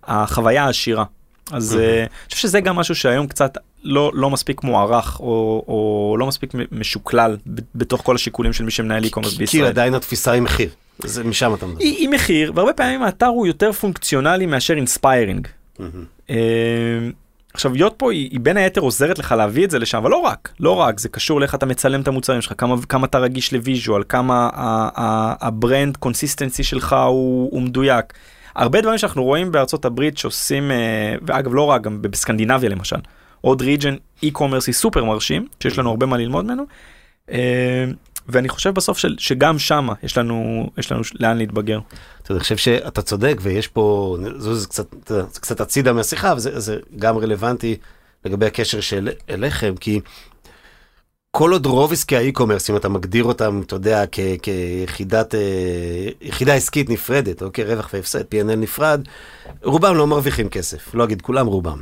החוויה 0.04 0.66
העשירה. 0.66 1.04
אז 1.52 1.76
אה, 1.76 2.00
אני 2.00 2.08
חושב 2.30 2.42
שזה 2.42 2.60
גם 2.60 2.76
משהו 2.76 2.96
שהיום 2.96 3.28
קצת 3.28 3.58
לא, 3.84 4.12
לא 4.14 4.30
מספיק 4.30 4.64
מוערך, 4.64 5.20
או, 5.20 5.64
או 5.68 6.16
לא 6.20 6.28
מספיק 6.28 6.54
משוקלל 6.72 7.38
בתוך 7.76 8.02
כל 8.02 8.16
השיקולים 8.16 8.54
של 8.54 8.64
מי 8.64 8.72
שמנהל 8.72 9.04
e-commerce 9.04 9.30
כי 9.30 9.38
בישראל. 9.38 9.66
עדיין 9.66 9.94
התפיסה 9.94 10.32
היא 10.32 10.42
מחיר, 10.42 10.70
זה 11.00 11.24
משם 11.24 11.54
אתה 11.54 11.66
מדבר. 11.66 11.80
היא, 11.80 11.98
היא 11.98 12.10
מחיר, 12.10 12.52
והרבה 12.56 12.74
פעמים 12.74 13.04
האתר 13.04 13.26
הוא 13.26 13.48
יותר 13.48 13.72
פונקציונלי 13.72 14.46
מאשר 14.46 14.74
inspiring. 14.74 15.48
אה, 16.30 16.36
עכשיו 17.54 17.76
Yotpo 17.76 18.12
היא, 18.12 18.30
היא 18.32 18.40
בין 18.40 18.58
היתר 18.58 18.82
עוזרת 18.82 19.20
לך 19.20 19.32
להביא 19.32 19.66
את 19.66 19.72
זה 19.72 19.80
לשם, 19.80 19.98
אבל 19.98 20.12
לא 20.12 20.18
רק, 20.18 20.54
לא 20.60 20.72
רק, 20.72 21.00
זה 21.00 21.10
קשור 21.10 21.40
לאיך 21.40 21.56
אתה 21.56 21.66
מצלם 21.66 22.02
את 22.02 22.08
המוצרים 22.08 22.42
שלך, 22.42 22.54
כמה, 22.58 22.76
כמה 22.90 23.08
אתה 23.08 23.18
רגיש 23.18 23.54
ל 23.54 23.60
visual, 23.60 24.04
כמה 24.10 24.50
ה 25.42 25.51
brand 25.51 25.98
consistency 25.98 26.64
שלך 26.64 26.96
הוא, 27.08 27.50
הוא 27.52 27.62
מדויק. 27.62 28.14
הרבה 28.56 28.82
דברים 28.82 28.98
שאנחנו 28.98 29.24
רואים 29.24 29.52
בארצות 29.52 29.86
הברית 29.86 30.18
שעושים, 30.18 30.72
אה, 30.72 31.16
ואגב 31.28 31.54
לא 31.54 31.62
רק, 31.62 31.82
גם 31.82 32.02
בסקנדינביה 32.02 32.70
למשל, 32.70 32.96
עוד 33.42 33.62
region 33.62 33.96
אי-קומרסי 34.24 34.74
סופר 34.74 35.04
מרשים, 35.04 35.48
שיש 35.60 35.80
לנו 35.80 35.90
הרבה 35.90 36.06
מה 36.06 36.18
ללמוד 36.18 36.46
ממנו. 36.46 36.64
אה, 37.32 37.86
ואני 38.28 38.50
חושב 38.50 38.74
בסוף 38.74 38.98
של, 38.98 39.16
שגם 39.20 39.60
שמה 39.60 39.94
יש 40.04 40.18
לנו, 40.18 40.70
יש 40.78 40.92
לנו 40.92 41.02
לאן 41.20 41.38
להתבגר. 41.38 41.80
אתה 42.22 42.32
יודע, 42.32 42.38
אני 42.38 42.40
חושב 42.40 42.58
שאתה 42.58 43.02
צודק 43.02 43.38
ויש 43.42 43.68
פה, 43.68 44.18
זה, 44.38 44.56
זה, 44.56 44.68
קצת, 44.68 44.96
זה 45.08 45.40
קצת 45.40 45.62
הצידה 45.62 45.94
מהשיחה, 45.94 46.34
וזה 46.38 46.80
גם 46.98 47.18
רלוונטי 47.18 47.78
לגבי 48.26 48.46
הקשר 48.46 48.82
של 48.82 49.10
אליכם, 49.30 49.76
כי 49.80 50.00
כל 51.38 51.52
עוד 51.52 51.66
רוב 51.66 51.92
עסקי 51.92 52.18
ה 52.18 52.22
e-commerce, 52.22 52.70
אם 52.70 52.76
אתה 52.76 52.90
מגדיר 52.90 53.24
אותם, 53.24 53.62
אתה 53.66 53.76
יודע, 53.76 54.04
כ, 54.12 54.20
אה, 54.20 55.40
יחידה 56.22 56.54
עסקית 56.54 56.90
נפרדת, 56.90 57.42
אוקיי, 57.42 57.66
רווח 57.66 57.90
והפסד, 57.94 58.22
P&L 58.22 58.56
נפרד, 58.58 59.02
רובם 59.64 59.96
לא 59.96 60.08
מרוויחים 60.08 60.50
כסף, 60.50 60.96
לא 60.96 61.04
אגיד 61.04 61.22
כולם, 61.22 61.48
רובם. 61.48 61.82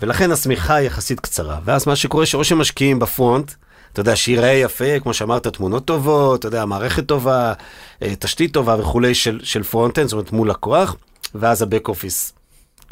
ולכן 0.00 0.30
השמיכה 0.30 0.74
היא 0.74 0.86
יחסית 0.86 1.20
קצרה, 1.20 1.58
ואז 1.64 1.86
מה 1.86 1.96
שקורה 1.96 2.26
שאו 2.26 2.44
שמשקיעים 2.44 2.98
ב 2.98 3.06
front, 3.06 3.52
אתה 3.92 4.00
יודע, 4.00 4.16
שיראה 4.16 4.52
יפה, 4.52 5.00
כמו 5.00 5.14
שאמרת, 5.14 5.46
תמונות 5.46 5.84
טובות, 5.84 6.40
אתה 6.40 6.48
יודע, 6.48 6.64
מערכת 6.64 7.06
טובה, 7.06 7.52
אה, 8.02 8.14
תשתית 8.18 8.52
טובה 8.52 8.76
וכולי 8.80 9.14
של, 9.14 9.40
של 9.42 9.62
front-end, 9.62 10.08
זאת 10.08 10.12
אומרת 10.12 10.32
מול 10.32 10.50
לקוח, 10.50 10.96
ואז 11.34 11.62
ה 11.62 11.67
back 11.67 11.88
office 11.88 12.32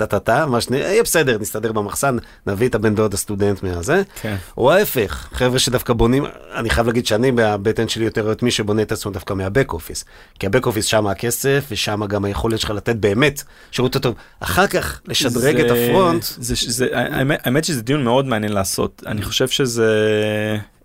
טה-טה-טה, 0.01 0.47
מה 0.47 0.61
שנראה, 0.61 0.89
יהיה 0.89 1.03
בסדר, 1.03 1.39
נסתדר 1.41 1.73
במחסן, 1.73 2.17
נביא 2.47 2.69
את 2.69 2.75
הבן 2.75 2.95
דוד 2.95 3.15
הסטודנט 3.15 3.63
מהזה. 3.63 4.03
כן. 4.23 4.37
או 4.57 4.73
ההפך, 4.73 5.29
חבר'ה 5.33 5.59
שדווקא 5.59 5.93
בונים, 5.93 6.25
אני 6.55 6.71
חייב 6.71 6.87
להגיד 6.87 7.07
שאני 7.07 7.33
בבטן 7.35 7.89
שלי 7.89 8.05
יותר 8.05 8.25
אוהב 8.25 8.37
מי 8.43 8.51
שבונה 8.51 8.83
את 8.83 8.93
עצמו 8.93 9.11
דווקא 9.11 9.35
מה 9.35 9.48
back 9.48 9.73
office. 9.73 10.05
כי 10.39 10.47
ה 10.47 10.51
back 10.51 10.67
office 10.67 10.85
שם 10.85 11.07
הכסף, 11.07 11.65
ושם 11.71 12.07
גם 12.07 12.25
היכולת 12.25 12.61
שלך 12.61 12.71
לתת 12.71 12.97
באמת 12.97 13.43
שירות 13.71 13.97
טוב. 13.97 14.15
אחר 14.41 14.67
כך, 14.67 15.01
לשדרג 15.07 15.57
זה, 15.57 15.67
את 15.67 15.71
ה 15.71 15.78
front. 15.78 16.23
זה, 16.23 16.55
זה, 16.55 16.73
זה, 16.73 16.87
האמת, 16.93 17.47
האמת 17.47 17.65
שזה 17.65 17.83
דיון 17.83 18.05
מאוד 18.05 18.27
מעניין 18.27 18.53
לעשות. 18.53 19.03
אני 19.07 19.23
חושב 19.23 19.49
שזה... 19.49 19.87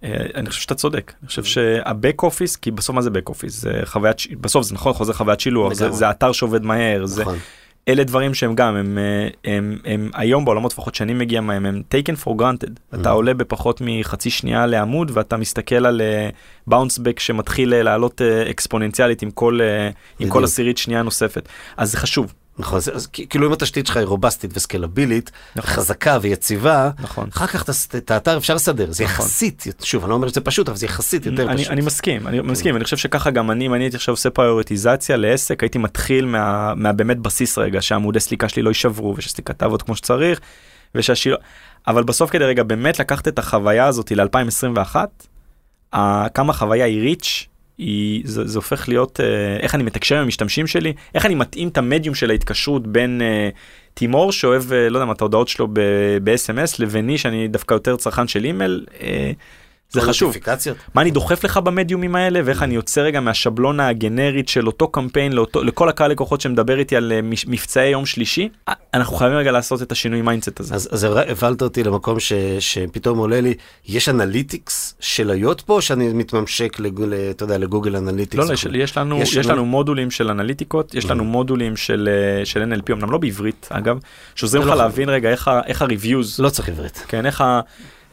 אה, 0.03 0.09
אני 0.35 0.49
חושב 0.49 0.61
שאתה 0.61 0.75
צודק, 0.75 1.13
אני 1.21 1.27
חושב 1.27 1.43
שה 1.43 1.77
back 1.77 2.23
office, 2.23 2.55
כי 2.55 2.71
בסוף 2.71 2.95
מה 2.95 3.01
זה 3.01 3.09
back 3.09 3.29
office? 3.29 3.61
זה 3.61 3.71
חוויית, 3.83 4.17
בסוף 4.41 4.65
זה 4.65 4.73
נכון, 4.73 4.93
חוזר 4.93 5.13
חוויית 5.13 5.39
שילוח, 5.39 5.73
זה, 5.73 5.91
זה 5.91 6.09
אתר 6.09 6.31
שעובד 6.31 6.63
מהר, 6.63 7.03
נכון. 7.03 7.33
זה... 7.35 7.39
אלה 7.87 8.03
דברים 8.03 8.33
שהם 8.33 8.55
גם, 8.55 8.75
הם, 8.75 8.97
הם, 8.97 8.97
הם, 9.45 9.77
הם 9.85 10.09
היום 10.13 10.45
בעולמות 10.45 10.71
לפחות 10.71 10.95
שאני 10.95 11.13
מגיע 11.13 11.41
מהם, 11.41 11.65
הם 11.65 11.81
taken 11.91 12.23
for 12.23 12.29
granted. 12.29 12.67
Mm-hmm. 12.67 13.01
אתה 13.01 13.09
עולה 13.09 13.33
בפחות 13.33 13.81
מחצי 13.85 14.29
שנייה 14.29 14.65
לעמוד 14.65 15.11
ואתה 15.13 15.37
מסתכל 15.37 15.85
על 15.85 16.01
באונס 16.67 16.97
uh, 16.97 17.01
בק 17.01 17.19
שמתחיל 17.19 17.73
uh, 17.73 17.75
לעלות 17.75 18.21
אקספוננציאלית 18.21 19.21
עם 19.21 19.31
כל, 19.31 19.59
עם 20.19 20.29
כל 20.29 20.43
עשירית 20.43 20.77
שנייה 20.77 21.01
נוספת. 21.01 21.49
אז 21.77 21.91
זה 21.91 21.97
חשוב, 21.97 22.33
נכון, 22.57 22.77
אז, 22.77 22.91
אז 22.95 23.07
כאילו 23.07 23.47
אם 23.47 23.53
התשתית 23.53 23.87
שלך 23.87 23.97
היא 23.97 24.05
רובסטית 24.05 24.51
וסקלבילית, 24.53 25.31
נכון. 25.55 25.71
חזקה 25.71 26.17
ויציבה, 26.21 26.89
נכון. 26.99 27.29
אחר 27.33 27.47
כך 27.47 27.63
את 27.95 28.11
האתר 28.11 28.37
אפשר 28.37 28.55
לסדר, 28.55 28.91
זה 28.91 29.03
נכון. 29.03 29.15
יחסית, 29.15 29.65
שוב, 29.83 30.03
אני 30.03 30.09
לא 30.09 30.15
אומר 30.15 30.27
שזה 30.27 30.41
פשוט, 30.41 30.69
אבל 30.69 30.77
זה 30.77 30.85
יחסית 30.85 31.25
יותר 31.25 31.49
אני, 31.49 31.57
פשוט. 31.57 31.71
אני 31.71 31.81
מסכים, 31.81 32.27
אני 32.27 32.39
מסכים, 32.39 32.75
אני 32.75 32.83
חושב 32.83 32.97
שככה 32.97 33.31
גם 33.31 33.51
אני, 33.51 33.65
אם 33.65 33.73
אני 33.73 33.83
הייתי 33.83 33.97
עכשיו 33.97 34.13
עושה 34.13 34.29
פריורטיזציה 34.29 35.17
לעסק, 35.17 35.63
הייתי 35.63 35.77
מתחיל 35.77 36.25
מה, 36.25 36.73
מהבאמת 36.75 37.19
בסיס 37.19 37.57
רגע, 37.57 37.81
שהעמודי 37.81 38.19
סליקה 38.19 38.49
שלי 38.49 38.61
לא 38.61 38.69
יישברו, 38.69 39.13
ושסליקה 39.17 39.53
תעבוד 39.53 39.81
כמו 39.81 39.95
שצריך, 39.95 40.39
ושהשיר... 40.95 41.37
אבל 41.87 42.03
בסוף 42.03 42.29
כדי 42.29 42.43
רגע 42.43 42.63
באמת 42.63 42.99
לקחת 42.99 43.27
את 43.27 43.39
החוויה 43.39 43.85
הזאת 43.85 44.11
ל-2021, 44.11 44.95
כמה 46.33 46.53
חוויה 46.53 46.85
היא 46.85 47.01
ריץ' 47.01 47.47
היא, 47.77 48.21
זה, 48.25 48.47
זה 48.47 48.57
הופך 48.57 48.89
להיות 48.89 49.19
אה, 49.19 49.57
איך 49.59 49.75
אני 49.75 49.83
מתקשר 49.83 50.15
עם 50.15 50.21
המשתמשים 50.21 50.67
שלי, 50.67 50.93
איך 51.15 51.25
אני 51.25 51.35
מתאים 51.35 51.67
את 51.67 51.77
המדיום 51.77 52.15
של 52.15 52.31
ההתקשרות 52.31 52.87
בין 52.87 53.21
אה, 53.21 53.49
תימור 53.93 54.31
שאוהב, 54.31 54.73
אה, 54.73 54.89
לא 54.89 54.97
יודע 54.97 55.05
מה, 55.05 55.13
את 55.13 55.21
ההודעות 55.21 55.47
שלו 55.47 55.67
ב-SMS, 56.23 56.75
לביני 56.79 57.17
שאני 57.17 57.47
דווקא 57.47 57.73
יותר 57.73 57.95
צרכן 57.95 58.27
של 58.27 58.45
אימייל. 58.45 58.85
אה, 59.01 59.31
זה 59.89 60.01
חשוב. 60.01 60.35
מה 60.93 61.01
אני 61.01 61.11
דוחף 61.11 61.43
לך 61.43 61.57
במדיומים 61.57 62.15
האלה 62.15 62.39
ואיך 62.45 62.63
אני 62.63 62.75
יוצא 62.75 63.01
רגע 63.01 63.19
מהשבלונה 63.19 63.87
הגנרית 63.87 64.49
של 64.49 64.67
אותו 64.67 64.87
קמפיין 64.87 65.33
לאותו, 65.33 65.63
לכל 65.63 65.89
הקהל 65.89 66.11
לקוחות 66.11 66.41
שמדבר 66.41 66.79
איתי 66.79 66.95
על 66.95 67.11
אה, 67.11 67.19
מבצעי 67.47 67.89
יום 67.89 68.05
שלישי 68.05 68.49
אנחנו 68.93 69.15
חייבים 69.15 69.37
רגע 69.37 69.51
לעשות 69.51 69.81
את 69.81 69.91
השינוי 69.91 70.21
mindset 70.21 70.59
הזה. 70.59 70.75
אז, 70.75 70.89
אז 70.91 71.03
הבאת 71.03 71.61
אותי 71.61 71.83
למקום 71.83 72.19
ש, 72.19 72.33
שפתאום 72.59 73.17
עולה 73.17 73.41
לי 73.41 73.53
יש 73.87 74.09
analytics 74.09 74.95
של 74.99 75.31
Yotpo 75.31 75.81
שאני 75.81 76.13
מתממשק 76.13 76.79
לגול, 76.79 77.13
אתה 77.29 77.43
יודע, 77.43 77.57
ל 77.57 77.62
Google 77.62 77.95
Analytics. 77.95 78.43
לא, 78.43 78.49
לא 78.49 78.53
יש, 78.53 78.65
יש, 78.73 78.97
לנו, 78.97 79.21
יש, 79.21 79.35
יש 79.35 79.45
לנו 79.45 79.65
מודולים 79.65 80.11
של 80.11 80.29
אנליטיקות 80.29 80.95
יש 80.95 81.05
לנו 81.05 81.23
mm. 81.23 81.25
מודולים 81.25 81.77
של, 81.77 82.09
אה, 82.11 82.45
של 82.45 82.73
NLP 82.73 82.91
אמנם 82.91 83.11
לא 83.11 83.17
בעברית 83.17 83.67
אגב 83.69 83.99
שעוזרים 84.35 84.63
לך 84.63 84.69
לא 84.69 84.75
להבין 84.75 85.09
רגע 85.09 85.29
איך 85.29 85.47
ה-reviews 85.47 86.35
לא 86.39 86.49
צריך 86.49 86.69
עברית 86.69 87.05
כן 87.07 87.25
איך 87.25 87.41
ה... 87.41 87.61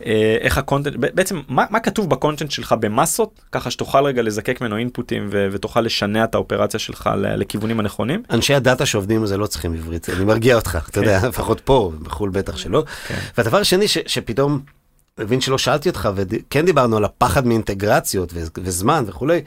אה, 0.07 0.37
איך 0.41 0.59
ה 0.59 0.63
content, 0.63 0.95
בעצם 0.97 1.41
מה, 1.49 1.65
מה 1.71 1.81
כתוב 1.81 2.11
ב 2.11 2.16
content 2.16 2.51
שלך 2.51 2.75
במסות, 2.81 3.41
ככה 3.53 3.71
שתוכל 3.71 4.05
רגע 4.05 4.23
לזקק 4.23 4.61
ממנו 4.61 4.77
אינפוטים 4.77 5.29
ו- 5.33 5.49
ותוכל 5.53 5.81
לשנע 5.81 6.25
את 6.25 6.35
האופרציה 6.35 6.81
שלך 6.81 7.11
לכיוונים 7.23 7.81
הנכונים. 7.81 8.23
אנשי 8.31 8.55
הדאטה 8.55 8.87
שעובדים 8.87 9.21
עם 9.21 9.27
זה 9.27 9.37
לא 9.37 9.47
צריכים 9.47 9.75
עברית, 9.75 10.09
אני 10.11 10.25
מרגיע 10.25 10.57
אותך, 10.57 10.79
אתה 10.91 11.01
יודע, 11.01 11.21
כן. 11.21 11.29
לפחות 11.29 11.61
פה, 11.61 11.93
בחו"ל 12.03 12.31
בטח 12.31 12.57
שלא. 12.57 12.85
כן. 13.09 13.19
והדבר 13.39 13.59
השני 13.59 13.89
ש- 13.89 13.99
שפתאום, 14.07 14.61
מבין 15.19 15.41
שלא 15.41 15.59
שאלתי 15.59 15.89
אותך, 15.89 16.09
וכן 16.15 16.65
דיברנו 16.67 16.97
על 16.97 17.05
הפחד 17.05 17.47
מאינטגרציות 17.47 18.31
ו- 18.35 18.61
וזמן 18.63 19.05
וכולי. 19.07 19.41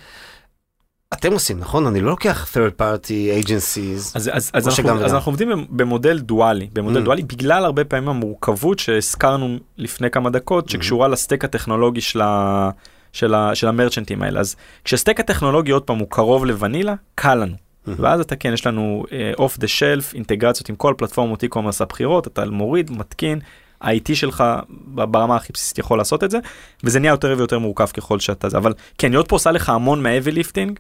אתם 1.14 1.34
עושים, 1.34 1.60
נכון? 1.60 1.88
אני 1.88 2.02
לא 2.02 2.10
לוקח 2.10 2.48
third 2.54 2.82
party 2.82 3.46
agencies. 3.46 4.12
אז, 4.16 4.30
אז, 4.34 4.52
אז, 4.54 4.68
אנחנו, 4.68 5.06
אז 5.06 5.14
אנחנו 5.14 5.30
עובדים 5.32 5.68
במודל 5.70 6.20
דואלי, 6.20 6.70
במודל 6.74 7.02
mm. 7.02 7.06
דואלי, 7.06 7.24
בגלל 7.24 7.66
הרבה 7.66 7.84
פעמים 7.84 8.10
המורכבות 8.10 8.80
שהזכרנו 8.80 9.58
לפני 9.78 10.10
כמה 10.10 10.30
דקות, 10.30 10.68
mm. 10.68 10.72
שקשורה 10.72 11.08
לסטק 11.08 11.46
הטכנולוגי 11.46 12.02
של, 12.02 12.22
ה, 12.22 12.70
של, 13.14 13.34
ה, 13.34 13.56
של 13.56 13.68
המרצ'נטים 13.68 14.22
האלה. 14.22 14.40
אז 14.40 14.56
כשהסטק 14.84 15.20
הטכנולוגי 15.20 15.72
עוד 15.72 15.84
פעם 15.84 15.98
הוא 15.98 16.08
קרוב 16.10 16.46
לוונילה, 16.46 16.94
קל 17.16 17.36
לנו. 17.36 17.56
Mm-hmm. 17.56 17.92
ואז 17.98 18.20
אתה 18.20 18.36
כן, 18.36 18.54
יש 18.54 18.68
לנו 18.68 19.06
off 19.38 19.58
the 19.58 19.68
shelf, 19.68 20.14
אינטגרציות 20.14 20.70
עם 20.70 20.76
כל 20.76 20.94
פלטפורמות 20.98 21.44
e-commerce 21.44 21.78
הבחירות, 21.80 22.28
אתה 22.28 22.46
מוריד, 22.46 22.92
מתקין, 22.92 23.40
ה-IT 23.82 24.16
שלך 24.16 24.44
ברמה 24.88 25.36
הכי 25.36 25.54
בסיסית 25.54 25.78
יכול 25.78 25.98
לעשות 25.98 26.24
את 26.24 26.32
זה, 26.32 26.40
וזה 26.84 27.00
נהיה 27.00 27.12
יותר 27.12 27.34
ויותר 27.38 27.60
מורכב 27.60 27.86
ככל 27.86 28.20
שאתה 28.20 28.50
זה, 28.50 28.58
אבל 28.58 28.74
כן, 28.98 29.12
Yotpo 29.12 29.36
עושה 29.36 29.52
לך 29.52 29.70
המון 29.70 30.04
מה-heavy 30.04 30.32
lifting, 30.32 30.80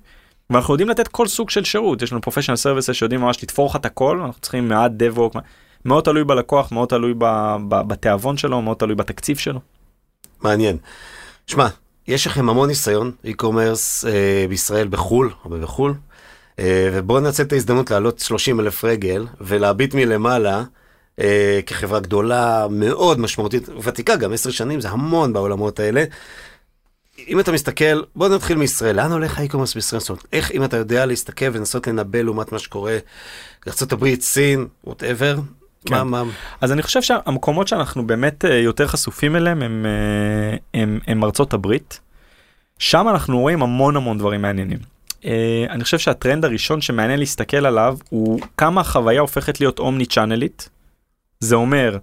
ואנחנו 0.49 0.73
יודעים 0.73 0.89
לתת 0.89 1.07
כל 1.07 1.27
סוג 1.27 1.49
של 1.49 1.63
שירות, 1.63 2.01
יש 2.01 2.11
לנו 2.11 2.21
professional 2.21 2.57
services 2.57 2.91
שיודעים 2.91 3.21
ממש 3.21 3.43
לתפור 3.43 3.69
לך 3.69 3.75
את 3.75 3.85
הכל, 3.85 4.21
אנחנו 4.25 4.41
צריכים 4.41 4.67
מעט 4.67 4.91
DevOps, 4.91 5.39
מאוד 5.85 6.03
תלוי 6.03 6.23
בלקוח, 6.23 6.71
מאוד 6.71 6.89
תלוי 6.89 7.13
בתיאבון 7.69 8.37
שלו, 8.37 8.61
מאוד 8.61 8.77
תלוי 8.77 8.95
בתקציב 8.95 9.37
שלו. 9.37 9.59
מעניין. 10.41 10.77
שמע, 11.47 11.67
יש 12.07 12.27
לכם 12.27 12.49
המון 12.49 12.67
ניסיון, 12.67 13.11
e-commerce 13.25 14.07
אה, 14.07 14.45
בישראל 14.49 14.87
בחו"ל, 14.87 15.31
הרבה 15.43 15.57
בחו"ל, 15.57 15.93
אה, 16.59 16.89
ובואו 16.93 17.19
ננצל 17.19 17.43
את 17.43 17.53
ההזדמנות 17.53 17.91
לעלות 17.91 18.19
30 18.19 18.59
אלף 18.59 18.83
רגל 18.83 19.25
ולהביט 19.41 19.93
מלמעלה. 19.93 20.63
אה, 21.19 21.59
כחברה 21.65 21.99
גדולה 21.99 22.67
מאוד 22.69 23.19
משמעותית, 23.19 23.69
ותיקה 23.83 24.15
גם 24.15 24.33
עשר 24.33 24.51
שנים, 24.51 24.81
זה 24.81 24.89
המון 24.89 25.33
בעולמות 25.33 25.79
האלה. 25.79 26.03
אם 27.27 27.39
אתה 27.39 27.51
מסתכל, 27.51 28.01
בוא 28.15 28.29
נתחיל 28.29 28.57
מישראל, 28.57 28.95
לאן 28.95 29.11
הולך 29.11 29.39
ה 29.39 29.42
e-commerce 29.42 29.73
בישראל? 29.73 29.99
זאת 29.99 30.09
אומרת, 30.09 30.25
איך 30.33 30.51
אם 30.51 30.63
אתה 30.63 30.77
יודע 30.77 31.05
להסתכל 31.05 31.45
ולנסות 31.53 31.87
לנבא 31.87 32.21
לעומת 32.21 32.51
מה 32.51 32.59
שקורה 32.59 32.97
בארה"ב, 33.65 34.15
סין, 34.19 34.67
whatever, 34.83 35.35
כן. 35.85 35.95
מה, 35.95 36.03
מה... 36.03 36.23
אז 36.61 36.71
אני 36.71 36.81
חושב 36.81 37.01
שהמקומות 37.01 37.67
שאנחנו 37.67 38.07
באמת 38.07 38.45
אה, 38.45 38.55
יותר 38.55 38.87
חשופים 38.87 39.35
אליהם 39.35 39.61
הם, 39.61 39.85
אה, 39.85 40.81
הם, 40.81 40.99
הם 41.07 41.23
ארצות 41.23 41.53
הברית. 41.53 41.99
שם 42.79 43.07
אנחנו 43.09 43.39
רואים 43.39 43.63
המון 43.63 43.95
המון 43.95 44.17
דברים 44.17 44.41
מעניינים. 44.41 44.79
אני 45.69 45.83
חושב 45.83 45.97
שהטרנד 45.99 46.45
הראשון 46.45 46.81
שמעניין 46.81 47.19
להסתכל 47.19 47.65
עליו 47.65 47.97
הוא 48.09 48.39
כמה 48.57 48.81
החוויה 48.81 49.21
הופכת 49.21 49.59
להיות 49.59 49.79
אומני 49.79 50.05
צ'אנלית. 50.05 50.69
זה 51.39 51.55
אומר, 51.55 51.97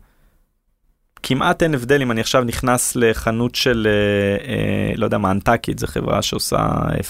כמעט 1.22 1.62
אין 1.62 1.74
הבדל 1.74 2.02
אם 2.02 2.10
אני 2.10 2.20
עכשיו 2.20 2.44
נכנס 2.44 2.96
לחנות 2.96 3.54
של, 3.54 3.88
אה, 3.90 4.54
אה, 4.54 4.92
לא 4.96 5.04
יודע 5.04 5.18
מה, 5.18 5.30
UNTUCKit, 5.30 5.78
זו 5.78 5.86
חברה 5.86 6.22
שעושה 6.22 6.58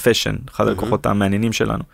fashion, 0.03 0.30
אה, 0.30 0.36
אחד 0.54 0.68
הלקוחות 0.68 1.06
המעניינים 1.06 1.52
שלנו. 1.52 1.84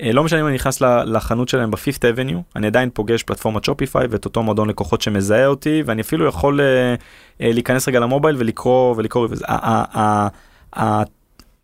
אה, 0.00 0.12
לא 0.12 0.24
משנה 0.24 0.40
אם 0.40 0.46
אני 0.46 0.54
נכנס 0.54 0.80
לחנות 0.80 1.48
שלהם 1.48 1.70
ב 1.70 1.76
Fifth 1.76 2.04
Avenue, 2.04 2.38
אני 2.56 2.66
עדיין 2.66 2.90
פוגש 2.94 3.22
פלטפורמת 3.22 3.64
Shopify 3.64 4.06
ואת 4.10 4.24
אותו 4.24 4.42
מועדון 4.42 4.68
לקוחות 4.68 5.02
שמזהה 5.02 5.46
אותי, 5.46 5.82
ואני 5.86 6.02
אפילו 6.02 6.26
יכול 6.26 6.60
אה, 6.60 6.94
אה, 7.40 7.52
להיכנס 7.52 7.88
רגע 7.88 8.00
ל 8.00 8.05
mobile 8.05 8.36
ולקרוא 8.38 8.94
ולקרוא. 8.96 9.28
וזה. 9.30 9.44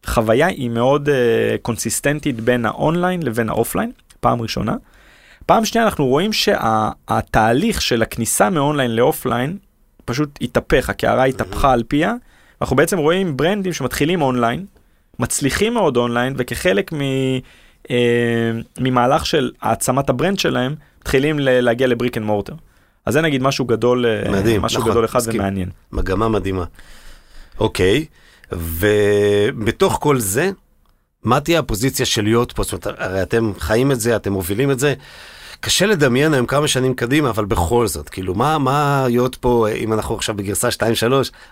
החוויה 0.05 0.47
היא 0.47 0.71
מאוד 0.71 1.09
consistent 1.63 2.28
ית 2.28 2.41
בין 2.41 2.67
האונליין 2.67 3.23
לבין 3.23 3.49
ה 3.49 3.54
offline, 3.54 3.93
פעם 4.21 4.43
ראשונה. 4.43 4.77
פעם 5.49 5.65
שנייה 5.65 5.85
אנחנו 5.85 6.07
רואים 6.07 6.33
שהתהליך 6.33 7.83
של 7.83 8.03
הכניסה 8.03 8.51
מאונליין 8.51 8.97
ל 8.97 9.05
offline 9.05 9.59
פשוט 10.05 10.39
התהפך, 10.41 10.91
הקערה 10.91 11.25
התהפכה 11.25 11.73
על 11.73 11.83
פיה. 11.89 12.15
אנחנו 12.61 12.77
בעצם 12.77 12.99
רואים 12.99 13.37
ברנדים 13.37 13.73
שמתחילים 13.73 14.23
אונליין, 14.23 14.67
מצליחים 15.19 15.75
מאוד 15.75 15.97
אונליין, 15.97 16.35
וכחלק 16.39 16.93
מ, 16.93 17.01
אה, 17.91 18.51
ממהלך 18.81 19.27
של 19.27 19.51
העצמת 19.63 20.09
ה 20.11 20.16
brand 20.16 20.39
שלהם, 20.39 20.75
מתחילים 21.01 21.39
ל- 21.39 21.61
להגיע 21.61 21.87
לבריק 21.87 22.17
אנד 22.17 22.27
מורטר. 22.27 22.55
אז 23.07 23.13
זה 23.15 23.21
נגיד 23.21 23.43
משהו 23.43 23.65
גדול, 23.65 24.07
אה, 24.07 24.31
מדהים, 24.31 24.63
משהו 24.63 24.81
נכון, 24.81 24.91
גדול 24.93 25.05
אחד 25.05 25.19
מסכים. 25.19 25.41
ומעניין. 25.41 25.69
מגמה 25.93 26.29
מדהימה. 26.29 26.65
אוקיי, 27.61 28.05
ובתוך 28.53 29.99
כל 30.01 30.19
זה, 30.19 30.51
מה 31.25 31.41
תהיה 31.41 31.59
הפוזיציה 31.59 32.07
של 32.07 32.23
להיות 32.23 32.53
פה? 32.53 32.63
זאת 32.63 32.87
אומרת, 32.87 33.01
הרי 33.01 33.23
אתם 33.23 33.53
חיים 33.59 33.93
את 33.93 34.01
זה, 34.01 34.17
אתם 34.17 34.33
מובילים 34.33 34.71
את 34.71 34.79
זה. 34.79 34.95
קשה 35.61 35.87
לדמיין 35.87 36.35
היום 36.35 36.47
כמה 36.47 36.69
שנים 36.69 36.95
קדימה, 36.95 37.31
אבל 37.31 37.45
בכל 37.45 37.87
זאת, 37.87 38.09
כאילו, 38.09 38.35
מה, 38.35 38.59
מה 38.59 39.05
להיות 39.09 39.37
פה, 39.37 39.69
אם 39.77 39.93
אנחנו 39.93 40.15
עכשיו 40.15 40.37
בגרסה 40.37 40.69
2-3, 40.69 40.83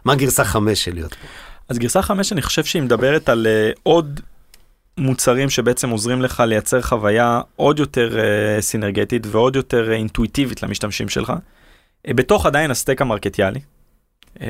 מה 0.04 0.14
גרסה 0.14 0.44
5 0.44 0.84
של 0.84 0.94
להיות 0.94 1.14
פה? 1.14 1.26
אז 1.68 1.78
גרסה 1.78 2.02
5 2.02 2.32
אני 2.32 2.42
חושב 2.42 2.64
שהיא 2.64 2.82
מדברת 2.82 3.28
על 3.28 3.46
uh, 3.46 3.80
עוד 3.82 4.20
מוצרים 4.98 5.50
שבעצם 5.50 5.90
עוזרים 5.90 6.22
לך 6.22 6.42
לייצר 6.46 6.82
חוויה 6.82 7.40
עוד 7.56 7.78
יותר 7.78 8.18
uh, 8.18 8.60
סינרגטית 8.60 9.26
ועוד 9.26 9.56
יותר 9.56 9.92
אינטואיטיבית 9.92 10.62
למשתמשים 10.62 11.08
שלך. 11.08 11.32
Uh, 12.06 12.14
בתוך 12.14 12.46
עדיין 12.46 12.70
הסטק 12.70 13.02
המרקטיאלי. 13.02 13.60
Uh, 14.34 14.40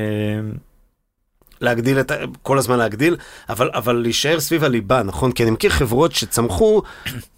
להגדיל 1.61 1.99
את, 1.99 2.11
ה- 2.11 2.15
כל 2.41 2.57
הזמן 2.57 2.77
להגדיל, 2.77 3.15
אבל, 3.49 3.69
אבל 3.73 3.95
להישאר 3.95 4.39
סביב 4.39 4.63
הליבה, 4.63 5.03
נכון? 5.03 5.31
כי 5.31 5.43
אני 5.43 5.51
מכיר 5.51 5.69
חברות 5.71 6.11
שצמחו 6.11 6.81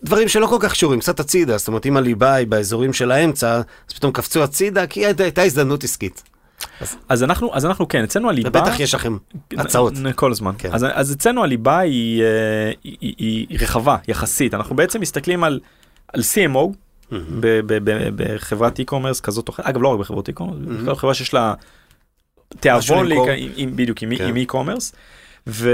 דברים 0.03 0.27
שלא 0.27 0.47
כל 0.47 0.57
כך 0.59 0.71
קשורים, 0.71 0.99
קצת 0.99 1.19
הצידה, 1.19 1.57
זאת 1.57 1.67
אומרת, 1.67 1.85
אם 1.85 1.97
הליבה 1.97 2.33
היא 2.33 2.47
באזורים 2.47 2.93
של 2.93 3.11
האמצע, 3.11 3.55
אז 3.57 3.93
פתאום 3.95 4.11
קפצו 4.11 4.43
הצידה, 4.43 4.87
כי 4.87 5.05
הייתה, 5.05 5.23
הייתה 5.23 5.41
הזדמנות 5.41 5.83
עסקית. 5.83 6.23
אז 7.09 7.23
אנחנו 7.23 7.55
אז 7.55 7.65
אנחנו 7.65 7.87
כן 7.87 8.03
אצלנו 8.03 8.29
הליבה 8.29 8.49
ובטח 8.49 8.79
יש 8.79 8.93
לכם 8.93 9.17
הצעות. 9.57 9.93
כל 10.15 10.31
הזמן 10.31 10.51
כן. 10.57 10.69
אז, 10.73 10.85
אז 10.93 11.11
אצלנו 11.13 11.43
הליבה 11.43 11.79
היא, 11.79 12.23
אה, 12.23 12.27
היא, 12.83 12.97
היא, 13.01 13.15
היא 13.49 13.57
רחבה 13.61 13.97
יחסית 14.07 14.53
אנחנו 14.53 14.75
בעצם 14.75 15.01
מסתכלים 15.01 15.43
על, 15.43 15.59
על 16.13 16.21
CMO 16.21 16.57
ב- 17.39 17.77
בחברת 18.15 18.79
e-commerce 18.79 19.21
כזאת 19.21 19.47
או 19.47 19.53
אחרת 19.53 19.65
אגב 19.65 19.81
לא 19.81 19.87
רק 19.87 19.99
בחברות 19.99 20.29
e-commerce 20.29 20.69
בכלל 20.81 20.95
חברה 20.95 21.13
שיש 21.13 21.33
לה 21.33 21.53
תיאבון 22.59 23.07
עם, 23.55 23.75
בדיוק 23.75 24.03
עם, 24.03 24.15
כן. 24.15 24.33
e-commerce. 24.35 24.95
ו, 25.47 25.71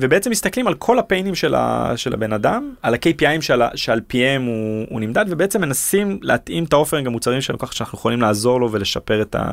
ובעצם 0.00 0.30
מסתכלים 0.30 0.66
על 0.66 0.74
כל 0.74 0.98
הפיינים 0.98 1.34
של, 1.34 1.54
ה, 1.54 1.92
של 1.96 2.14
הבן 2.14 2.32
אדם 2.32 2.74
על 2.82 2.94
ה-KPIים 2.94 3.40
שעל, 3.40 3.62
שעל 3.74 4.00
פיהם 4.06 4.42
הוא, 4.42 4.86
הוא 4.90 5.00
נמדד 5.00 5.24
ובעצם 5.28 5.60
מנסים 5.60 6.18
להתאים 6.22 6.64
את 6.64 6.72
האופרינג 6.72 7.06
המוצרים 7.06 7.40
שלנו 7.40 7.58
ככה 7.58 7.74
שאנחנו 7.74 7.98
יכולים 7.98 8.20
לעזור 8.20 8.60
לו 8.60 8.72
ולשפר 8.72 9.22
את, 9.22 9.34
ה, 9.34 9.52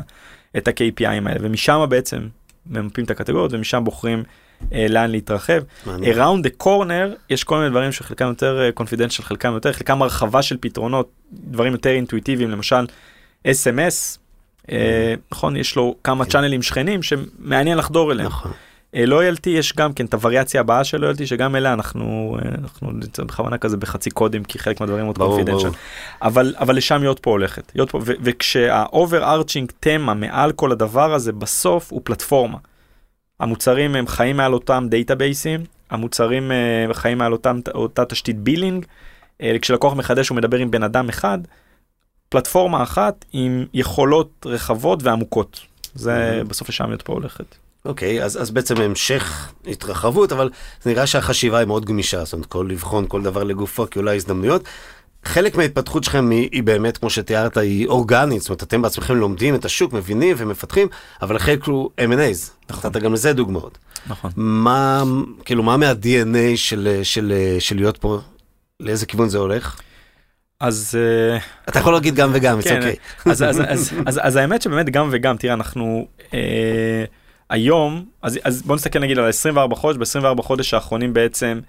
את 0.58 0.68
ה-KPIים 0.68 1.30
האלה 1.30 1.40
ומשם 1.42 1.86
בעצם 1.90 2.28
ממפים 2.66 3.06
את 3.06 3.12
הקטגוריות 3.12 3.54
ומשם 3.54 3.84
בוחרים 3.84 4.24
אה, 4.74 4.86
לאן 4.90 5.12
להתרחב. 5.12 5.62
מעניין. 5.86 6.14
around 6.14 6.46
the 6.46 6.64
corner 6.64 7.16
יש 7.30 7.44
כל 7.44 7.58
מיני 7.58 7.70
דברים 7.70 7.92
שחלקם 7.92 8.28
יותר 8.28 8.70
confidential 8.80 9.22
חלקם 9.22 9.54
יותר 9.54 9.72
חלקם 9.72 10.02
הרחבה 10.02 10.42
של 10.42 10.58
פתרונות 10.60 11.10
דברים 11.34 11.72
יותר 11.72 11.90
אינטואיטיביים 11.90 12.52
למשל 12.52 12.86
SMS. 13.48 14.21
אה, 14.72 15.14
נכון 15.32 15.56
יש 15.56 15.76
לו 15.76 15.96
כמה 16.04 16.26
צ'אנלים 16.26 16.62
שכנים 16.62 17.04
שמעניין 17.04 17.78
לחדור 17.78 18.12
אליהם. 18.12 18.28
נכון. 18.28 18.52
אה, 18.96 19.06
לויאלטי 19.06 19.50
יש 19.50 19.74
גם 19.76 19.94
כן 19.94 20.06
את 20.06 20.14
הווריאציה 20.14 20.62
הבאה 20.62 20.84
של 20.84 20.98
לויאלטי 21.02 21.28
שגם 21.28 21.56
אליה 21.56 21.74
אנחנו 21.74 22.38
אה, 22.40 22.50
אנחנו 22.62 22.92
נמצא 22.92 23.24
בכוונה 23.24 23.58
כזה 23.58 23.78
בחצי 23.78 24.10
קודים 24.10 24.44
כי 24.44 24.60
חלק 24.60 24.82
מהדברים 24.82 25.06
עוד. 25.06 25.18
ברור. 25.18 25.40
אבל 26.22 26.56
אבל 26.58 26.76
לשם 26.76 27.04
Yotpo 27.04 27.32
הולכת 27.32 27.72
Yotpo 27.76 28.00
ו- 28.06 28.14
וכשה 28.22 29.24
overarching 29.24 29.72
תמה 29.80 30.14
מעל 30.14 30.52
כל 30.52 30.72
הדבר 30.72 31.14
הזה 31.14 31.32
בסוף 31.32 31.92
הוא 31.92 32.02
פלטפורמה. 32.04 32.58
המוצרים 33.40 33.96
הם 33.96 34.08
חיים 34.08 34.38
מעל 34.38 34.54
אותם 34.54 34.88
database 34.90 35.49
ים 35.49 35.64
המוצרים 35.92 36.52
אה, 36.52 36.94
חיים 36.94 37.18
מעל 37.18 37.32
אותם 37.32 37.60
אותה 37.74 38.06
תשתית 38.06 38.40
billing. 38.40 38.86
אה, 39.42 39.56
כשלקוח 39.62 39.94
מחדש 39.94 40.30
הוא 40.30 40.36
מדבר 40.36 40.58
עם 40.58 40.72
בן 40.72 40.84
אדם 40.84 41.10
אחד. 41.10 41.40
פלטפורמה 42.32 42.84
אחת 42.84 43.26
עם 43.34 43.66
יכולות 43.74 44.46
רחבות 44.46 45.04
ועמוקות. 45.04 45.60
זה 45.96 46.42
בסוף 46.48 46.70
לשם 46.70 46.92
Yotpo 46.92 47.14
הולכת. 47.14 47.46
אוקיי, 47.86 48.24
אז, 48.24 48.42
אז 48.42 48.52
בעצם 48.52 48.78
המשך 48.78 49.52
התרחבות, 49.68 50.32
אבל 50.32 50.50
זה 50.84 50.90
נראה 50.90 51.08
שהחשיבה 51.08 51.58
היא 51.58 51.68
מאוד 51.68 51.86
גמישה, 51.86 52.24
זאת 52.24 52.34
אומרת, 52.34 52.46
כל 52.46 52.68
לבחון 52.70 53.06
כל 53.08 53.22
דבר 53.22 53.44
לגופו, 53.44 53.90
כי 53.90 54.00
אולי 54.00 54.16
הזדמנויות. 54.16 54.64
חלק 55.24 55.56
מההתפתחות 55.56 56.04
שלכם 56.04 56.30
היא, 56.30 56.50
היא 56.52 56.64
באמת, 56.64 56.98
כמו 56.98 57.10
שתיארת, 57.10 57.58
היא 57.58 57.88
אורגנית, 57.88 58.42
זאת 58.42 58.50
אומרת, 58.50 58.64
אתם 58.64 58.82
בעצמכם 58.82 59.16
לומדים 59.16 59.56
את 59.56 59.66
השוק, 59.66 59.94
מבינים 59.94 60.36
ומפתחים, 60.40 60.88
אבל 61.22 61.40
חלק 61.40 61.64
הוא 61.64 61.90
M&A's, 62.00 62.72
נתת 62.74 62.98
גם 62.98 63.14
לזה 63.14 63.34
דוגמאות. 63.34 63.78
נכון. 64.08 64.32
מה, 64.36 65.04
כאילו, 65.46 65.64
מה 65.64 65.78
מה-DNA 65.78 66.56
של, 66.56 67.00
של, 67.04 67.34
של 67.60 67.76
להיות 67.76 67.98
פה, 67.98 68.20
לאיזה 68.80 69.06
כיוון 69.06 69.30
זה 69.30 69.38
הולך? 69.38 69.82
אז 70.62 70.98
אה, 71.00 71.38
אתה 71.70 71.80
יכול 71.80 71.94
להגיד 71.94 72.16
גם 72.16 72.32
וגם, 72.34 72.60
it's 72.60 72.64
כן, 72.64 72.78
אוקיי. 72.78 72.96
אז, 73.26 73.44
אז, 73.44 73.62
אז, 73.68 73.94
אז, 74.06 74.20
אז 74.24 74.36
האמת 74.36 74.62
שבאמת 74.62 74.90
גם 74.90 75.10
וגם, 75.12 75.38
תראה, 75.38 75.54
אנחנו 75.54 76.08
אה, 76.34 77.04
היום, 77.50 78.06
אז, 78.22 78.40
אז 78.44 78.62
בוא 78.62 78.76
נסתכל 78.76 79.00
נגיד 79.00 79.18
על 79.20 79.26
ה-24 79.26 79.76
חודש, 79.76 80.16
ב-24 80.16 80.42
חודש 80.42 80.74
האחרונים 80.74 81.14
בעצם 81.14 81.60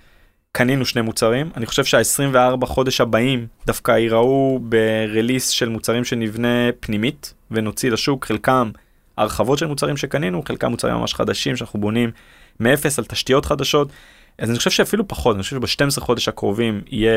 קנינו 0.52 0.86
שני 0.86 1.02
מוצרים, 1.02 1.50
אני 1.56 1.66
חושב 1.66 1.84
שה-24 1.84 2.66
חודש 2.66 3.00
הבאים 3.00 3.46
דווקא 3.66 3.92
ייראו 3.92 4.60
ברליס 4.62 5.48
של 5.48 5.68
מוצרים 5.68 6.04
שנבנה 6.04 6.70
פנימית 6.80 7.34
ונוציא 7.50 7.90
לשוק, 7.90 8.24
חלקם 8.24 8.70
הרחבות 9.16 9.58
של 9.58 9.66
מוצרים 9.66 9.96
שקנינו, 9.96 10.42
חלקם 10.48 10.70
מוצרים 10.70 10.94
ממש 10.94 11.14
חדשים 11.14 11.56
שאנחנו 11.56 11.80
בונים 11.80 12.10
מאפס 12.60 12.98
על 12.98 13.04
תשתיות 13.04 13.46
חדשות. 13.46 13.88
אז 14.38 14.50
אני 14.50 14.58
חושב 14.58 14.70
שאפילו 14.70 15.08
פחות, 15.08 15.36
אני 15.36 15.42
חושב 15.42 15.66
שב-12 15.66 16.00
חודש 16.00 16.28
הקרובים 16.28 16.80
יהיה, 16.90 17.12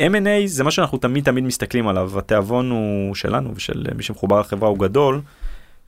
ו-M&A 0.00 0.46
זה 0.46 0.64
מה 0.64 0.70
שאנחנו 0.70 0.98
תמיד 0.98 1.24
תמיד 1.24 1.44
מסתכלים 1.44 1.88
עליו, 1.88 2.18
התיאבון 2.18 2.70
הוא 2.70 3.14
שלנו 3.14 3.52
ושל 3.56 3.84
מי 3.96 4.02
שמחובר 4.02 4.40
לחברה 4.40 4.68
הוא 4.68 4.78
גדול, 4.78 5.20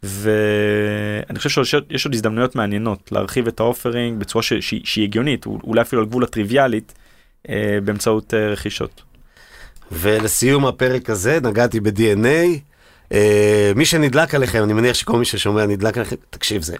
ואני 0.02 1.38
חושב 1.38 1.64
שיש 1.64 2.04
עוד 2.04 2.14
הזדמנויות 2.14 2.56
מעניינות 2.56 3.12
להרחיב 3.12 3.46
את 3.46 3.60
האופרינג 3.60 4.20
בצורה 4.20 4.42
ש- 4.42 4.52
שהיא 4.54 4.80
שהיא 4.84 5.04
הגיונית, 5.04 5.46
אולי 5.46 5.80
אפילו 5.80 6.02
על 6.02 6.08
גבול 6.08 6.24
הטריוויאלית, 6.24 6.92
אה, 7.48 7.78
באמצעות 7.84 8.34
אה, 8.34 8.48
רכישות. 8.48 9.02
ולסיום 9.92 10.66
הפרק 10.66 11.10
הזה 11.10 11.38
נגעתי 11.42 11.80
ב-DNA. 11.80 12.58
אה, 13.12 13.72
מי 13.76 13.84
שנדלק 13.84 14.34
עליכם, 14.34 14.64
אני 14.64 14.72
מניח 14.72 14.94
שכל 14.94 15.18
מי 15.18 15.24
ששומע 15.24 15.66
נדלק 15.66 15.96
עליכם, 15.96 16.16
תקשיב, 16.30 16.62
זה... 16.62 16.76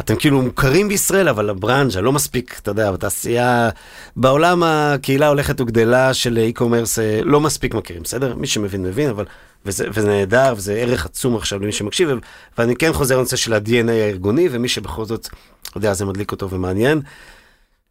אתם 0.00 0.16
כאילו 0.16 0.42
מוכרים 0.42 0.88
בישראל, 0.88 1.28
אבל 1.28 1.50
הברנז'ה 1.50 2.00
לא 2.00 2.12
מספיק, 2.12 2.58
אתה 2.62 2.70
יודע, 2.70 2.92
בתעשייה, 2.92 3.70
בעולם 4.16 4.62
הקהילה 4.62 5.28
הולכת 5.28 5.60
וגדלה 5.60 6.14
של 6.14 6.38
e-commerce, 6.54 7.00
אה, 7.00 7.20
לא 7.24 7.40
מספיק 7.40 7.74
מכירים, 7.74 8.02
בסדר? 8.02 8.34
מי 8.34 8.46
שמבין 8.46 8.82
מבין, 8.82 9.10
אבל... 9.10 9.24
וזה, 9.66 9.86
וזה 9.92 10.08
נהדר, 10.08 10.54
וזה 10.56 10.74
ערך 10.74 11.06
עצום 11.06 11.36
עכשיו 11.36 11.58
למי 11.58 11.72
שמקשיב, 11.72 12.08
ואני 12.58 12.76
כן 12.76 12.92
חוזר 12.92 13.16
לנושא 13.16 13.36
של 13.36 13.54
ה-DNA 13.54 13.90
הארגוני, 13.90 14.48
ומי 14.50 14.68
שבכל 14.68 15.04
זאת, 15.04 15.28
אתה 15.62 15.78
יודע, 15.78 15.94
זה 15.94 16.04
מדליק 16.04 16.32
אותו 16.32 16.50
ומעניין. 16.50 17.00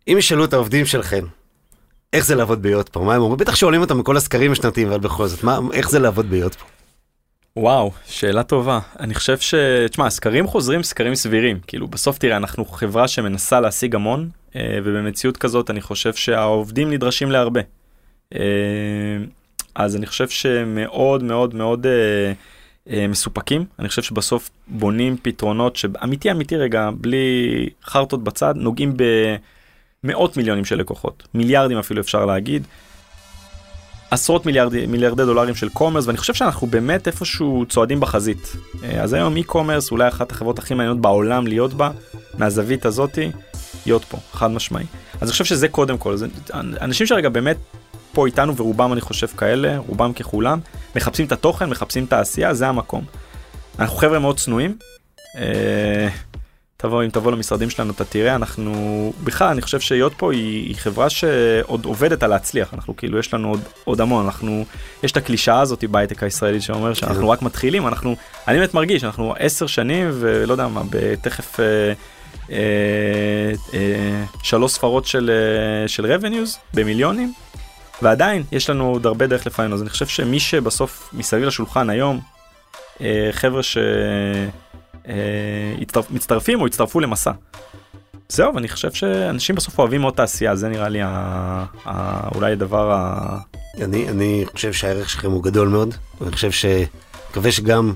אם 0.08 0.16
ישאלו 0.18 0.46
את 0.46 0.54
העובדים 0.54 0.86
שלכם, 0.86 1.26
איך 2.14 2.26
זה 2.26 2.36
לעבוד 2.36 2.62
ביוט 2.62 2.90
פה? 2.90 3.00
מה 3.00 3.16
הם 3.16 3.22
אומרים? 3.22 3.38
בטח 3.38 3.56
שואלים 3.56 3.82
אותם 3.82 3.98
מכל 3.98 4.18
הסקרים 4.18 4.52
השנתיים, 4.52 4.88
אבל 4.88 5.00
בכל 5.00 5.28
זאת, 5.28 5.44
מה, 5.44 5.60
איך 5.74 5.90
זה 5.90 6.00
לעבוד 6.00 6.30
ביוט 6.30 6.56
פה? 6.56 6.66
וואו, 7.58 7.91
שאלה 8.06 8.43
טובה. 8.43 8.80
אני 9.00 9.14
חושב 9.14 9.38
ש... 9.39 9.54
תשמע, 9.89 10.10
סקרים 10.10 10.47
חוזרים 10.47 10.84
סקרים 10.84 11.16
סבירים. 11.16 11.60
כאילו, 11.68 11.88
בסוף 11.88 12.18
תראה, 12.18 12.38
אנחנו 12.38 12.66
חברה 12.66 13.08
שמנסה 13.08 13.60
להשיג 13.60 13.95
המון, 13.95 14.30
אה, 14.56 14.80
ובמציאות 14.84 15.38
כזאת 15.38 15.70
אני 15.70 15.82
חושב 15.82 16.14
שהעובדים 16.14 16.91
נדרשים 16.91 17.32
להרבה. 17.32 17.62
אה, 18.36 18.39
אז 19.76 19.95
אני 19.95 20.06
חושב 20.06 20.30
שמאוד 20.30 21.24
מאוד 21.24 21.56
מאוד 21.56 21.88
אה, 22.89 23.08
מסופקים. 23.08 23.66
אני 23.80 23.89
חושב 23.89 24.02
שבסוף 24.02 24.50
בונים 24.68 25.18
פתרונות 25.22 25.76
שאמיתי 25.76 26.32
אמיתי 26.32 26.56
רגע, 26.56 26.89
בלי 26.97 27.70
חרטות 27.84 28.24
בצד, 28.24 28.54
נוגעים 28.58 28.93
במאות 30.04 30.38
מיליונים 30.38 30.66
של 30.66 30.76
לקוחות. 30.76 31.28
מיליארדים 31.34 31.78
אפילו 31.78 32.02
אפשר 32.02 32.26
להגיד. 32.26 32.68
עשרות 34.12 34.45
מיליארדי, 34.45 34.86
מיליארדי 34.86 35.26
דולרים 35.26 35.55
של 35.55 35.70
קומרס 35.70 36.07
ואני 36.07 36.18
חושב 36.18 36.34
שאנחנו 36.34 36.68
באמת 36.68 37.07
איפשהו 37.07 37.66
צועדים 37.70 37.99
בחזית. 37.99 38.55
אה, 38.84 39.03
אז 39.03 39.14
היום 39.14 39.38
e-commerce 39.38 39.91
אולי 39.91 40.07
אחת 40.07 40.32
החברות 40.32 40.60
הכי 40.60 40.74
מעניינות 40.74 41.01
בעולם 41.01 41.47
להיות 41.47 41.74
בה, 41.74 41.91
מהזווית 42.38 42.86
הזאתי, 42.86 43.32
להיות 43.86 44.05
פה, 44.05 44.18
חד 44.34 44.51
משמעי. 44.51 44.86
אז 45.14 45.22
אני 45.22 45.32
חושב 45.32 45.45
שזה 45.45 45.68
קודם 45.68 45.97
כל, 45.97 46.18
זה, 46.18 46.28
אנשים 46.82 47.07
שרגע 47.07 47.30
באמת 47.30 47.57
פה 48.14 48.26
איתנו 48.26 48.55
ורובם 48.55 48.93
אני 48.93 49.01
חושב 49.01 49.28
כאלה, 49.28 49.78
רובם 49.78 50.14
ככולם, 50.14 50.60
מחפשים 50.95 51.26
את 51.26 51.32
התוכן, 51.32 51.70
מחפשים 51.70 52.03
את 52.05 52.14
העשייה, 52.14 52.53
זה 52.53 52.68
המקום. 52.68 53.05
אנחנו 53.80 53.97
חבר'ה 53.97 54.20
מאוד 54.20 54.38
צנועים, 54.38 54.76
אה, 55.38 56.07
תבוא, 56.82 57.04
אם 57.04 57.10
תבוא 57.10 57.32
למשרדים 57.32 57.70
שלנו, 57.70 57.92
אתה 57.92 58.06
תראה, 58.06 58.36
אנחנו, 58.36 59.14
בכלל, 59.24 59.48
אני 59.48 59.62
חושב 59.62 59.80
שהיות 59.80 60.14
פה 60.18 60.34
היא, 60.34 60.68
היא 60.68 60.76
חברה 60.76 61.10
שעוד 61.10 61.86
עובדת 61.86 62.24
על 62.24 62.30
להצליח, 62.30 62.74
אנחנו 62.74 62.98
כאילו, 62.98 63.20
יש 63.20 63.34
לנו 63.34 63.50
עוד, 63.50 63.62
עוד 63.84 64.02
המון, 64.02 64.26
אנחנו, 64.26 64.66
יש 65.04 65.12
את 65.12 65.18
הקלישאה 65.18 65.60
הזאת 65.60 65.84
בהייטק 65.84 66.24
הישראלי 66.24 66.62
שאומר 66.62 66.94
שאנחנו 66.94 67.22
כן. 67.22 67.28
רק 67.28 67.42
מתחילים, 67.42 67.88
אנחנו, 67.88 68.16
אני 68.48 68.58
באמת 68.58 68.74
מרגיש, 68.74 69.04
אנחנו 69.04 69.34
עשר 69.40 69.68
שנים 69.68 70.10
ולא 70.14 70.54
יודע 70.54 70.68
מה, 70.68 70.82
תכף 71.22 71.60
אה, 71.60 71.94
אה, 72.52 72.58
אה, 73.74 74.24
שלוש 74.44 74.72
ספרות 74.72 75.06
של, 75.06 75.32
אה, 75.84 75.88
של 75.88 76.16
revenues 76.16 76.58
במיליונים, 76.74 77.34
ועדיין 78.02 78.44
יש 78.52 78.70
לנו 78.70 78.90
עוד 78.90 79.06
הרבה 79.06 79.28
דרך 79.28 79.48
לפנינו, 79.48 79.76
אז 79.76 79.82
אני 79.82 79.90
חושב 79.90 80.08
שמי 80.08 80.40
שבסוף 80.40 81.10
מסביב 81.14 81.44
לשולחן 81.44 81.90
היום, 81.90 82.20
אה, 83.02 83.30
חבר'ה 83.32 83.64
ש... 83.64 83.78
אה, 85.10 86.03
מצטרפים 86.10 86.62
או 86.62 86.68
יצטרפו 86.68 86.99
למסע. 86.99 87.32
זהו, 88.30 88.55
ואני 88.55 88.68
חושב 88.68 88.91
שאנשים 88.91 89.55
בסוף 89.55 89.80
אוהבים 89.80 90.01
מאוד 90.01 90.14
תעשייה, 90.14 90.55
זה 90.55 90.70
נראה 90.70 90.89
לי 90.89 90.99
אולי 92.36 92.51
הדבר 92.51 92.91
ה... 92.91 93.38
אני, 93.82 94.10
אני 94.10 94.45
חושב 94.53 94.74
שהערך 94.74 95.10
שלכם 95.10 95.32
הוא 95.32 95.43
גדול 95.43 95.68
מאוד, 95.68 95.95
ואני 96.22 96.32
חושב 96.32 96.51
ש... 96.51 96.66
מקווה 97.30 97.51
שגם 97.51 97.93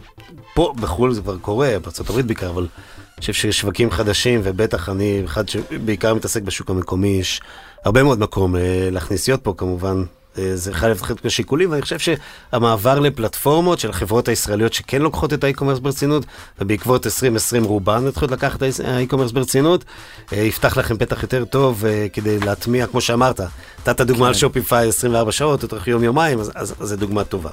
פה 0.54 0.74
בחו"ל 0.82 1.14
זה 1.14 1.22
כבר 1.22 1.38
קורה, 1.38 1.76
הברית 2.00 2.26
בעיקר, 2.26 2.50
אבל 2.50 2.62
אני 2.62 3.20
חושב 3.20 3.34
ששווקים 3.34 3.92
חדשים, 3.92 4.42
ובטח 4.44 4.90
אני 4.90 5.22
אחד 5.26 5.50
שבעיקר 5.50 6.14
מתעסק 6.14 6.42
בשוק 6.42 6.70
המקומי, 6.70 7.08
יש 7.08 7.42
הרבה 7.86 8.04
מאוד 8.04 8.20
מקום 8.20 8.56
אה, 8.56 8.90
להכניס 8.92 9.28
להיות 9.28 9.44
פה 9.44 9.54
כמובן. 9.58 10.04
אה, 10.38 10.52
זה 10.56 10.72
אחד 10.72 10.90
לפחות 10.90 11.26
השיקולים, 11.26 11.72
ואני 11.72 11.82
חושב 11.82 11.98
שהמעבר 12.00 13.00
לפלטפורמות 13.00 13.80
של 13.80 13.90
החברות 13.90 14.28
הישראליות 14.28 14.74
שכן 14.74 15.02
לוקחות 15.02 15.34
את 15.34 15.44
האי-קומרס 15.44 15.80
ברצינות, 15.80 16.26
ובעקבות 16.62 17.06
2020 17.06 17.64
רובן 17.64 18.08
התחילו 18.08 18.32
לקחת 18.32 18.64
את 18.64 18.80
האי-קומרס 18.84 19.32
ברצינות, 19.32 19.86
אה, 20.34 20.38
יפתח 20.38 20.78
לכם 20.78 20.98
פתח 20.98 21.24
יותר 21.24 21.46
טוב 21.46 21.86
אה, 21.86 22.08
כדי 22.14 22.40
להטמיע, 22.40 22.88
כמו 22.88 23.02
שאמרת, 23.02 23.42
נתת 23.80 24.02
דוגמה 24.02 24.28
על 24.28 24.34
שופיפיי 24.34 24.90
24 24.90 25.32
שעות, 25.32 25.64
או 25.64 25.68
תוך 25.68 25.88
יום-יומיים, 25.88 26.40
אז, 26.40 26.74
זו 26.80 26.96
דוגמה 26.96 27.24
טובה. 27.24 27.50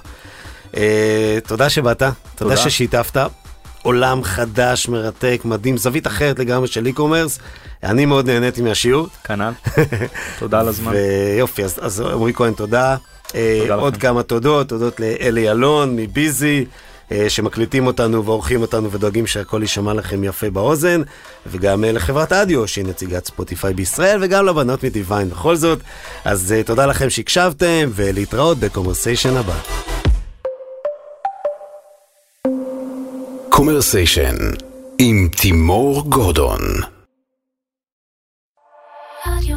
תודה 1.46 1.70
שבאת, 1.70 2.02
תודה 2.34 2.56
ששיתפת. 2.56 3.39
עולם 3.82 4.22
חדש, 4.24 4.88
מרתק, 4.88 5.40
מדהים, 5.44 5.76
זווית 5.76 6.06
אחרת 6.06 6.38
לגמרי 6.38 6.68
של 6.68 6.86
e-commerce. 6.86 7.40
אני 7.82 8.06
מאוד 8.06 8.30
נהניתי 8.30 8.62
מהשיעור. 8.62 9.08
כנ"ל, 9.24 9.52
תודה 10.38 10.60
על 10.60 10.68
הזמן. 10.68 10.92
ויופי, 10.92 11.64
אז, 11.64 11.78
אז 11.82 12.00
עמרי 12.00 12.32
כהן, 12.34 12.52
תודה. 12.52 12.96
תודה 13.60 13.74
עוד 13.74 13.92
לכם. 13.92 14.02
כמה 14.02 14.22
תודות, 14.22 14.68
תודות 14.68 15.00
לאלי 15.00 15.50
אלון 15.50 15.96
מביזי. 15.96 16.64
שמקליטים 17.28 17.86
אותנו 17.86 18.24
ועורכים 18.24 18.60
אותנו 18.60 18.90
ודואגים 18.90 19.26
שהכל 19.26 19.58
יישמע 19.62 19.94
לכם 19.94 20.24
יפה 20.24 20.50
באוזן, 20.50 21.02
וגם 21.46 21.84
לחברת 21.84 22.32
אדיו 22.32 22.68
שהיא 22.68 22.84
נציגת 22.84 23.26
ספוטיפיי 23.26 23.74
בישראל, 23.74 24.18
וגם 24.22 24.46
לבנות 24.46 24.84
מדיוויין 24.84 25.30
בכל 25.30 25.56
זאת. 25.56 25.78
אז 26.24 26.54
תודה 26.66 26.86
לכם 26.86 27.10
שהקשבתם, 27.10 27.90
ולהתראות 27.94 28.58
בקומרסיישן 28.58 29.36
הבא. 29.36 29.99
קומרסיישן 33.60 34.36
עם 34.98 35.28
תימור 35.42 36.02
גורדון. 36.10 36.60
רדיו 39.26 39.56